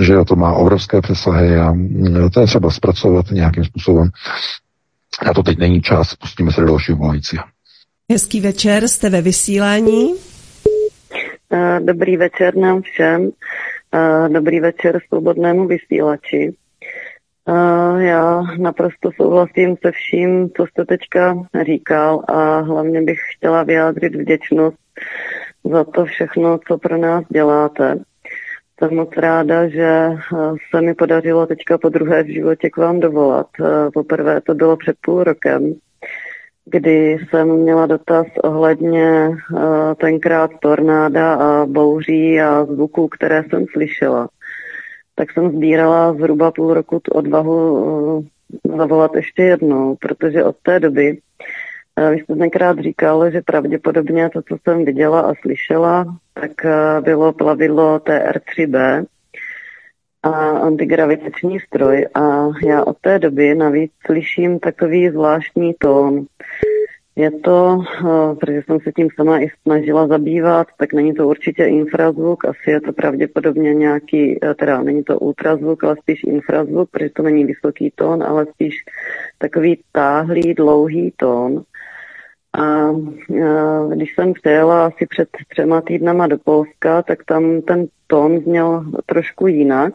[0.00, 4.10] že to má obrovské přesahy a mm, to je třeba zpracovat nějakým způsobem.
[5.26, 7.44] Na to teď není čas, pustíme se do dalšího volajícího.
[8.10, 10.14] Hezký večer, jste ve vysílání.
[11.52, 13.30] Eh, dobrý večer nám všem.
[14.28, 16.54] Dobrý večer svobodnému vysílači.
[17.98, 24.76] Já naprosto souhlasím se vším, co jste teďka říkal a hlavně bych chtěla vyjádřit vděčnost
[25.70, 27.98] za to všechno, co pro nás děláte.
[28.78, 30.08] Jsem moc ráda, že
[30.70, 33.46] se mi podařilo teďka po druhé v životě k vám dovolat.
[33.94, 35.74] Poprvé to bylo před půl rokem,
[36.64, 44.28] kdy jsem měla dotaz ohledně eh, tenkrát tornáda a bouří a zvuků, které jsem slyšela.
[45.14, 48.24] Tak jsem sbírala zhruba půl roku tu odvahu
[48.76, 51.18] zavolat ještě jednou, protože od té doby
[52.10, 57.32] vy jste tenkrát říkal, že pravděpodobně to, co jsem viděla a slyšela, tak eh, bylo
[57.32, 59.04] plavidlo TR-3B
[60.22, 66.26] a antigravitační stroj a já od té doby navíc slyším takový zvláštní tón.
[67.16, 71.64] Je to, eh, protože jsem se tím sama i snažila zabývat, tak není to určitě
[71.64, 77.10] infrazvuk, asi je to pravděpodobně nějaký, eh, teda není to ultrazvuk, ale spíš infrazvuk, protože
[77.10, 78.74] to není vysoký tón, ale spíš
[79.38, 81.62] takový táhlý, dlouhý tón.
[82.58, 82.92] A
[83.94, 89.46] když jsem přijela asi před třema týdnama do Polska, tak tam ten tón zněl trošku
[89.46, 89.94] jinak.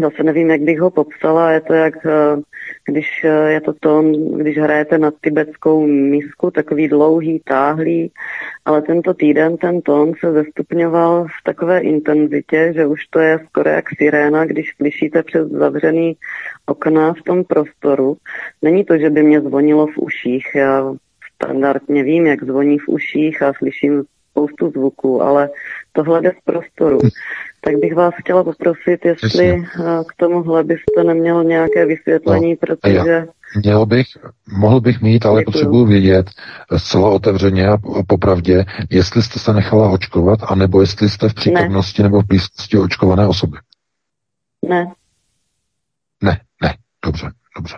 [0.00, 1.50] Zase nevím, jak bych ho popsala.
[1.50, 1.94] Je to jak,
[2.84, 8.12] když je to tón, když hrajete na tibetskou misku, takový dlouhý, táhlý,
[8.64, 13.70] ale tento týden ten tón se zestupňoval v takové intenzitě, že už to je skoro
[13.70, 16.16] jak siréna, když slyšíte přes zavřený
[16.66, 18.16] okna v tom prostoru.
[18.62, 20.46] Není to, že by mě zvonilo v uších.
[20.54, 20.94] Já
[21.34, 25.50] standardně vím, jak zvoní v uších a slyším spoustu zvuků, ale
[25.92, 26.98] tohle jde z prostoru.
[27.64, 29.68] Tak bych vás chtěla poprosit, jestli Jasně.
[29.80, 33.26] Eh, k tomuhle byste neměl nějaké vysvětlení, no, protože...
[33.56, 34.06] Měl bych,
[34.58, 35.52] mohl bych mít, ale Děkuju.
[35.52, 36.30] potřebuji vědět
[36.76, 42.08] zcela otevřeně a popravdě, jestli jste se nechala očkovat, anebo jestli jste v přítomnosti ne.
[42.08, 43.56] nebo v blízkosti očkované osoby.
[44.68, 44.92] Ne.
[46.22, 46.74] Ne, ne,
[47.04, 47.76] dobře, dobře.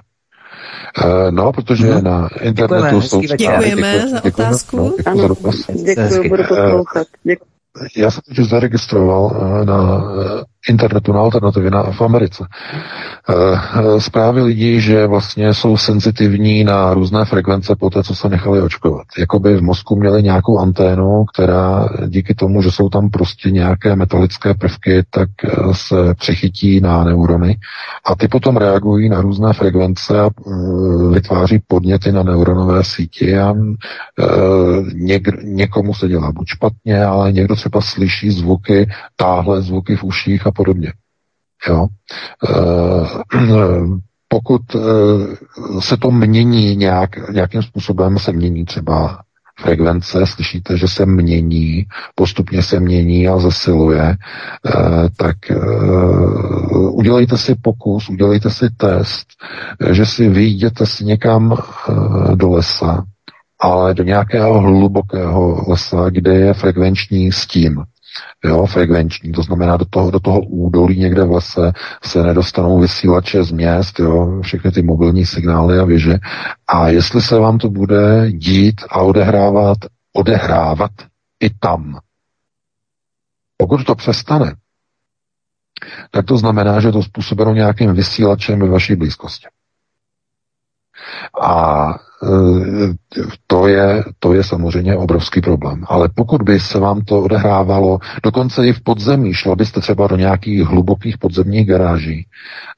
[1.04, 2.00] Uh, no, protože no.
[2.00, 3.20] na internetu děkujeme, jsou...
[3.20, 4.76] Děkujeme za otázku.
[4.76, 5.34] No, děkuji, ano,
[5.84, 7.06] děkuji, budu poslouchat.
[7.22, 7.55] Děkuji.
[7.96, 12.44] Já jsem to zaregistroval uh, na uh, internetu na alternativě na, v Americe.
[13.96, 18.62] E, zprávy lidí, že vlastně jsou senzitivní na různé frekvence po té, co se nechali
[18.62, 19.06] očkovat.
[19.18, 24.54] Jakoby v mozku měli nějakou anténu, která díky tomu, že jsou tam prostě nějaké metalické
[24.54, 25.28] prvky, tak
[25.72, 27.56] se přechytí na neurony
[28.04, 30.28] a ty potom reagují na různé frekvence a
[31.12, 33.54] vytváří podněty na neuronové síti a
[34.94, 40.46] něk, někomu se dělá buď špatně, ale někdo třeba slyší zvuky, táhle zvuky v uších
[40.46, 40.92] a podobně.
[41.68, 41.86] Jo?
[42.48, 43.46] E,
[44.28, 44.80] pokud e,
[45.80, 49.22] se to mění nějak, nějakým způsobem, se mění třeba
[49.60, 51.84] frekvence, slyšíte, že se mění,
[52.14, 54.16] postupně se mění a zesiluje, e,
[55.16, 55.36] tak
[56.90, 59.26] udělejte si pokus, udělejte si test,
[59.92, 61.56] že si vyjdete si někam
[62.34, 63.04] do lesa,
[63.60, 67.84] ale do nějakého hlubokého lesa, kde je frekvenční stín
[68.44, 71.72] jo, frekvenční, to znamená do toho, do toho údolí někde v lese
[72.04, 76.18] se nedostanou vysílače z měst, jo, všechny ty mobilní signály a věže.
[76.66, 79.78] A jestli se vám to bude dít a odehrávat,
[80.12, 80.90] odehrávat
[81.40, 81.98] i tam,
[83.56, 84.54] pokud to přestane,
[86.10, 89.46] tak to znamená, že to způsobeno nějakým vysílačem ve vaší blízkosti.
[91.42, 91.86] A
[93.46, 95.84] to je, to je samozřejmě obrovský problém.
[95.86, 100.16] Ale pokud by se vám to odehrávalo dokonce i v podzemí, šla byste třeba do
[100.16, 102.26] nějakých hlubokých podzemních garáží,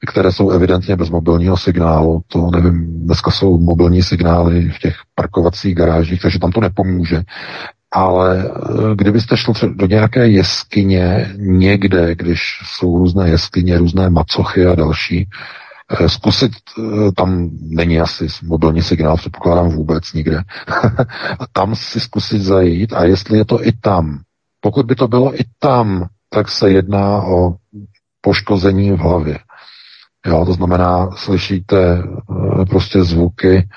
[0.07, 5.75] které jsou evidentně bez mobilního signálu, to nevím, dneska jsou mobilní signály v těch parkovacích
[5.75, 7.21] garážích, takže tam to nepomůže.
[7.91, 14.75] Ale e, kdybyste šli do nějaké jeskyně někde, když jsou různé jeskyně, různé macochy a
[14.75, 15.68] další, Eh,
[16.07, 20.41] zkusit, eh, tam není asi mobilní signál, předpokládám vůbec nikde,
[21.53, 24.19] tam si zkusit zajít a jestli je to i tam,
[24.61, 27.55] pokud by to bylo i tam, tak se jedná o
[28.21, 29.39] poškození v hlavě.
[30.25, 33.67] Jo, to znamená, slyšíte e, prostě zvuky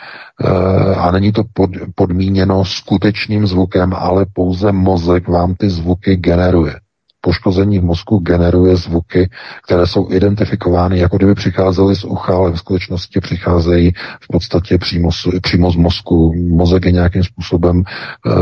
[0.97, 6.81] a není to pod, podmíněno skutečným zvukem, ale pouze mozek vám ty zvuky generuje
[7.25, 9.31] poškození v mozku generuje zvuky,
[9.65, 15.11] které jsou identifikovány, jako kdyby přicházely z ucha, ale v skutečnosti přicházejí v podstatě přímo,
[15.43, 16.35] přímo z mozku.
[16.49, 18.33] Mozek je nějakým způsobem uh,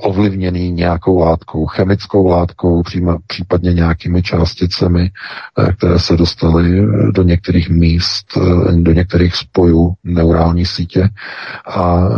[0.00, 5.10] ovlivněný nějakou látkou, chemickou látkou, příma, případně nějakými částicemi,
[5.58, 11.08] uh, které se dostaly do některých míst, uh, do některých spojů neurální sítě.
[11.66, 12.08] A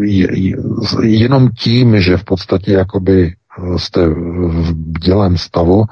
[0.00, 0.28] je,
[1.02, 3.32] jenom tím, že v podstatě jakoby
[3.76, 5.84] jste v bdělém stavu,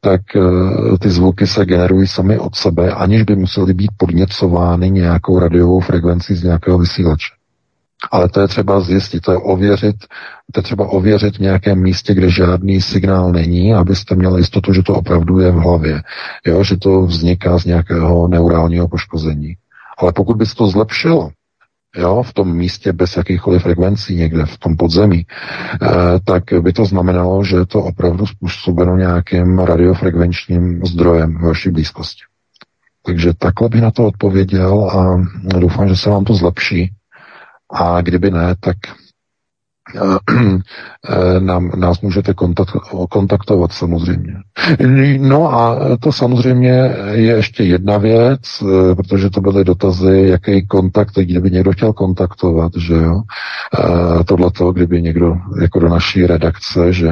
[0.00, 5.38] tak eh, ty zvuky se generují sami od sebe, aniž by musely být podněcovány nějakou
[5.38, 7.38] radiovou frekvencí z nějakého vysílače.
[8.10, 9.96] Ale to je třeba zjistit, to je ověřit,
[10.52, 14.82] to je třeba ověřit v nějakém místě, kde žádný signál není, abyste měli jistotu, že
[14.82, 16.02] to opravdu je v hlavě,
[16.46, 19.54] jo, že to vzniká z nějakého neurálního poškození.
[19.98, 21.30] Ale pokud by se to zlepšilo,
[21.98, 25.26] jo, v tom místě bez jakýchkoliv frekvencí někde v tom podzemí,
[25.82, 25.86] eh,
[26.24, 32.22] tak by to znamenalo, že je to opravdu způsobeno nějakým radiofrekvenčním zdrojem v vaší blízkosti.
[33.06, 35.24] Takže takhle bych na to odpověděl a
[35.58, 36.92] doufám, že se vám to zlepší.
[37.72, 38.76] A kdyby ne, tak
[41.38, 42.76] nám, nás můžete kontakt,
[43.10, 44.34] kontaktovat samozřejmě.
[45.18, 51.14] No a to samozřejmě je ještě jedna věc, eh, protože to byly dotazy, jaký kontakt,
[51.14, 53.22] kdyby někdo chtěl kontaktovat, že jo,
[53.80, 57.08] eh, tohleto, kdyby někdo jako do naší redakce, že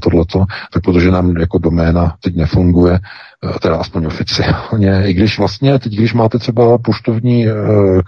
[0.00, 3.29] tohleto, tak protože nám jako doména teď nefunguje, Eh,
[3.62, 7.52] teda aspoň oficiálně, i když vlastně teď, když máte třeba poštovní eh,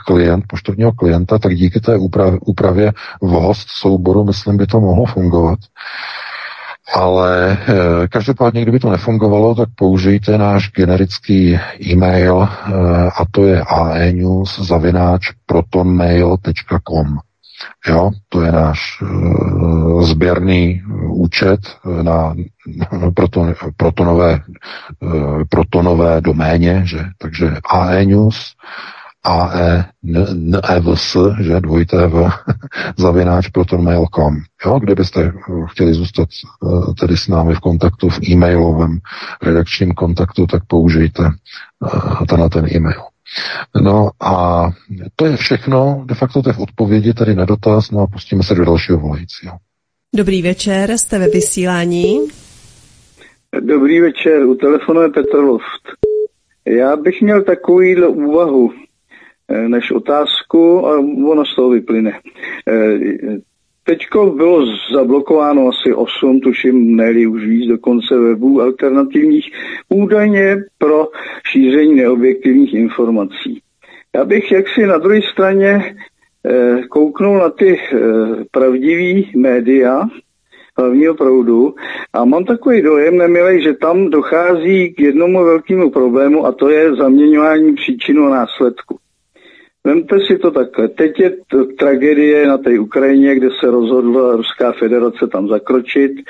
[0.06, 1.96] klient, poštovního klienta, tak díky té
[2.46, 5.58] úpravě, v host souboru, myslím, by to mohlo fungovat.
[6.94, 12.48] Ale e, každopádně, kdyby to nefungovalo, tak použijte náš generický e-mail
[13.16, 17.18] a to je aenews zavináč protonmail.com.
[17.86, 21.60] Jo, to je náš uh, sběrný účet
[22.02, 22.34] na
[23.14, 24.40] proton, protonové,
[25.00, 27.04] uh, protonové doméně, že?
[27.18, 28.54] takže AE News,
[29.24, 32.30] AE NEVS, že dvojité v
[32.96, 34.36] zavináč protonmail.com.
[34.66, 35.32] Jo, kde byste
[35.66, 36.28] chtěli zůstat
[36.60, 38.98] uh, tedy s námi v kontaktu, v e-mailovém
[39.42, 43.11] redakčním kontaktu, tak použijte uh, tenhle ten e-mail.
[43.82, 44.64] No a
[45.16, 48.42] to je všechno, de facto to je v odpovědi tady na dotaz, no a pustíme
[48.42, 49.56] se do dalšího volajícího.
[50.14, 52.28] Dobrý večer, jste ve vysílání.
[53.60, 55.82] Dobrý večer, u telefonu je Petr Loft.
[56.66, 58.72] Já bych měl takovýhle úvahu,
[59.48, 60.98] eh, než otázku, a
[61.30, 62.12] ono z toho vyplyne.
[63.84, 69.50] Teďko bylo zablokováno asi 8, tuším, ne už víc, dokonce webů alternativních,
[69.88, 71.08] údajně pro
[71.46, 73.62] šíření neobjektivních informací.
[74.16, 75.96] Já bych jaksi na druhé straně
[76.46, 77.98] eh, kouknul na ty eh,
[78.50, 80.08] pravdivý média,
[80.78, 81.74] hlavního proudu
[82.12, 86.94] a mám takový dojem nemilej, že tam dochází k jednomu velkému problému a to je
[86.94, 88.98] zaměňování příčinu a následku.
[89.86, 90.88] Vemte si to takhle.
[90.88, 96.12] Teď je t- tragédie na té Ukrajině, kde se rozhodla Ruská federace tam zakročit.
[96.18, 96.24] E,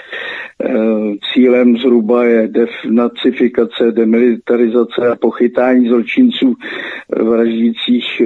[1.33, 6.55] cílem zhruba je denacifikace, demilitarizace a pochytání zločinců
[7.09, 8.25] vraždících e,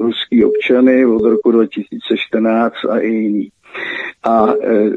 [0.00, 3.48] ruský občany od roku 2014 a i jiný.
[4.24, 4.90] A e,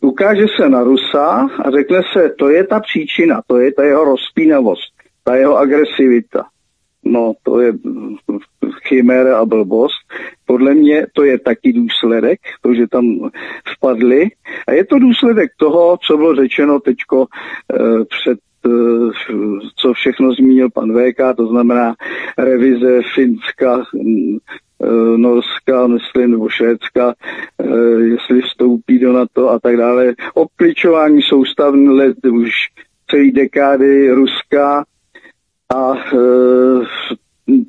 [0.00, 4.04] ukáže se na Rusa a řekne se, to je ta příčina, to je ta jeho
[4.04, 4.92] rozpínavost,
[5.24, 6.51] ta jeho agresivita.
[7.04, 7.72] No, to je
[8.88, 9.98] chiméra a blbost.
[10.46, 13.30] Podle mě to je taky důsledek, to, že tam
[13.76, 14.30] vpadli.
[14.66, 18.70] A je to důsledek toho, co bylo řečeno teďko e, před e,
[19.76, 21.94] co všechno zmínil pan VK, to znamená
[22.38, 23.84] revize Finska,
[24.82, 27.14] Eh, Norska, myslím, nebo Švédska,
[27.60, 30.14] eh, jestli vstoupí do NATO a tak dále.
[30.34, 32.50] Obkličování soustav let už
[33.10, 34.84] celý dekády Ruska
[35.74, 36.84] a eh,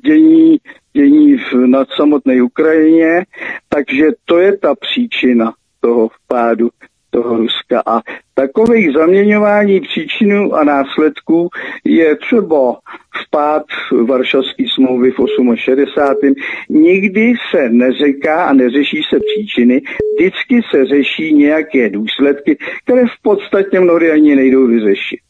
[0.04, 0.56] dění,
[0.92, 1.36] dění
[1.66, 3.24] nad samotné Ukrajině,
[3.68, 6.70] takže to je ta příčina toho vpádu
[7.10, 7.82] toho Ruska.
[7.86, 8.00] A
[8.34, 11.48] takových zaměňování příčinů a následků
[11.84, 12.76] je třeba
[13.22, 13.62] vpád
[14.08, 15.16] Varšavské smlouvy v
[15.54, 16.34] 68.
[16.68, 19.82] Nikdy se neřeká a neřeší se příčiny,
[20.16, 25.20] vždycky se řeší nějaké důsledky, které v podstatě mnohdy ani nejdou vyřešit.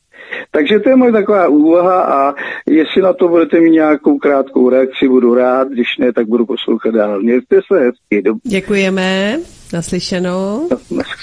[0.51, 2.35] Takže to je moje taková úvaha a
[2.71, 6.95] jestli na to budete mít nějakou krátkou reakci, budu rád, když ne, tak budu poslouchat
[6.95, 7.21] dál.
[7.23, 8.23] Mějte se hezky.
[8.31, 9.39] Dob- Děkujeme,
[9.73, 10.69] naslyšenou.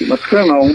[0.09, 0.69] Naschledanou.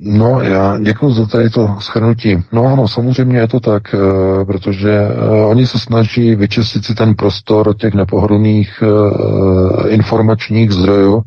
[0.00, 2.36] No, já děkuji za tady to schrnutí.
[2.52, 7.14] No ano, samozřejmě je to tak, eh, protože eh, oni se snaží vyčistit si ten
[7.14, 11.22] prostor těch nepohodlných eh, informačních zdrojů,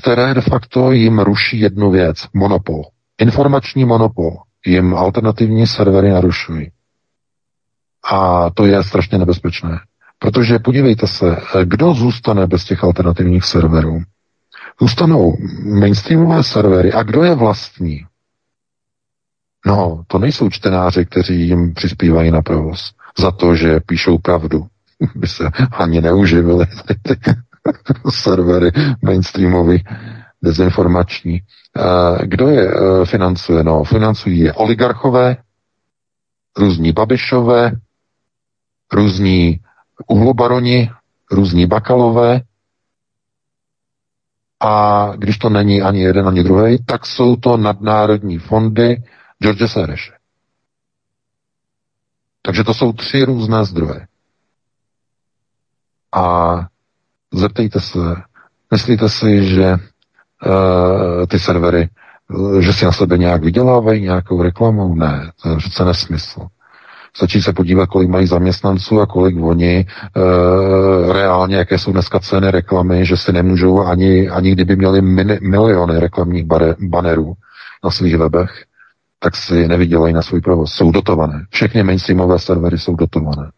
[0.00, 2.82] které de facto jim ruší jednu věc, monopol.
[3.18, 4.30] Informační monopol
[4.66, 6.70] jim alternativní servery narušují.
[8.12, 9.80] A to je strašně nebezpečné.
[10.18, 14.02] Protože podívejte se, kdo zůstane bez těch alternativních serverů?
[14.80, 15.36] Zůstanou
[15.80, 16.92] mainstreamové servery.
[16.92, 18.04] A kdo je vlastní?
[19.66, 22.92] No, to nejsou čtenáři, kteří jim přispívají na provoz.
[23.18, 24.66] Za to, že píšou pravdu.
[25.14, 26.66] By se ani neuživili
[27.02, 27.16] ty
[28.10, 28.70] servery
[29.02, 29.84] mainstreamový,
[30.42, 31.40] dezinformační.
[32.22, 33.64] Kdo je e, financuje?
[33.64, 35.36] No, financují je oligarchové,
[36.56, 37.72] různí babišové,
[38.92, 39.60] různí
[40.06, 40.90] uhlobaroni,
[41.30, 42.40] různí bakalové,
[44.60, 49.02] a když to není ani jeden, ani druhý, tak jsou to nadnárodní fondy
[49.42, 50.12] George Sereše.
[52.42, 54.06] Takže to jsou tři různé zdroje.
[56.12, 56.56] A
[57.32, 57.98] zeptejte se,
[58.70, 59.76] myslíte si, že
[60.46, 61.88] uh, ty servery,
[62.60, 64.94] že si na sebe nějak vydělávají nějakou reklamou?
[64.94, 66.46] Ne, to je přece nesmysl.
[67.16, 69.86] Stačí se podívat, kolik mají zaměstnanců a kolik oni e,
[71.12, 76.00] reálně, jaké jsou dneska ceny reklamy, že si nemůžou ani, ani kdyby měli mini, miliony
[76.00, 77.32] reklamních bare, banerů
[77.84, 78.64] na svých webech,
[79.18, 80.72] tak si nevydělají na svůj provoz.
[80.72, 81.46] Jsou dotované.
[81.50, 83.50] Všechny mainstreamové servery jsou dotované.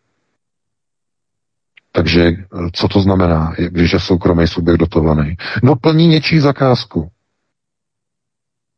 [1.92, 2.32] Takže
[2.72, 5.36] co to znamená, když je soukromý subjekt dotovaný?
[5.62, 7.10] No plní něčí zakázku.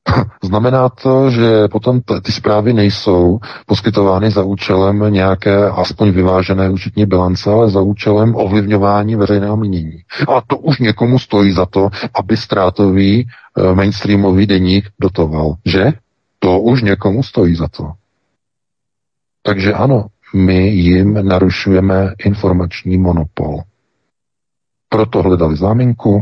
[0.44, 7.06] Znamená to, že potom t- ty zprávy nejsou poskytovány za účelem nějaké aspoň vyvážené účetní
[7.06, 9.98] bilance, ale za účelem ovlivňování veřejného mínění.
[10.36, 15.92] A to už někomu stojí za to, aby ztrátový e, mainstreamový deník dotoval, že?
[16.38, 17.92] To už někomu stojí za to.
[19.42, 23.60] Takže ano, my jim narušujeme informační monopol.
[24.88, 26.20] Proto hledali záminku,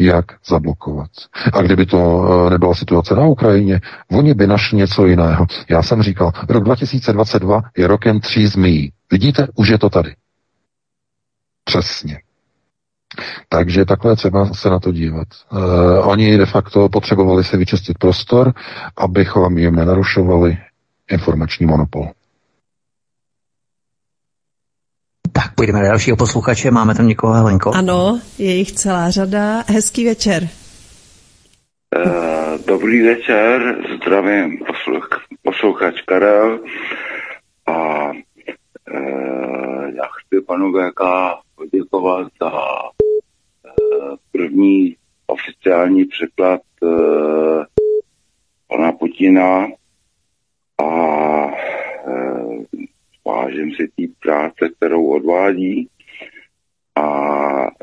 [0.00, 1.10] jak zablokovat.
[1.52, 3.80] A kdyby to eh, nebyla situace na Ukrajině,
[4.10, 5.46] oni by našli něco jiného.
[5.70, 8.92] Já jsem říkal, rok 2022 je rokem tří zmí.
[9.10, 10.14] Vidíte, už je to tady.
[11.64, 12.18] Přesně.
[13.48, 15.28] Takže takhle třeba se na to dívat.
[15.52, 18.52] Uh, oni de facto potřebovali se vyčistit prostor,
[18.96, 20.58] abychom jim nenarušovali
[21.10, 22.10] informační monopol.
[25.32, 26.70] Tak půjdeme na dalšího posluchače.
[26.70, 27.70] Máme tam někoho, Helenko?
[27.70, 29.64] Ano, je jich celá řada.
[29.68, 30.48] Hezký večer.
[31.96, 35.08] Uh, dobrý večer, zdravím posluch,
[35.42, 36.60] posluchač Karel
[37.66, 38.14] a uh,
[39.94, 41.00] já chci panu VK
[41.54, 46.86] poděkovat za uh, první oficiální překlad e,
[48.68, 49.66] pana Putina
[50.78, 50.86] a
[52.06, 52.32] e,
[53.26, 55.88] vážím si té práce, kterou odvádí.
[56.96, 57.06] A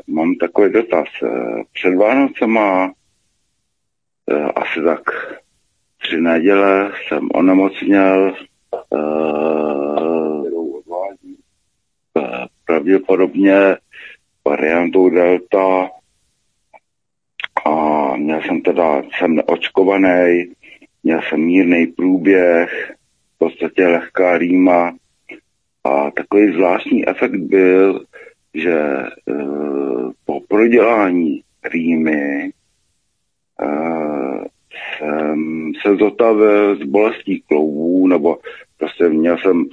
[0.06, 1.08] mám takový dotaz.
[1.72, 2.92] Před Vánocema
[4.30, 5.00] e, asi tak
[6.02, 8.34] tři neděle jsem onemocněl,
[10.76, 11.38] odvádí
[12.70, 13.76] pravděpodobně
[14.48, 15.90] variantou Delta
[17.64, 20.52] a měl jsem teda, jsem neočkovaný,
[21.02, 22.94] měl jsem mírný průběh,
[23.34, 24.96] v podstatě lehká rýma
[25.84, 28.04] a takový zvláštní efekt byl,
[28.54, 29.08] že e,
[30.24, 32.50] po prodělání rýmy e,
[34.70, 38.38] jsem se zotavil z bolestí kloubů, nebo
[38.78, 39.64] prostě měl jsem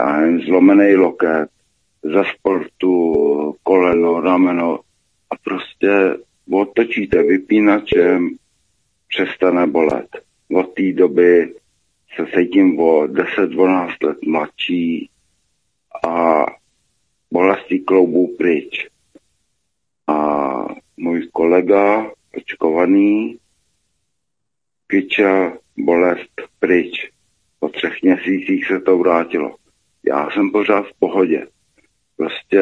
[0.00, 1.48] já nevím, zlomený loket,
[2.02, 4.80] za sportu, koleno, rameno
[5.30, 6.16] a prostě
[6.50, 8.30] otočíte vypínačem,
[9.08, 10.08] přestane bolet.
[10.54, 11.54] Od té doby
[12.16, 15.09] se cítím o 10-12 let mladší
[16.08, 16.44] a
[17.30, 18.88] bolesti kloubů pryč.
[20.06, 20.66] A
[20.96, 23.36] můj kolega, očkovaný,
[24.86, 27.10] kyča, bolest pryč.
[27.60, 29.54] Po třech měsících se to vrátilo.
[30.06, 31.46] Já jsem pořád v pohodě.
[32.16, 32.60] Prostě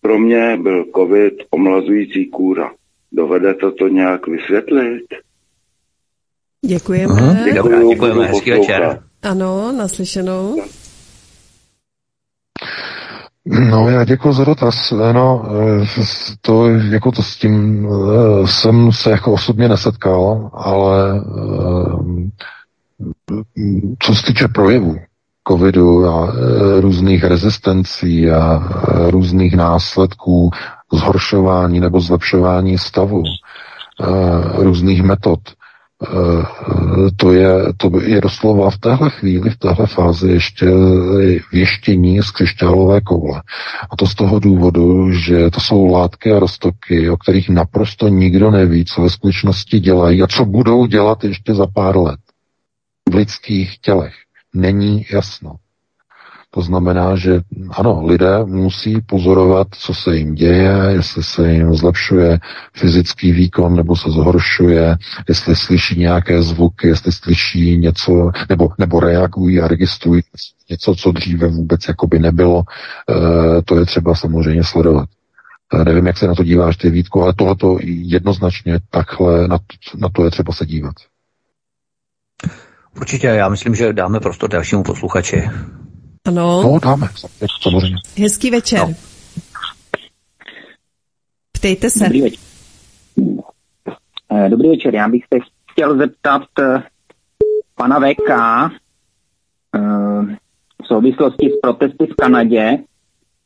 [0.00, 2.74] pro mě byl covid omlazující kůra.
[3.12, 5.04] Dovede to to nějak vysvětlit?
[6.66, 7.44] Děkujeme.
[7.52, 8.26] Děkujeme, děkujeme.
[8.26, 9.02] Hezký večer.
[9.22, 10.62] Ano, naslyšenou.
[13.46, 14.92] No, já děkuji za dotaz.
[15.12, 15.44] No,
[16.40, 17.88] to, jako to s tím
[18.44, 21.24] jsem se jako osobně nesetkal, ale
[23.98, 24.96] co se týče projevu,
[25.48, 26.32] covidu a
[26.80, 28.68] různých rezistencí a
[29.10, 30.50] různých následků
[30.92, 33.22] zhoršování nebo zlepšování stavu,
[34.56, 35.40] různých metod.
[37.16, 40.66] To je, to je doslova v téhle chvíli, v téhle fázi ještě
[41.52, 43.42] věštění z křišťálové koule.
[43.90, 48.50] A to z toho důvodu, že to jsou látky a roztoky, o kterých naprosto nikdo
[48.50, 52.20] neví, co ve skutečnosti dělají a co budou dělat ještě za pár let
[53.10, 54.14] v lidských tělech
[54.54, 55.56] není jasno.
[56.54, 62.38] To znamená, že ano, lidé musí pozorovat, co se jim děje, jestli se jim zlepšuje
[62.76, 64.96] fyzický výkon nebo se zhoršuje,
[65.28, 70.22] jestli slyší nějaké zvuky, jestli slyší něco, nebo, nebo reagují a registrují
[70.70, 72.62] něco, co dříve vůbec jakoby nebylo.
[72.62, 75.08] E, to je třeba samozřejmě sledovat.
[75.74, 79.98] E, nevím, jak se na to díváš ty Vítko, ale tohleto jednoznačně takhle na to,
[79.98, 80.94] na to je třeba se dívat.
[82.96, 85.50] Určitě, já myslím, že dáme prostor dalšímu posluchači.
[86.26, 86.62] Ano.
[86.62, 87.06] No, dáme,
[87.62, 87.96] samozřejmě.
[88.18, 88.80] Hezký večer.
[88.80, 88.94] No.
[91.52, 92.04] Ptejte se.
[92.04, 92.40] Dobrý večer.
[94.30, 95.40] Eh, dobrý večer, já bych se
[95.72, 96.82] chtěl zeptat eh,
[97.74, 99.80] pana VK eh,
[100.82, 102.78] v souvislosti s protesty v Kanadě.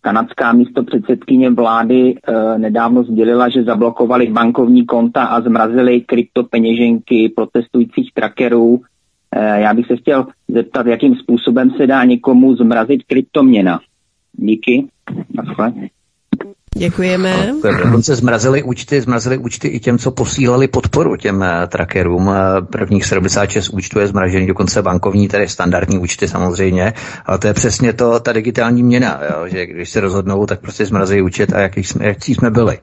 [0.00, 2.14] Kanadská místo předsedkyně vlády
[2.56, 8.95] nedávno sdělila, že zablokovali bankovní konta a zmrazili kryptopeněženky protestujících trackerů Eh,
[9.36, 13.80] já bych se chtěl zeptat, jakým způsobem se dá někomu zmrazit kryptoměna.
[14.32, 14.86] Díky.
[15.34, 15.72] Naschle.
[16.78, 17.52] Děkujeme.
[17.84, 22.26] Dokonce zmrazili účty, zmrazili účty i těm, co posílali podporu těm uh, trackerům.
[22.26, 22.34] Uh,
[22.72, 26.92] prvních 76 účtů je zmražený, dokonce bankovní, tedy standardní účty samozřejmě.
[27.26, 30.86] Ale to je přesně to, ta digitální měna, jo, že když se rozhodnou, tak prostě
[30.86, 32.78] zmrazí účet a jaký jsme, jaký jsme byli.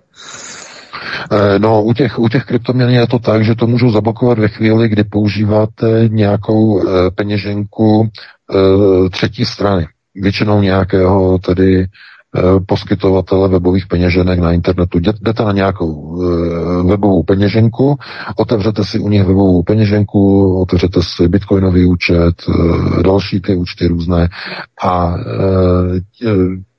[1.32, 4.48] Eh, no, u těch, u těch kryptoměn je to tak, že to můžou zablokovat ve
[4.48, 9.88] chvíli, kdy používáte nějakou e, peněženku e, třetí strany.
[10.16, 11.86] Většinou nějakého tedy
[12.66, 15.00] poskytovatele webových peněženek na internetu.
[15.00, 16.22] Jdete na nějakou
[16.88, 17.98] webovou peněženku,
[18.36, 22.36] otevřete si u nich webovou peněženku, otevřete si bitcoinový účet,
[23.04, 24.30] další ty účty různé
[24.84, 25.16] a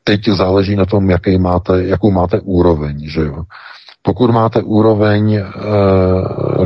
[0.04, 3.44] teď záleží na tom, jaký máte, jakou máte úroveň, že jo.
[4.06, 5.44] Pokud máte úroveň, eh,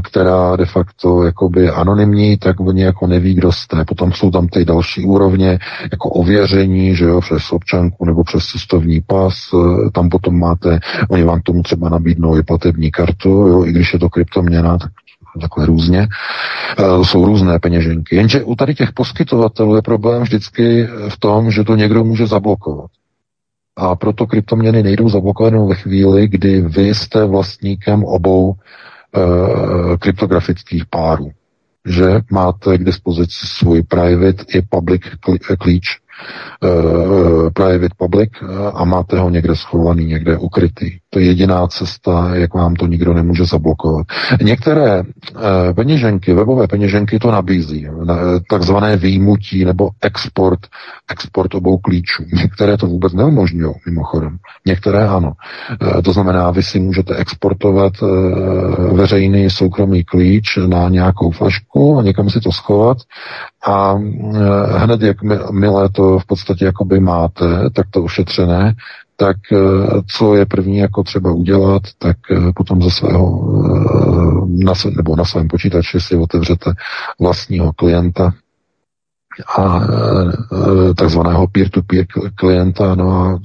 [0.05, 3.85] která de facto jakoby anonymní, tak oni jako neví, kdo jste.
[3.85, 5.59] Potom jsou tam ty další úrovně,
[5.93, 9.35] jako ověření, že jo, přes občanku nebo přes cestovní pas.
[9.55, 13.93] Eh, tam potom máte, oni vám tomu třeba nabídnou i platební kartu, jo, i když
[13.93, 14.91] je to kryptoměna, tak
[15.41, 16.09] takhle různě.
[16.79, 18.17] E, jsou různé peněženky.
[18.17, 22.91] Jenže u tady těch poskytovatelů je problém vždycky v tom, že to někdo může zablokovat.
[23.81, 31.31] A proto kryptoměny nejdou zablokovat ve chvíli, kdy vy jste vlastníkem obou e, kryptografických párů.
[31.87, 35.03] Že máte k dispozici svůj private i public
[35.59, 35.85] klíč.
[36.63, 38.31] Uh, private public
[38.75, 40.91] a máte ho někde schovaný, někde ukrytý.
[41.11, 44.07] To je jediná cesta, jak vám to nikdo nemůže zablokovat.
[44.43, 45.03] Některé
[45.77, 47.87] peněženky, webové peněženky to nabízí,
[48.51, 50.61] takzvané výjimutí nebo export,
[51.11, 52.25] export obou klíčů.
[52.33, 54.37] Některé to vůbec neumožňují, mimochodem.
[54.67, 55.33] Některé ano.
[56.05, 57.93] To znamená, vy si můžete exportovat
[58.93, 62.99] veřejný soukromý klíč na nějakou flašku a někam si to schovat
[63.67, 65.17] a eh, hned, jak
[65.51, 68.75] milé to v podstatě jakoby máte, tak to ošetřené,
[69.17, 69.57] tak eh,
[70.17, 73.53] co je první jako třeba udělat, tak eh, potom ze svého,
[74.47, 76.73] na, nebo na svém počítači si otevřete
[77.21, 78.33] vlastního klienta,
[79.59, 79.81] a
[80.97, 83.41] takzvaného peer-to-peer klienta, no a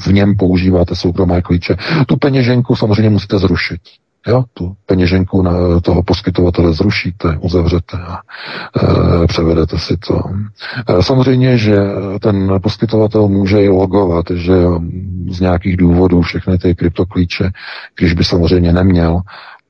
[0.00, 1.76] v něm používáte soukromé klíče.
[2.06, 3.80] Tu peněženku samozřejmě musíte zrušit.
[4.26, 8.18] Jo, tu peněženku na toho poskytovatele zrušíte, uzavřete a
[9.22, 10.20] e, převedete si to.
[10.88, 11.76] E, samozřejmě, že
[12.20, 14.54] ten poskytovatel může i logovat, že
[15.30, 17.50] z nějakých důvodů všechny ty kryptoklíče,
[17.98, 19.20] když by samozřejmě neměl,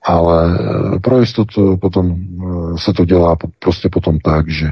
[0.06, 4.70] ale eh, pro jistotu potom eh, se to dělá prostě potom tak, že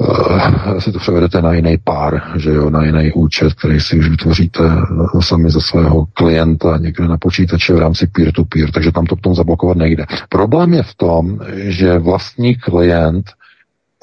[0.00, 4.08] uh, si to převedete na jiný pár, že jo, na jiný účet, který si už
[4.08, 4.62] vytvoříte
[5.20, 9.76] sami ze svého klienta někde na počítači v rámci peer-to-peer, takže tam to potom zablokovat
[9.76, 10.06] nejde.
[10.28, 13.24] Problém je v tom, že vlastní klient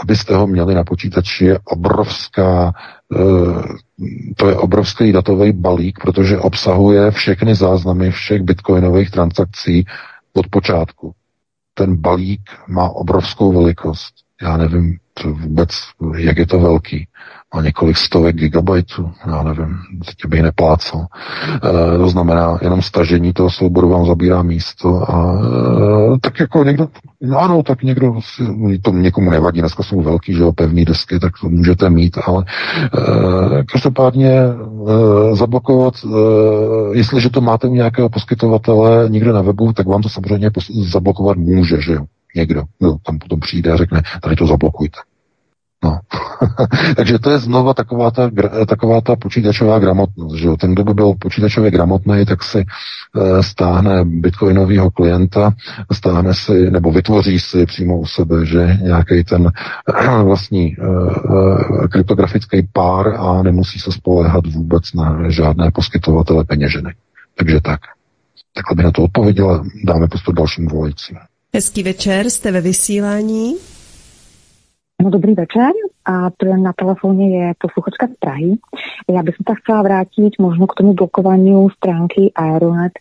[0.01, 2.73] abyste ho měli na počítači, je obrovská,
[4.35, 9.85] to je obrovský datový balík, protože obsahuje všechny záznamy všech bitcoinových transakcí
[10.33, 11.13] od počátku.
[11.73, 14.13] Ten balík má obrovskou velikost.
[14.41, 15.69] Já nevím vůbec,
[16.17, 17.07] jak je to velký.
[17.55, 21.05] Má několik stovek gigabajtů, já nevím, teď bych neplácal.
[21.55, 25.41] E, to znamená, jenom stažení toho souboru vám zabírá místo a
[26.15, 26.87] e, tak jako někdo,
[27.21, 28.19] no ano, tak někdo,
[28.81, 32.45] to někomu nevadí, dneska jsou velký, že jo, pevný desky, tak to můžete mít, ale
[32.83, 34.55] e, každopádně e,
[35.35, 36.07] zablokovat, e,
[36.97, 40.51] jestliže to máte u nějakého poskytovatele někde na webu, tak vám to samozřejmě
[40.91, 42.05] zablokovat může, že jo
[42.35, 44.99] někdo, kdo tam potom přijde a řekne, tady to zablokujte.
[45.83, 45.99] No.
[46.95, 48.31] Takže to je znova taková ta,
[48.67, 50.35] taková ta počítačová gramotnost.
[50.35, 50.49] Že?
[50.59, 55.53] Ten, kdo by byl počítačově gramotný, tak si e, stáhne bitcoinového klienta,
[55.91, 60.77] stáhne si nebo vytvoří si přímo u sebe, že nějaký ten e, vlastní e,
[61.87, 66.93] kryptografický pár a nemusí se spoléhat vůbec na žádné poskytovatele peněženy.
[67.37, 67.79] Takže tak.
[68.53, 69.63] Takhle by na to odpověděla.
[69.83, 71.17] Dáme prostor dalším volajícím.
[71.53, 73.55] Hezký večer, jste ve vysílání.
[74.99, 75.71] No, dobrý večer
[76.05, 76.27] a
[76.59, 78.51] na telefóne je posluchačka z Prahy.
[79.07, 82.91] Já bych sa chcela vrátiť možno k tomu blokovaniu stránky Aeronet,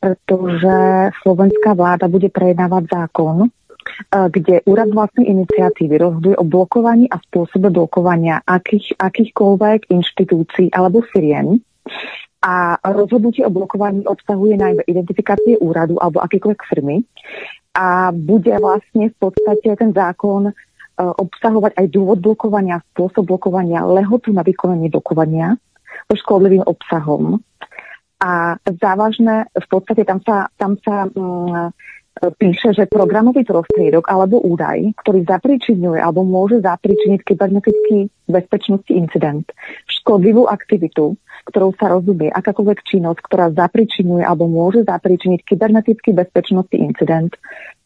[0.00, 0.76] protože
[1.22, 3.52] slovenská vláda bude prejednávať zákon,
[4.32, 11.60] kde Úrad vlastnej iniciatívy rozhoduje o blokovaní a spôsobe blokovania akých, akýchkoľvek inštitúcií alebo firiem.
[12.40, 17.04] A rozhodnutie o blokovaní obsahuje najmä identifikácie úradu alebo akékoľvek firmy
[17.76, 20.50] a bude vlastne v podstate ten zákon
[21.00, 25.56] obsahovať aj dôvod blokovania, spôsob blokovania, lehotu na vykonanie blokovania
[26.06, 27.40] so škodlivým obsahom.
[28.20, 31.72] A závažné, v podstate tam sa, tam sa um,
[32.36, 39.48] píše, že programový prostriedok alebo údaj, ktorý zapričinuje alebo môže zapričiniť kybernetický bezpečnostný incident,
[39.88, 41.16] škodlivú aktivitu,
[41.48, 47.32] ktorou sa rozumie akákoľvek činnosť, ktorá zapričinuje alebo môže zapričiniť kybernetický bezpečnostný incident,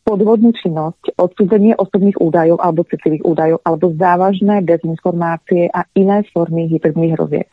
[0.05, 7.16] podvodnú činnosť, odsúdenie osobných údajov alebo citlivých údajov alebo závažné dezinformácie a iné formy hybridných
[7.16, 7.48] hrozieb.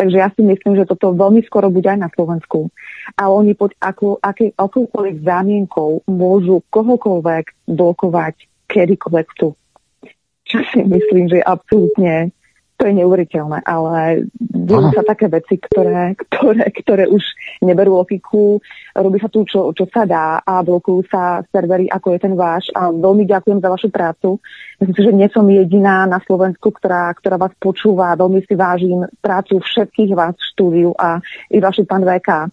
[0.00, 2.72] Takže ja si myslím, že toto veľmi skoro bude aj na Slovensku.
[3.20, 8.34] A oni pod ako, aký, akoukoľvek zámienkou môžu kohokoľvek blokovať
[8.72, 9.52] kedykoľvek tu.
[10.50, 12.32] Čo si myslím, že je absolútne
[12.80, 17.20] to je neuveriteľné, ale dejú sa také veci, ktoré, ktoré, ktoré už
[17.60, 18.56] neberú logiku,
[18.96, 22.72] robí sa tu, čo, čo sa dá a blokujú sa servery, ako je ten váš
[22.72, 24.40] a veľmi ďakujem za vašu prácu.
[24.80, 28.16] Myslím si, že nie som jediná na Slovensku, ktorá, ktorá vás počúva.
[28.16, 31.20] Veľmi si vážim prácu všetkých vás v štúdiu a
[31.52, 32.48] i vaši pán VK.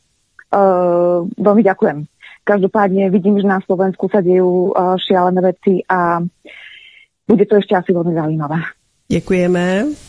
[0.48, 2.04] Uh, veľmi ďakujem.
[2.44, 6.20] Každopádne vidím, že na Slovensku sa dejú uh, šialené veci a
[7.28, 8.60] bude to ešte asi veľmi zaujímavé.
[9.08, 10.07] Děkujeme.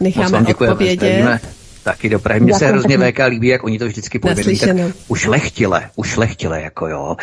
[0.00, 1.40] Necháme odpovědět.
[1.82, 2.40] Taky do Prahy.
[2.40, 4.58] Mně se hrozně VK líbí, jak oni to vždycky povědí.
[4.58, 4.76] Tak
[5.08, 7.16] ušlechtile, ušlechtile, jako jo,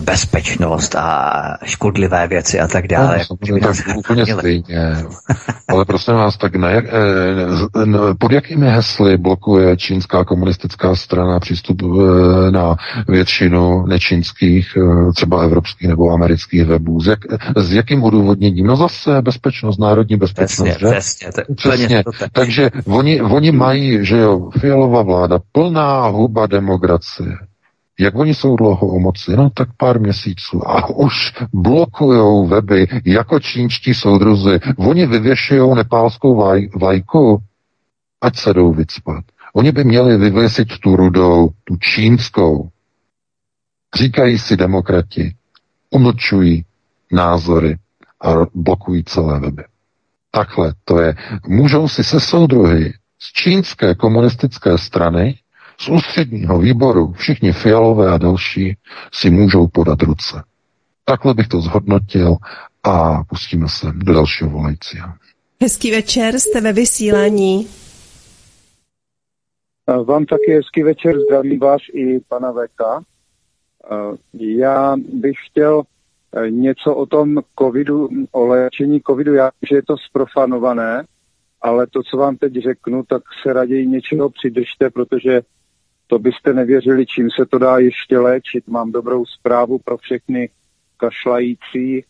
[0.00, 3.20] bezpečnost a škodlivé věci a tak dále.
[3.30, 4.96] No, jako, tak úplně stejně.
[5.68, 6.90] Ale prosím vás, tak na jak, eh,
[8.18, 12.76] pod jakými hesly blokuje čínská komunistická strana přístup eh, na
[13.08, 17.00] většinu nečínských, eh, třeba evropských nebo amerických webů?
[17.00, 17.18] S, jak,
[17.56, 18.66] s jakým odůvodněním?
[18.66, 20.94] No zase bezpečnost, národní bezpečnost, přesně, že?
[20.94, 22.04] Přesně, to přesně.
[22.04, 22.30] To tak.
[22.32, 27.38] Takže oni, oni mají, že jo, Fialová vláda, plná huba demokracie.
[28.00, 29.36] Jak oni jsou dlouho o moci?
[29.36, 30.68] No tak pár měsíců.
[30.68, 34.60] A už blokujou weby jako čínští soudruzi.
[34.78, 37.38] Oni vyvěšují nepálskou vaj, vlajku,
[38.20, 39.24] ať se jdou vycpat.
[39.54, 42.68] Oni by měli vyvěsit tu rudou, tu čínskou.
[43.96, 45.34] Říkají si demokrati,
[45.90, 46.64] umlčují
[47.12, 47.76] názory
[48.20, 49.64] a blokují celé weby.
[50.30, 51.14] Takhle to je.
[51.48, 55.38] Můžou si se soudruhy z čínské komunistické strany,
[55.78, 58.76] z ústředního výboru, všichni fialové a další
[59.12, 60.42] si můžou podat ruce.
[61.04, 62.36] Takhle bych to zhodnotil
[62.84, 65.08] a pustíme se do dalšího volajícího.
[65.62, 67.66] Hezký večer, jste ve vysílání.
[70.04, 73.04] Vám taky hezký večer, zdravím vás i pana VK.
[74.34, 75.82] Já bych chtěl
[76.36, 79.34] e, něco o tom covidu, o léčení covidu.
[79.34, 81.04] Já že je to sprofanované,
[81.64, 85.40] ale to, co vám teď řeknu, tak se raději něčeho přidržte, protože
[86.06, 88.68] to byste nevěřili, čím se to dá ještě léčit.
[88.68, 90.48] Mám dobrou zprávu pro všechny
[90.96, 92.04] kašlající,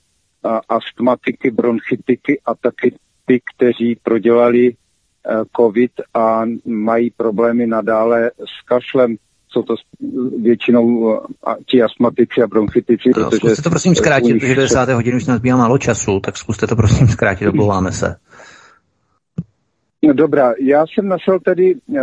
[0.44, 2.94] a astmatiky, bronchitiky a taky
[3.26, 4.74] ty, kteří prodělali e,
[5.56, 9.16] covid a mají problémy nadále s kašlem
[9.48, 9.74] jsou to
[10.42, 11.20] většinou
[11.66, 13.10] ti astmatici a bronchitici.
[13.16, 14.88] No, protože zkuste to prosím zkrátit, protože do 10.
[14.88, 18.16] hodiny už nás málo času, tak zkuste to prosím zkrátit, oblouváme se.
[20.06, 21.98] No dobrá, já jsem našel tedy, uh,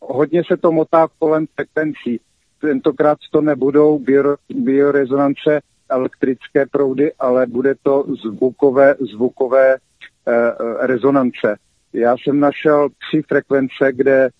[0.00, 2.20] hodně se to motá kolem frekvencí.
[2.60, 4.36] Tentokrát to nebudou bio,
[5.88, 10.34] elektrické proudy, ale bude to zvukové, zvukové uh,
[10.80, 11.56] rezonance.
[11.92, 14.30] Já jsem našel tři frekvence, kde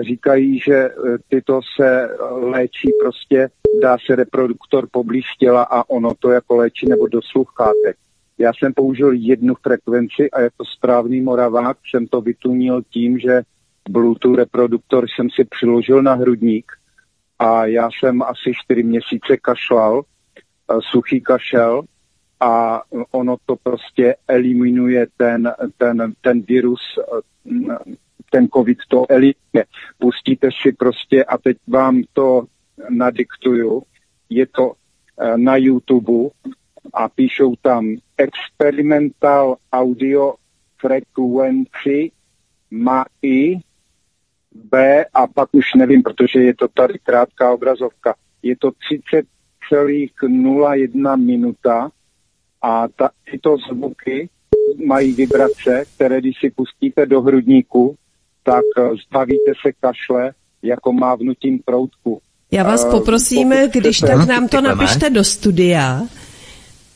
[0.00, 0.90] říkají, že e,
[1.28, 3.48] tyto se léčí prostě,
[3.82, 7.96] dá se reproduktor poblíž těla a ono to jako léčí nebo do sluchátek.
[8.38, 13.42] Já jsem použil jednu frekvenci a jako správný moravák jsem to vytunil tím, že
[13.90, 16.72] Bluetooth reproduktor jsem si přiložil na hrudník
[17.38, 21.82] a já jsem asi čtyři měsíce kašlal, e, suchý kašel
[22.40, 27.20] a ono to prostě eliminuje ten, ten, ten virus e,
[28.30, 29.64] ten covid to eliminuje.
[29.98, 32.42] Pustíte si prostě, a teď vám to
[32.88, 33.82] nadiktuju,
[34.30, 36.28] je to eh, na YouTube
[36.94, 40.34] a píšou tam experimental audio
[40.80, 42.10] frequency
[42.70, 43.60] MAI
[44.54, 48.14] B a pak už nevím, protože je to tady krátká obrazovka.
[48.42, 51.90] Je to 30,01 minuta
[52.62, 54.28] a ta, tyto zvuky
[54.86, 57.96] mají vibrace, které když si pustíte do hrudníku,
[58.42, 58.64] tak
[59.08, 60.32] zbavíte se kašle
[60.62, 62.20] jako mávnutím proutku.
[62.50, 66.02] Já vás eh, poprosím, když tak nám to napište do studia.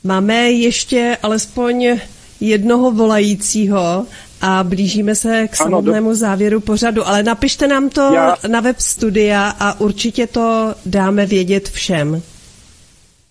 [0.05, 1.99] Máme ještě alespoň
[2.41, 4.07] jednoho volajícího
[4.41, 6.15] a blížíme se k samotnému ano, do...
[6.15, 8.37] závěru pořadu, ale napište nám to Já...
[8.49, 12.23] na web studia a určitě to dáme vědět všem.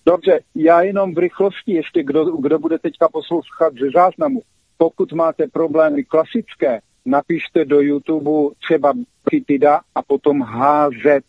[0.05, 4.41] Dobře, já jenom v rychlosti ještě, kdo, kdo bude teďka poslouchat ze záznamu.
[4.77, 8.93] Pokud máte problémy klasické, napište do YouTube třeba
[9.29, 11.23] Kitida a potom HZ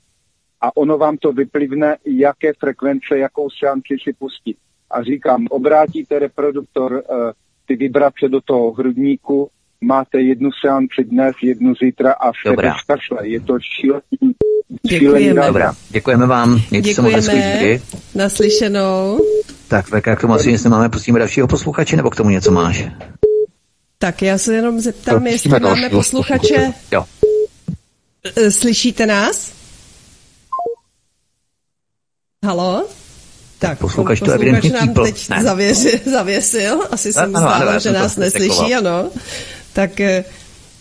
[0.60, 4.56] a ono vám to vyplivne, jaké frekvence, jakou seanci si pustit.
[4.93, 7.31] A říkám, obrátíte reproduktor uh,
[7.66, 9.48] ty vibrace do toho hrudníku,
[9.81, 13.28] máte jednu seanci dnes, jednu zítra a bez kašle.
[13.28, 14.35] Je to šílený,
[14.82, 15.47] Děkujeme.
[15.47, 16.60] Dobrá, děkujeme vám.
[16.70, 17.23] Mějte Děkujeme.
[17.23, 17.81] Se
[18.14, 19.20] Naslyšenou.
[19.69, 22.85] Tak, VK, k tomu asi něco máme, pustíme dalšího posluchače, nebo k tomu něco máš?
[23.98, 26.73] Tak já se jenom zeptám, jestli máme další, posluchače.
[26.93, 27.05] Jo.
[28.36, 29.52] E, slyšíte nás?
[32.44, 32.89] Halo?
[33.62, 38.74] Tak, posluchač to evidentně nám teď zavěřil, zavěsil, asi se mu zdálo, že nás neslyší,
[38.74, 39.10] ano.
[39.72, 40.24] Tak e,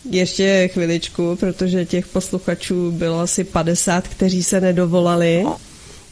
[0.10, 5.46] ještě chviličku, protože těch posluchačů bylo asi 50, kteří se nedovolali.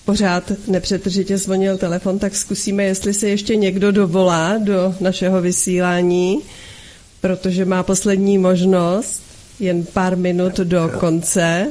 [0.06, 6.42] Pořád nepřetržitě zvonil telefon, tak zkusíme, jestli se ještě někdo dovolá do našeho vysílání
[7.22, 9.22] protože má poslední možnost,
[9.60, 11.68] jen pár minut do konce.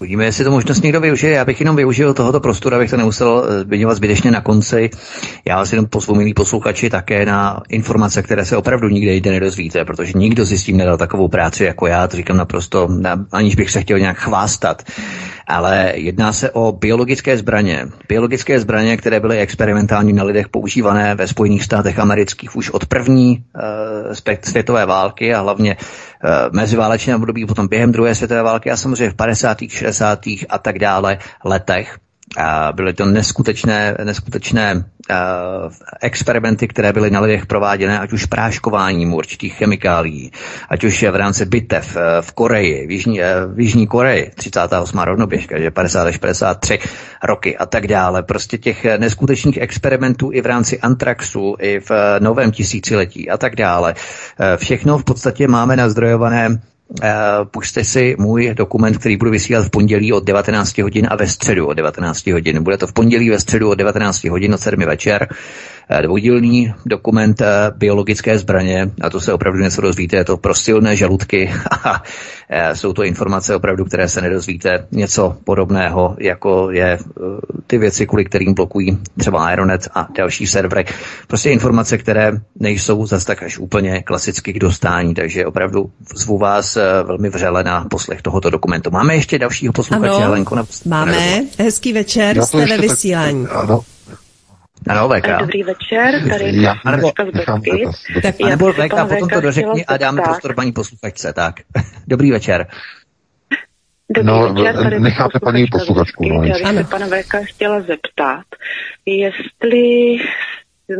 [0.00, 1.32] Uvidíme, jestli to možnost někdo využije.
[1.32, 4.90] Já bych jenom využil tohoto prostoru, abych to nemusel eh, zmiňovat zbytečně na konci.
[5.44, 9.84] Já vás jenom pozvu, milí posluchači, také na informace, které se opravdu nikde jde nedozvíte,
[9.84, 12.88] protože nikdo si s tím nedal takovou práci jako já, to říkám naprosto,
[13.32, 14.82] aniž bych se chtěl nějak chvástat.
[15.46, 17.88] Ale jedná se o biologické zbraně.
[18.08, 23.44] Biologické zbraně, které byly experimentálně na lidech používané ve Spojených státech amerických už od první
[24.08, 25.76] uh, světové války a hlavně
[26.52, 29.58] meziválečném období, potom během druhé světové války a samozřejmě v 50.
[29.68, 30.26] 60.
[30.48, 31.98] a tak dále letech.
[32.72, 34.84] Byly to neskutečné, neskutečné
[36.00, 40.32] experimenty, které byly na lidech prováděné, ať už práškováním určitých chemikálií,
[40.68, 44.98] ať už v rámci bitev uh, v Koreji, v Jižní, uh, v Jižní Koreji, 38.
[44.98, 46.78] rovnoběžka, že 50 až 53
[47.24, 48.22] roky a tak dále.
[48.22, 51.90] Prostě těch neskutečných experimentů i v rámci Antraxu, i v
[52.20, 53.94] novém tisíciletí a tak dále.
[54.56, 56.60] Všechno v podstatě máme nazdrojované
[57.50, 61.66] pušte si můj dokument, který budu vysílat v pondělí od 19 hodin a ve středu
[61.66, 62.62] od 19 hodin.
[62.62, 65.28] Bude to v pondělí ve středu od 19 hodin od 7 večer.
[65.90, 67.46] Eh, dvoudílný dokument eh,
[67.76, 71.50] biologické zbraně, a to se opravdu něco dozvíte, je to pro silné žaludky
[71.84, 72.02] a
[72.48, 74.86] eh, jsou to informace opravdu, které se nedozvíte.
[74.90, 76.98] Něco podobného, jako je
[77.66, 80.84] ty věci, kvůli kterým blokují třeba Aeronet a další servery.
[81.26, 86.78] Prostě informace, které nejsou zase tak až úplně klasicky k dostání, takže opravdu zvu vás
[87.04, 88.90] velmi vřele na poslech tohoto dokumentu.
[88.90, 90.54] Máme ještě dalšího posluchače, Helenko?
[90.54, 90.64] Na...
[90.84, 91.42] Máme.
[91.58, 93.46] Hezký večer, jste ve vysílání.
[93.46, 93.80] Tak, ano,
[94.88, 95.38] ano, VK.
[95.40, 97.48] Dobrý večer, tady já, nebo, tak,
[98.44, 101.54] a nebo VK, potom to dořekni a dám prostor paní posluchačce, tak.
[102.06, 102.66] Dobrý večer.
[104.10, 106.28] Dobrý no, večer, tady necháte paní posluchačku.
[106.28, 108.44] No, já bych se pana VK chtěla zeptat,
[109.06, 110.16] jestli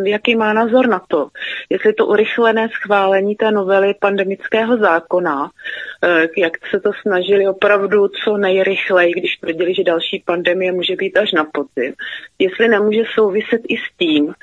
[0.04, 1.28] jaký má názor na to,
[1.70, 5.50] jestli to urychlené schválení té novely pandemického zákona,
[6.04, 11.16] eh, jak se to snažili opravdu co nejrychleji, když tvrdili, že další pandemie může být
[11.16, 11.94] až na podzim,
[12.38, 14.34] jestli nemůže souviset i s tím,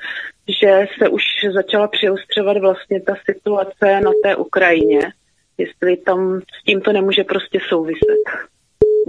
[0.60, 1.22] že se už
[1.54, 5.12] začala přiostřovat vlastně ta situace na té Ukrajině,
[5.58, 8.24] jestli tam s tím to nemůže prostě souviset.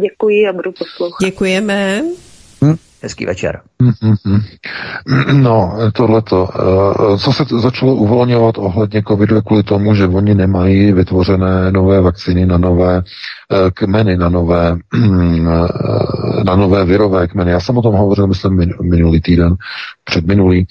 [0.01, 1.25] Děkuji a budu poslouchat.
[1.25, 2.03] Děkujeme.
[3.03, 3.61] Hezký večer.
[3.83, 4.41] Mm-hmm.
[5.33, 6.49] No, tohleto.
[6.55, 12.45] Eh, co se začalo uvolňovat ohledně covidu kvůli tomu, že oni nemají vytvořené nové vakcíny
[12.45, 17.51] na nové eh, kmeny, na nové, eh, na nové virové kmeny.
[17.51, 19.55] Já jsem o tom hovořil, myslím, minulý týden,
[20.03, 20.67] předminulý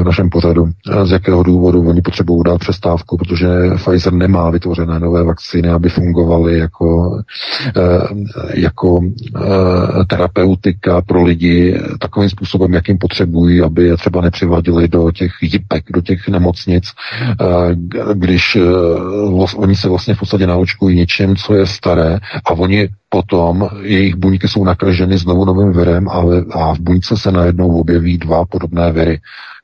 [0.00, 0.68] v našem pořadu.
[1.04, 6.58] Z jakého důvodu oni potřebují dát přestávku, protože Pfizer nemá vytvořené nové vakcíny, aby fungovaly
[6.58, 7.18] jako,
[8.54, 9.00] jako
[10.08, 16.00] terapeutika pro lidi takovým způsobem, jakým potřebují, aby je třeba nepřivadili do těch jipek, do
[16.00, 16.84] těch nemocnic,
[17.22, 17.34] eh,
[18.14, 18.62] když eh,
[19.56, 24.48] oni se vlastně v podstatě naočkují něčím, co je staré a oni potom jejich buňky
[24.48, 29.20] jsou nakaženy znovu novým virem a, a v buňce se najednou objeví dva podobné viry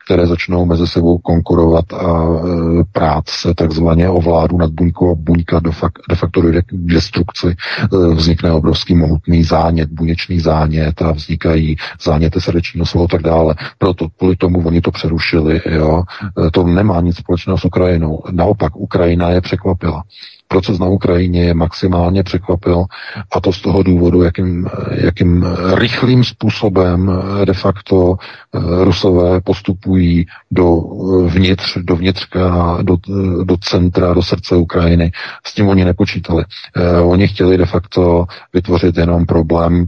[0.07, 5.15] které začnou mezi sebou konkurovat a e, prát se takzvaně o vládu nad buňkou a
[5.15, 7.47] buňka de, fakt, de facto dojde k destrukci.
[7.49, 13.55] E, vznikne obrovský mohutný zánět, buněčný zánět a vznikají záněty srdečního svalu a tak dále.
[13.79, 15.61] Proto kvůli tomu oni to přerušili.
[15.71, 16.03] Jo.
[16.47, 18.23] E, to nemá nic společného s Ukrajinou.
[18.31, 20.03] Naopak Ukrajina je překvapila
[20.49, 22.85] proces na Ukrajině je maximálně překvapil
[23.33, 28.17] a to z toho důvodu, jakým, jakým rychlým způsobem de facto
[28.55, 32.97] eh, Rusové postupují do eh, vnitř, do vnitřka, do,
[33.45, 35.13] do centra, do srdce Ukrajiny.
[35.47, 36.45] S tím oni nepočítali.
[36.77, 39.87] Eh, oni chtěli de facto vytvořit jenom problém,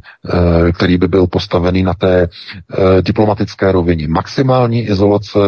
[0.75, 2.29] který by byl postavený na té
[3.03, 4.09] diplomatické rovině.
[4.09, 5.39] Maximální izolace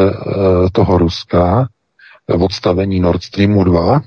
[0.73, 1.69] toho Ruska
[2.27, 4.03] odstavení Nord Streamu 2,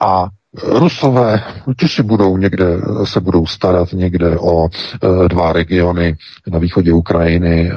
[0.00, 0.28] a
[0.62, 1.44] Rusové,
[1.78, 2.66] ti si budou někde,
[3.04, 4.68] se budou starat někde o e,
[5.28, 6.16] dva regiony
[6.46, 7.74] na východě Ukrajiny, e,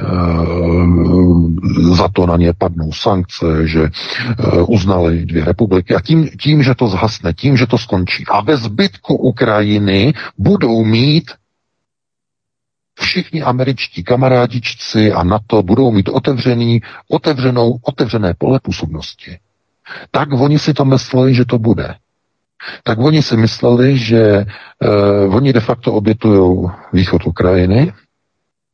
[1.96, 3.92] za to na ně padnou sankce, že e,
[4.62, 8.24] uznali dvě republiky a tím, tím, že to zhasne, tím, že to skončí.
[8.28, 11.32] A ve zbytku Ukrajiny budou mít
[13.00, 19.38] všichni američtí kamarádičci a NATO budou mít otevřený, otevřenou, otevřené pole působnosti.
[20.12, 21.96] Tak oni si to mysleli, že to bude
[22.84, 24.46] tak oni si mysleli, že
[25.26, 27.94] uh, oni de facto obětují východ Ukrajiny,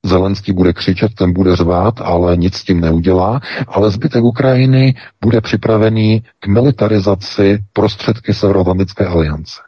[0.05, 5.41] Zelenský bude křičet, ten bude řvát, ale nic s tím neudělá, ale zbytek Ukrajiny bude
[5.41, 9.61] připravený k militarizaci prostředky Severoatlantické aliance.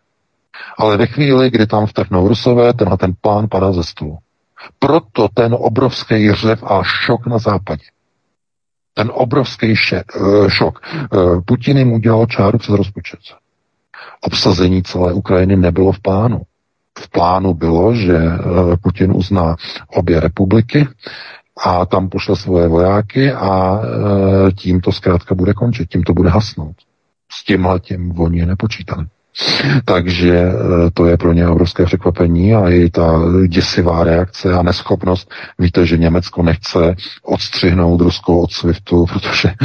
[0.77, 4.17] Ale ve chvíli, kdy tam vtrhnou Rusové, tenhle ten plán padá ze stolu.
[4.79, 7.83] Proto ten obrovský řev a šok na západě.
[8.93, 10.79] Ten obrovský še, uh, šok.
[11.13, 13.19] Uh, Putin jim udělal čáru přes rozpočet
[14.21, 16.41] obsazení celé Ukrajiny nebylo v plánu.
[16.99, 18.17] v plánu bylo, že
[18.83, 19.55] Putin uzná
[19.87, 20.87] obě republiky
[21.65, 23.81] a tam pošle svoje vojáky a
[24.57, 26.75] tím to zkrátka bude končit, tím to bude hasnout.
[27.31, 29.05] S tímhle tím oni nepočítali.
[29.85, 30.53] Takže eh,
[30.93, 35.31] to je pro ně obrovské překvapení a i ta děsivá reakce a neschopnost.
[35.59, 39.53] Víte, že Německo nechce odstřihnout Rusko od SWIFTu, protože...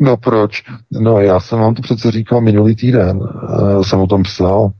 [0.00, 0.62] no proč?
[0.92, 4.70] No já jsem vám to přece říkal minulý týden, eh, jsem o tom psal.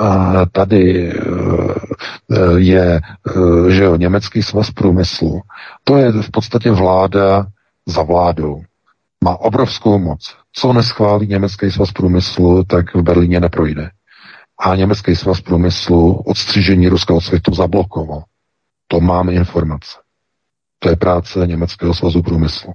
[0.00, 1.16] A tady eh,
[2.56, 3.00] je,
[3.68, 5.40] že jo, německý svaz průmyslu.
[5.84, 7.46] To je v podstatě vláda
[7.86, 8.62] za vládou.
[9.22, 13.90] Má obrovskou moc co neschválí německý svaz průmyslu, tak v Berlíně neprojde.
[14.58, 18.24] A německý svaz průmyslu odstřižení Ruska od světu zablokoval.
[18.86, 19.98] To máme informace.
[20.78, 22.72] To je práce německého svazu průmyslu.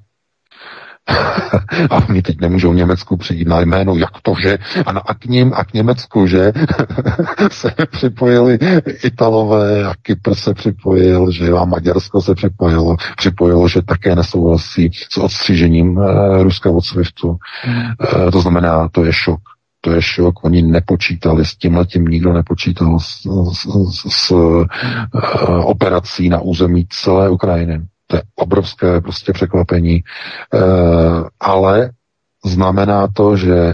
[1.90, 5.26] a oni teď nemůžou Německu přijít na jméno, jak to, že a, na, a k
[5.26, 6.54] ním a k Německu, že
[7.52, 8.60] se připojili
[9.04, 15.18] Italové a Kypr se připojil, že a Maďarsko se připojilo, připojilo, že také nesouhlasí s
[15.18, 17.30] odstřížením uh, Ruska od SWIFTu.
[17.30, 19.40] Uh, to znamená, to je šok.
[19.82, 20.44] To je šok.
[20.44, 23.22] Oni nepočítali s tím letím, nikdo nepočítal s,
[23.54, 24.66] s, s, s uh,
[25.64, 27.82] operací na území celé Ukrajiny.
[28.08, 29.96] To je obrovské prostě překvapení.
[29.96, 30.04] E,
[31.40, 31.90] ale
[32.46, 33.74] znamená to, že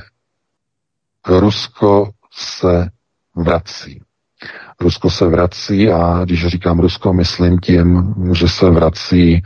[1.27, 2.89] Rusko se
[3.35, 4.01] vrací.
[4.81, 9.41] Rusko se vrací a když říkám Rusko, myslím tím, že se vrací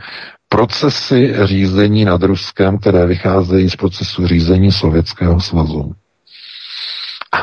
[0.48, 5.92] procesy řízení nad Ruskem, které vycházejí z procesu řízení Sovětského svazu.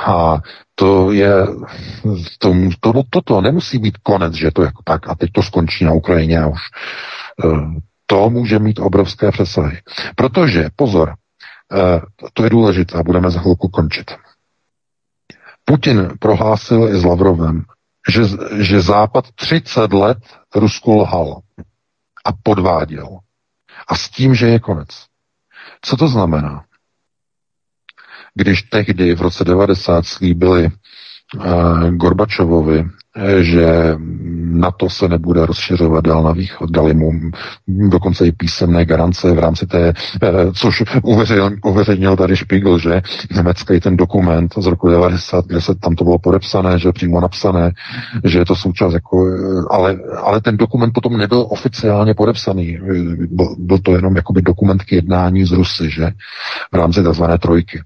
[0.07, 0.37] A
[0.75, 1.33] to je,
[2.37, 5.85] to, to, to, to nemusí být konec, že to jako tak a teď to skončí
[5.85, 6.59] na Ukrajině a už
[8.05, 9.81] to může mít obrovské přesahy.
[10.15, 11.13] Protože, pozor,
[11.73, 12.01] eh,
[12.33, 14.11] to je důležité, budeme za chvilku končit.
[15.65, 17.63] Putin prohlásil i s Lavrovem,
[18.09, 18.21] že,
[18.63, 20.17] že Západ 30 let
[20.55, 21.41] Rusku lhal
[22.25, 23.19] a podváděl.
[23.87, 24.87] A s tím, že je konec.
[25.81, 26.65] Co to znamená?
[28.33, 30.69] Když tehdy v roce 90 slíbili
[31.35, 32.85] uh, Gorbačovovi,
[33.41, 33.95] že
[34.55, 36.71] na to se nebude rozšiřovat dál na východ.
[36.71, 37.11] Dali mu
[37.67, 39.93] dokonce i písemné garance v rámci té,
[40.23, 40.83] eh, což
[41.63, 43.01] uveřejnil, tady Spiegel, že
[43.35, 47.71] německý ten dokument z roku 90, kde se tam to bylo podepsané, že přímo napsané,
[48.23, 52.79] že je to součást jako, eh, ale, ale ten dokument potom nebyl oficiálně podepsaný.
[53.57, 56.11] Byl, to jenom jakoby dokument k jednání z Rusy, že
[56.71, 57.23] v rámci tzv.
[57.39, 57.81] trojky.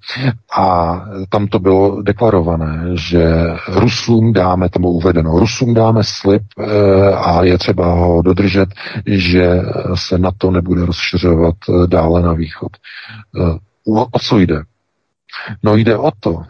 [0.57, 0.95] A
[1.29, 3.33] tam to bylo deklarované, že
[3.67, 8.69] Rusům dáme, tomu uvedeno, Rusům dáme slib Eh, a je třeba ho dodržet,
[9.05, 9.61] že
[9.95, 12.71] se na to nebude rozšiřovat eh, dále na východ.
[13.37, 13.57] Eh,
[14.11, 14.63] o co jde?
[15.63, 16.43] No jde o to,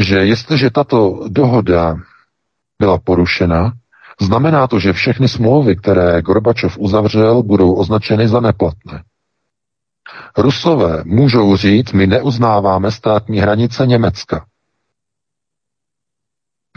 [0.00, 1.96] že jestliže tato dohoda
[2.78, 3.72] byla porušena,
[4.20, 9.02] znamená to, že všechny smlouvy, které Gorbačov uzavřel, budou označeny za neplatné.
[10.38, 14.46] Rusové můžou říct, my neuznáváme státní hranice Německa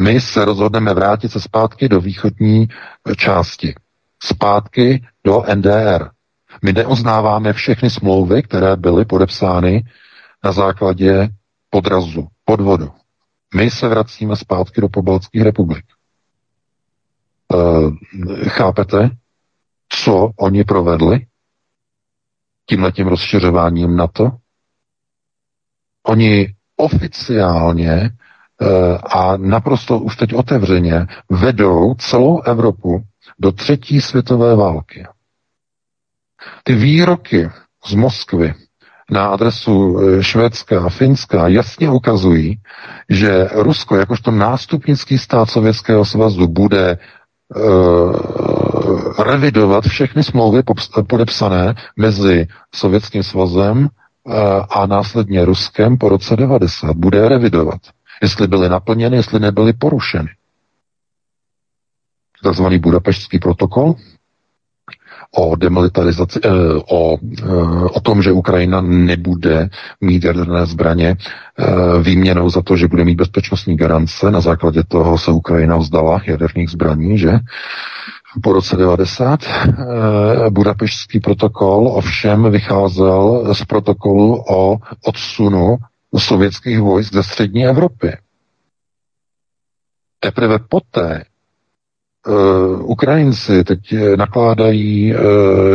[0.02, 2.68] my se rozhodneme vrátit se zpátky do východní
[3.10, 3.76] eh, části.
[4.24, 6.10] Zpátky do NDR.
[6.64, 9.84] My neoznáváme všechny smlouvy, které byly podepsány
[10.44, 11.30] na základě
[11.70, 12.92] podrazu, podvodu.
[13.56, 15.86] My se vracíme zpátky do pobaltských republik.
[17.54, 19.10] E, chápete,
[19.90, 21.26] co oni provedli
[22.66, 24.32] tímhletím rozšiřováním NATO?
[26.04, 28.10] Oni oficiálně
[29.04, 33.04] a naprosto už teď otevřeně vedou celou Evropu
[33.40, 35.06] do třetí světové války.
[36.64, 37.50] Ty výroky
[37.86, 38.54] z Moskvy
[39.12, 42.60] na adresu eh, Švédska a Finska jasně ukazují,
[43.10, 46.98] že Rusko jakožto nástupnický stát Sovětského svazu bude
[47.56, 50.64] uh, revidovat všechny smlouvy
[51.08, 53.78] podepsané mezi Sovětským svazem
[54.24, 54.34] uh,
[54.70, 56.96] a následně Ruskem po roce 90.
[56.96, 57.80] Bude revidovat
[58.22, 60.30] jestli byly naplněny, jestli nebyly porušeny.
[62.44, 63.96] Takzvaný budapeštský protokol
[65.36, 66.50] o demilitarizaci, eh,
[66.90, 69.70] o, eh, o tom, že Ukrajina nebude
[70.02, 71.66] mít jaderné zbraně eh,
[72.04, 74.32] výměnou za to, že bude mít bezpečnostní garance.
[74.32, 77.32] Na základě toho se Ukrajina vzdala jaderných zbraní, že?
[78.44, 79.40] Po roce 90
[80.50, 85.78] Budapešský protokol ovšem vycházel z protokolu o odsunu
[86.20, 88.18] sovětských vojsk ze střední Evropy.
[90.20, 91.24] Teprve poté
[92.28, 93.80] uh, Ukrajinci teď
[94.16, 95.22] nakládají uh,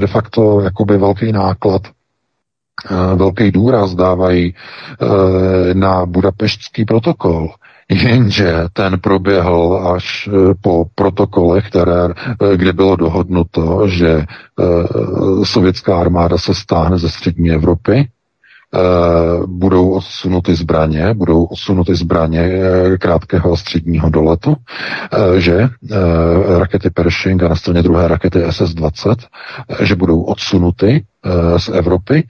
[0.01, 1.83] de facto jakoby velký náklad,
[2.91, 4.55] uh, velký důraz dávají
[5.03, 7.49] uh, na budapeštský protokol
[7.91, 14.25] Jenže ten proběhl až eh, po protokole, které, eh, kde bylo dohodnuto, že eh,
[15.45, 18.09] sovětská armáda se stáhne ze střední Evropy,
[19.47, 22.51] budou odsunuty zbraně, budou odsunuty zbraně
[23.01, 24.57] krátkého a středního doletu,
[25.39, 25.69] že
[26.59, 29.17] rakety Pershing a na straně druhé rakety SS-20,
[29.83, 31.05] že budou odsunuty
[31.57, 32.29] z Evropy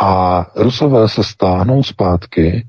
[0.00, 2.66] a Rusové se stáhnou zpátky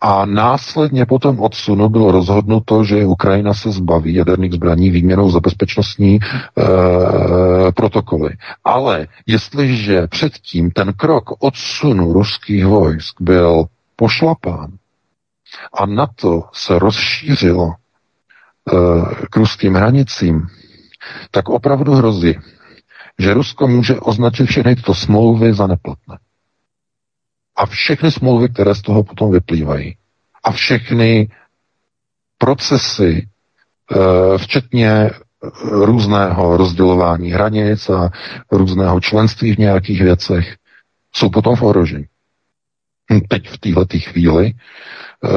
[0.00, 5.40] a následně po tom odsunu bylo rozhodnuto, že Ukrajina se zbaví jaderných zbraní výměnou za
[5.40, 6.20] bezpečnostní e,
[7.72, 8.30] protokoly.
[8.64, 13.64] Ale jestliže předtím ten krok odsunu ruských vojsk byl
[13.96, 14.72] pošlapán
[15.72, 17.74] a NATO se rozšířilo e,
[19.30, 20.46] k ruským hranicím,
[21.30, 22.38] tak opravdu hrozí,
[23.18, 26.18] že Rusko může označit všechny tyto smlouvy za neplatné
[27.56, 29.96] a všechny smlouvy, které z toho potom vyplývají
[30.44, 31.28] a všechny
[32.38, 33.28] procesy,
[33.92, 35.10] eh, včetně
[35.64, 38.10] různého rozdělování hranic a
[38.52, 40.56] různého členství v nějakých věcech,
[41.14, 42.04] jsou potom v ohrožení.
[43.12, 44.52] Hm, teď v této chvíli,
[45.24, 45.28] eh,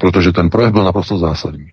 [0.00, 1.70] protože ten projev byl naprosto zásadní.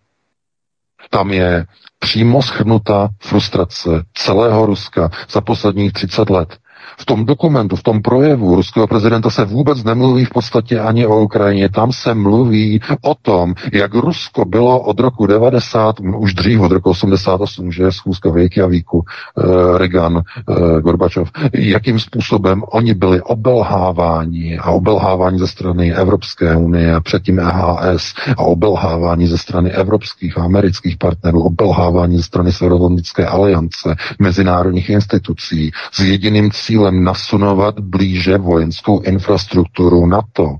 [1.10, 1.66] Tam je
[2.00, 6.58] přímo schrnuta frustrace celého Ruska za posledních 30 let
[6.98, 11.22] v tom dokumentu, v tom projevu ruského prezidenta se vůbec nemluví v podstatě ani o
[11.22, 11.70] Ukrajině.
[11.70, 16.90] Tam se mluví o tom, jak Rusko bylo od roku 90, už dřív od roku
[16.90, 19.04] 88, že je schůzka Věky a Víku,
[19.38, 27.02] eh, Reagan, eh, Gorbačov, jakým způsobem oni byli obelháváni a obelháváni ze strany Evropské unie,
[27.02, 33.96] předtím EHS a obelháváni ze strany evropských a amerických partnerů, obelháváni ze strany Severoatlantické aliance,
[34.20, 40.56] mezinárodních institucí s jediným cílem cílem nasunovat blíže vojenskou infrastrukturu NATO.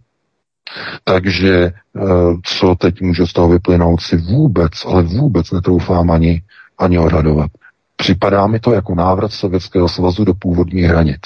[1.04, 2.02] Takže eh,
[2.44, 6.42] co teď může z toho vyplynout, si vůbec, ale vůbec netroufám ani,
[6.78, 7.52] ani odhadovat.
[7.96, 11.22] Připadá mi to jako návrat Sovětského svazu do původních hranic.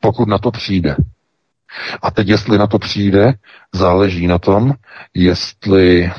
[0.00, 0.96] Pokud na to přijde.
[2.02, 3.34] A teď, jestli na to přijde,
[3.74, 4.72] záleží na tom,
[5.14, 6.12] jestli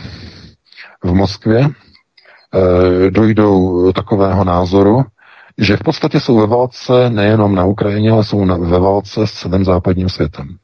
[1.03, 1.69] v Moskvě e,
[3.11, 5.05] dojdou takového názoru,
[5.57, 9.31] že v podstatě jsou ve válce nejenom na Ukrajině, ale jsou na, ve válce s
[9.31, 10.57] celým západním světem.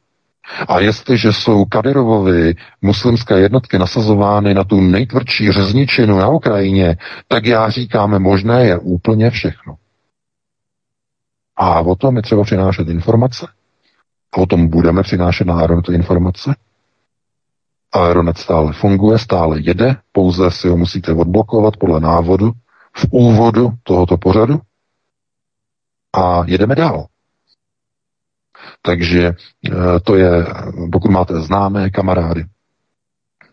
[0.68, 6.96] A jestliže jsou Kadyrovovi muslimské jednotky nasazovány na tu nejtvrdší řezničinu na Ukrajině,
[7.28, 9.74] tak já říkáme, možné je úplně všechno.
[11.56, 13.48] A o tom je třeba přinášet informace.
[14.32, 16.54] A o tom budeme přinášet na Aeronet informace.
[17.92, 22.52] Aeronet stále funguje, stále jede, pouze si ho musíte odblokovat podle návodu
[22.96, 24.60] v úvodu tohoto pořadu
[26.12, 27.06] a jedeme dál.
[28.82, 29.32] Takže
[29.70, 30.46] eh, to je,
[30.92, 32.44] pokud máte známé kamarády,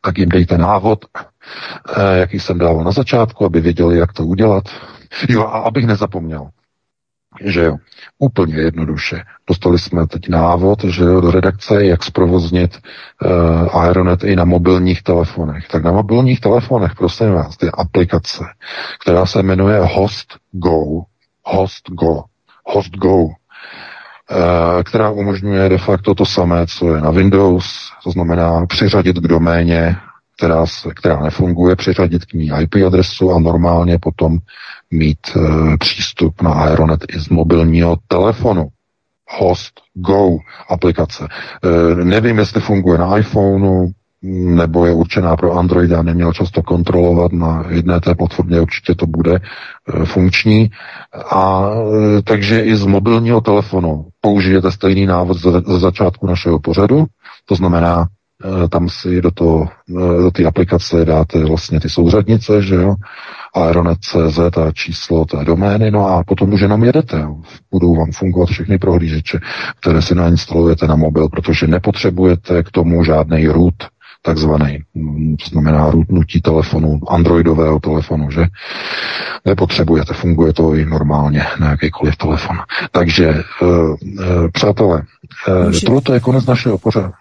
[0.02, 4.64] tak jim dejte návod, eh, jaký jsem dával na začátku, aby věděli, jak to udělat.
[5.30, 6.50] Jo, a abych nezapomněl,
[7.42, 7.78] že jo,
[8.20, 9.24] úplně jednoduše.
[9.48, 15.04] Dostali jsme teď návod, že jo, do redakce, jak zprovoznit uh, Aeronet i na mobilních
[15.04, 15.68] telefonech.
[15.68, 18.44] Tak na mobilních telefonech, prosím vás, ty aplikace,
[19.02, 21.02] která se jmenuje Host Go.
[21.44, 22.24] Host Go.
[22.68, 27.66] HostGo, eh, která umožňuje de facto to samé, co je na Windows,
[28.04, 29.96] to znamená přiřadit k doméně,
[30.38, 30.66] která,
[30.96, 34.38] která nefunguje, přiřadit k ní IP adresu a normálně potom
[34.92, 38.68] mít e, přístup na Aeronet i z mobilního telefonu.
[39.30, 40.38] Host Go
[40.70, 41.28] aplikace.
[41.28, 43.88] E, nevím, jestli funguje na iPhoneu,
[44.24, 49.06] nebo je určená pro Android a neměl často kontrolovat na jedné té platformě, určitě to
[49.06, 50.70] bude e, funkční.
[51.32, 51.70] A
[52.18, 57.06] e, takže i z mobilního telefonu použijete stejný návod ze začátku našeho pořadu,
[57.46, 58.08] to znamená,
[58.66, 59.66] e, tam si do, to,
[60.22, 62.96] do té aplikace dáte vlastně ty souřadnice, že jo,
[63.56, 67.28] Aeronet.cz a číslo té domény, no a potom už jenom jedete.
[67.72, 69.40] Budou vám fungovat všechny prohlížeče,
[69.82, 73.74] které si nainstalujete na mobil, protože nepotřebujete k tomu žádný root,
[74.28, 78.46] takzvaný, mm, to znamená rutnutí telefonu, androidového telefonu, že?
[79.46, 82.58] Nepotřebujete, funguje to i normálně na jakýkoliv telefon.
[82.92, 83.96] Takže, uh, uh,
[84.54, 85.02] přátelé,
[85.48, 87.12] uh, tohle je konec našeho pořadu.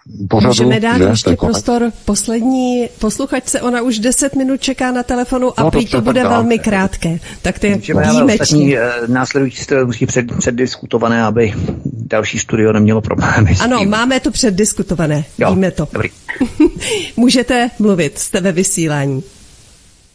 [0.46, 1.04] Můžeme dát že?
[1.04, 6.00] ještě prostor poslední posluchačce, ona už 10 minut čeká na telefonu a no, prý to
[6.00, 7.18] bude velmi krátké.
[7.42, 7.78] Tak to je
[8.10, 8.76] výjimečný.
[9.06, 11.54] Následující to musí před, předdiskutované, aby
[11.84, 13.54] další studio nemělo problémy.
[13.60, 15.88] Ano, máme to předdiskutované, jo, víme to.
[15.92, 16.08] Dobrý.
[17.16, 19.23] Můžete mluvit, jste ve vysílání.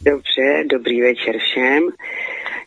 [0.01, 1.89] Dobře, dobrý večer všem.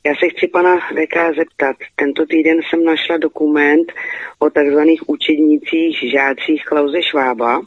[0.07, 1.77] Já se chci pana VK zeptat.
[1.97, 3.93] Tento týden jsem našla dokument
[4.39, 7.61] o takzvaných učednících žácích Klauze Švába.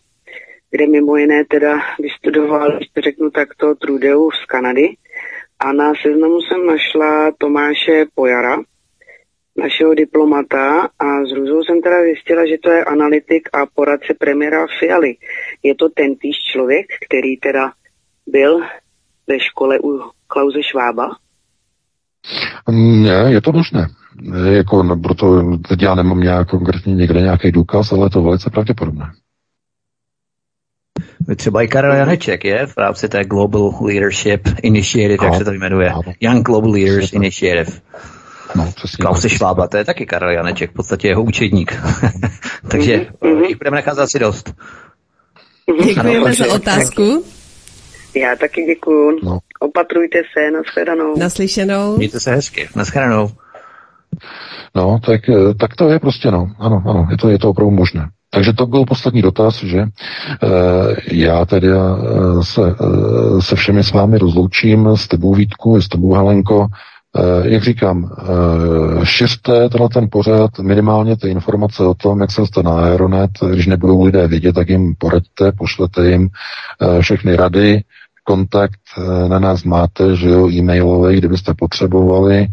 [0.72, 4.90] kde mimo jiné teda vystudoval, když to řeknu takto, Trudeu z Kanady.
[5.60, 8.58] A na seznamu jsem našla Tomáše Pojara,
[9.58, 14.66] našeho diplomata a s hrůzou jsem teda zjistila, že to je analytik a poradce premiéra
[14.80, 15.16] Fialy.
[15.64, 17.72] Je to ten týž člověk, který teda
[18.28, 18.60] byl
[19.28, 21.10] ve škole u Klauze Švába?
[22.72, 23.88] Ne, je to možné.
[24.52, 28.50] Jako, no, proto teď já nemám nějak konkrétně někde nějaký důkaz, ale je to velice
[28.50, 29.06] pravděpodobné.
[31.36, 35.94] Třeba i Karel Janeček je v rámci té Global Leadership Initiative, jak se to jmenuje.
[36.20, 37.72] Young Global Leaders Initiative.
[38.58, 41.76] No, Klause Švába, to je taky Karel Janeček, v podstatě jeho učedník.
[42.72, 43.44] Takže mm-hmm.
[43.48, 44.54] jich budeme nechat asi dost.
[45.86, 47.24] Děkujeme ano, za otázku.
[48.16, 49.20] Já taky děkuju.
[49.24, 49.40] No.
[49.60, 51.18] Opatrujte se, nashledanou.
[51.18, 51.98] Naslyšenou.
[51.98, 53.30] Mějte se hezky, nashledanou.
[54.76, 55.22] No, tak,
[55.60, 56.48] tak to je prostě no.
[56.60, 58.10] Ano, ano, je to, je to opravdu možné.
[58.30, 59.88] Takže to byl poslední dotaz, že e,
[61.12, 61.74] já tedy e,
[62.44, 66.97] se, e, se všemi s vámi rozloučím, s tebou Vítku, s tebou Helenko, Eh,
[67.44, 72.64] jak říkám, eh, šiřte tenhle ten pořad, minimálně ty informace o tom, jak se jste
[72.64, 76.30] na Aeronet, když nebudou lidé vidět, tak jim poraďte, pošlete jim
[76.82, 77.82] eh, všechny rady,
[78.24, 78.80] kontakt
[79.28, 82.48] na nás máte, že jo, e-mailový, kdybyste potřebovali,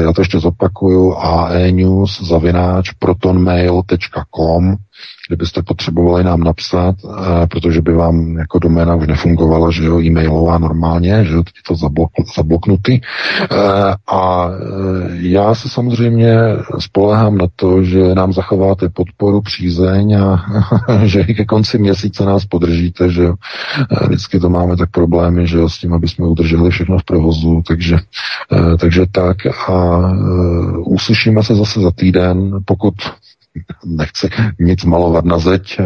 [0.00, 4.76] já to ještě zopakuju, aenews zavináč protonmail.com
[5.28, 10.58] kdybyste potřebovali nám napsat, eh, protože by vám jako doména už nefungovala, že jo, e-mailová
[10.58, 13.00] normálně, že jo, teď je to zablok, zabloknutý.
[13.00, 16.36] Eh, a eh, já se samozřejmě
[16.78, 20.44] spolehám na to, že nám zachováte podporu, přízeň a
[21.04, 23.34] že i ke konci měsíce nás podržíte, že jo.
[24.06, 27.62] Vždycky to máme tak problémy, že jo, s tím, aby jsme udrželi všechno v provozu,
[27.66, 27.98] takže,
[28.78, 29.36] takže tak
[29.68, 30.00] a
[30.78, 32.94] uslyšíme se zase za týden, pokud
[33.84, 34.28] nechci
[34.58, 35.84] nic malovat na zeď, eh,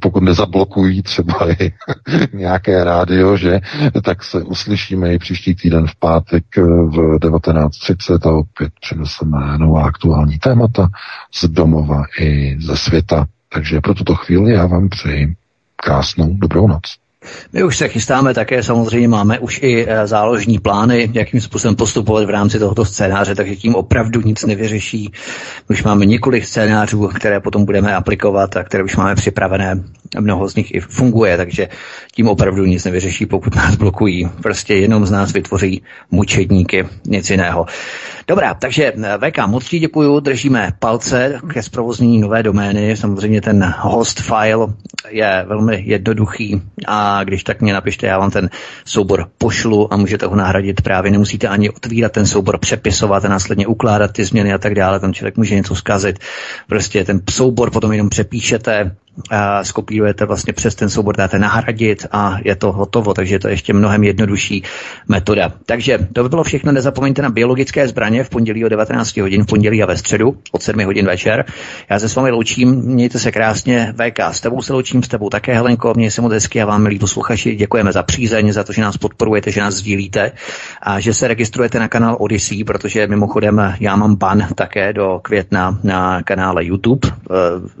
[0.00, 1.72] pokud nezablokují třeba i
[2.32, 3.60] nějaké rádio, že,
[4.02, 9.84] tak se uslyšíme i příští týden v pátek eh, v 19.30 a opět přineseme nová
[9.84, 10.88] aktuální témata
[11.34, 13.26] z domova i ze světa.
[13.52, 15.34] Takže pro tuto chvíli já vám přeji
[15.76, 16.82] krásnou dobrou noc.
[17.52, 22.24] My už se chystáme také, samozřejmě máme už i eh, záložní plány, jakým způsobem postupovat
[22.24, 25.12] v rámci tohoto scénáře, takže tím opravdu nic nevyřeší.
[25.70, 29.84] Už máme několik scénářů, které potom budeme aplikovat a které už máme připravené.
[30.20, 31.68] Mnoho z nich i funguje, takže
[32.12, 34.28] tím opravdu nic nevyřeší, pokud nás blokují.
[34.42, 37.66] Prostě jenom z nás vytvoří mučedníky, nic jiného.
[38.28, 42.96] Dobrá, takže eh, VK, moc ti děkuju, držíme palce ke zprovoznění nové domény.
[42.96, 44.66] Samozřejmě ten host file
[45.08, 48.50] je velmi jednoduchý a když tak mě napište, já vám ten
[48.84, 51.10] soubor pošlu a můžete ho nahradit právě.
[51.10, 55.00] Nemusíte ani otvírat ten soubor, přepisovat a následně ukládat ty změny a tak dále.
[55.00, 56.18] Tam člověk může něco zkazit.
[56.68, 58.96] Prostě ten soubor potom jenom přepíšete,
[59.62, 63.72] skopírujete vlastně přes ten soubor, dáte nahradit a je to hotovo, takže je to ještě
[63.72, 64.62] mnohem jednodušší
[65.08, 65.52] metoda.
[65.66, 69.46] Takže to by bylo všechno, nezapomeňte na biologické zbraně v pondělí o 19 hodin, v
[69.46, 71.44] pondělí a ve středu od 7 hodin večer.
[71.90, 75.28] Já se s vámi loučím, mějte se krásně, VK, s tebou se loučím, s tebou
[75.28, 78.72] také Helenko, mějte se moc hezky a vám, milí posluchači, děkujeme za přízeň, za to,
[78.72, 80.32] že nás podporujete, že nás sdílíte
[80.82, 85.78] a že se registrujete na kanál Odyssey, protože mimochodem já mám ban také do května
[85.82, 87.14] na kanále YouTube, e,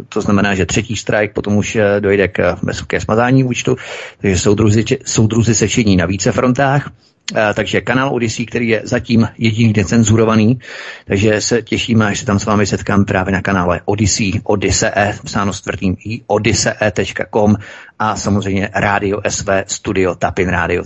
[0.08, 2.56] to znamená, že třetí strike tak potom už eh, dojde k,
[2.86, 3.76] ke smazání účtu,
[4.20, 6.90] takže soudruzi, soudruzi se činí na více frontách.
[7.30, 10.58] Uh, takže kanál Odyssey, který je zatím jediný decenzurovaný,
[11.06, 14.90] takže se těšíme, až se tam s vámi setkám právě na kanále Odyssey, Odyssey,
[15.24, 17.56] psáno s tvrdým i, odyssey.com
[17.98, 20.82] a samozřejmě Radio SV Studio Tapin Radio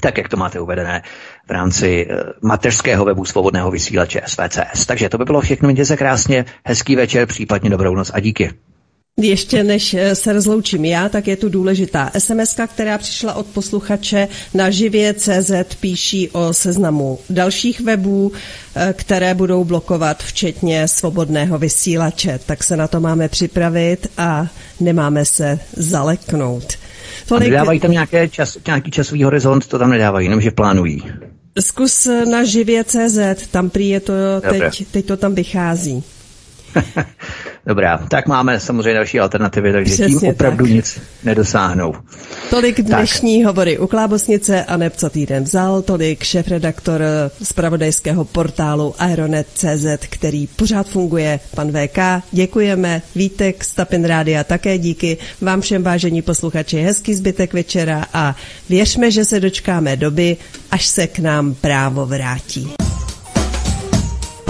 [0.00, 1.02] tak jak to máte uvedené
[1.46, 2.08] v rámci
[2.42, 4.86] mateřského webu svobodného vysílače SVCS.
[4.86, 8.50] Takže to by bylo všechno, mějte se krásně, hezký večer, případně dobrou noc a díky.
[9.20, 14.28] Ještě než eh, se rozloučím já, tak je tu důležitá sms která přišla od posluchače
[14.54, 18.32] na živě.cz píší o seznamu dalších webů,
[18.74, 22.40] eh, které budou blokovat, včetně svobodného vysílače.
[22.46, 24.46] Tak se na to máme připravit a
[24.80, 26.72] nemáme se zaleknout.
[27.26, 27.48] Tolik...
[27.48, 31.02] A nedávají tam nějaké čas, nějaký časový horizont, to tam nedávají, jenomže plánují.
[31.60, 34.12] Zkus na živě.cz, tam prý je to,
[34.50, 36.04] teď, teď to tam vychází.
[37.66, 40.74] Dobrá, tak máme samozřejmě další alternativy, takže Přesně tím opravdu tak.
[40.74, 41.94] nic nedosáhnou.
[42.50, 43.46] Tolik dnešní tak.
[43.46, 47.02] hovory u Klábosnice a neb co týden vzal, tolik šéf-redaktor
[47.42, 51.98] zpravodajského portálu Aeronet.cz, který pořád funguje, pan VK.
[52.32, 55.18] Děkujeme, Vítek Stapin Rádia také díky.
[55.40, 58.36] Vám všem vážení posluchači hezký zbytek večera a
[58.68, 60.36] věřme, že se dočkáme doby,
[60.70, 62.72] až se k nám právo vrátí.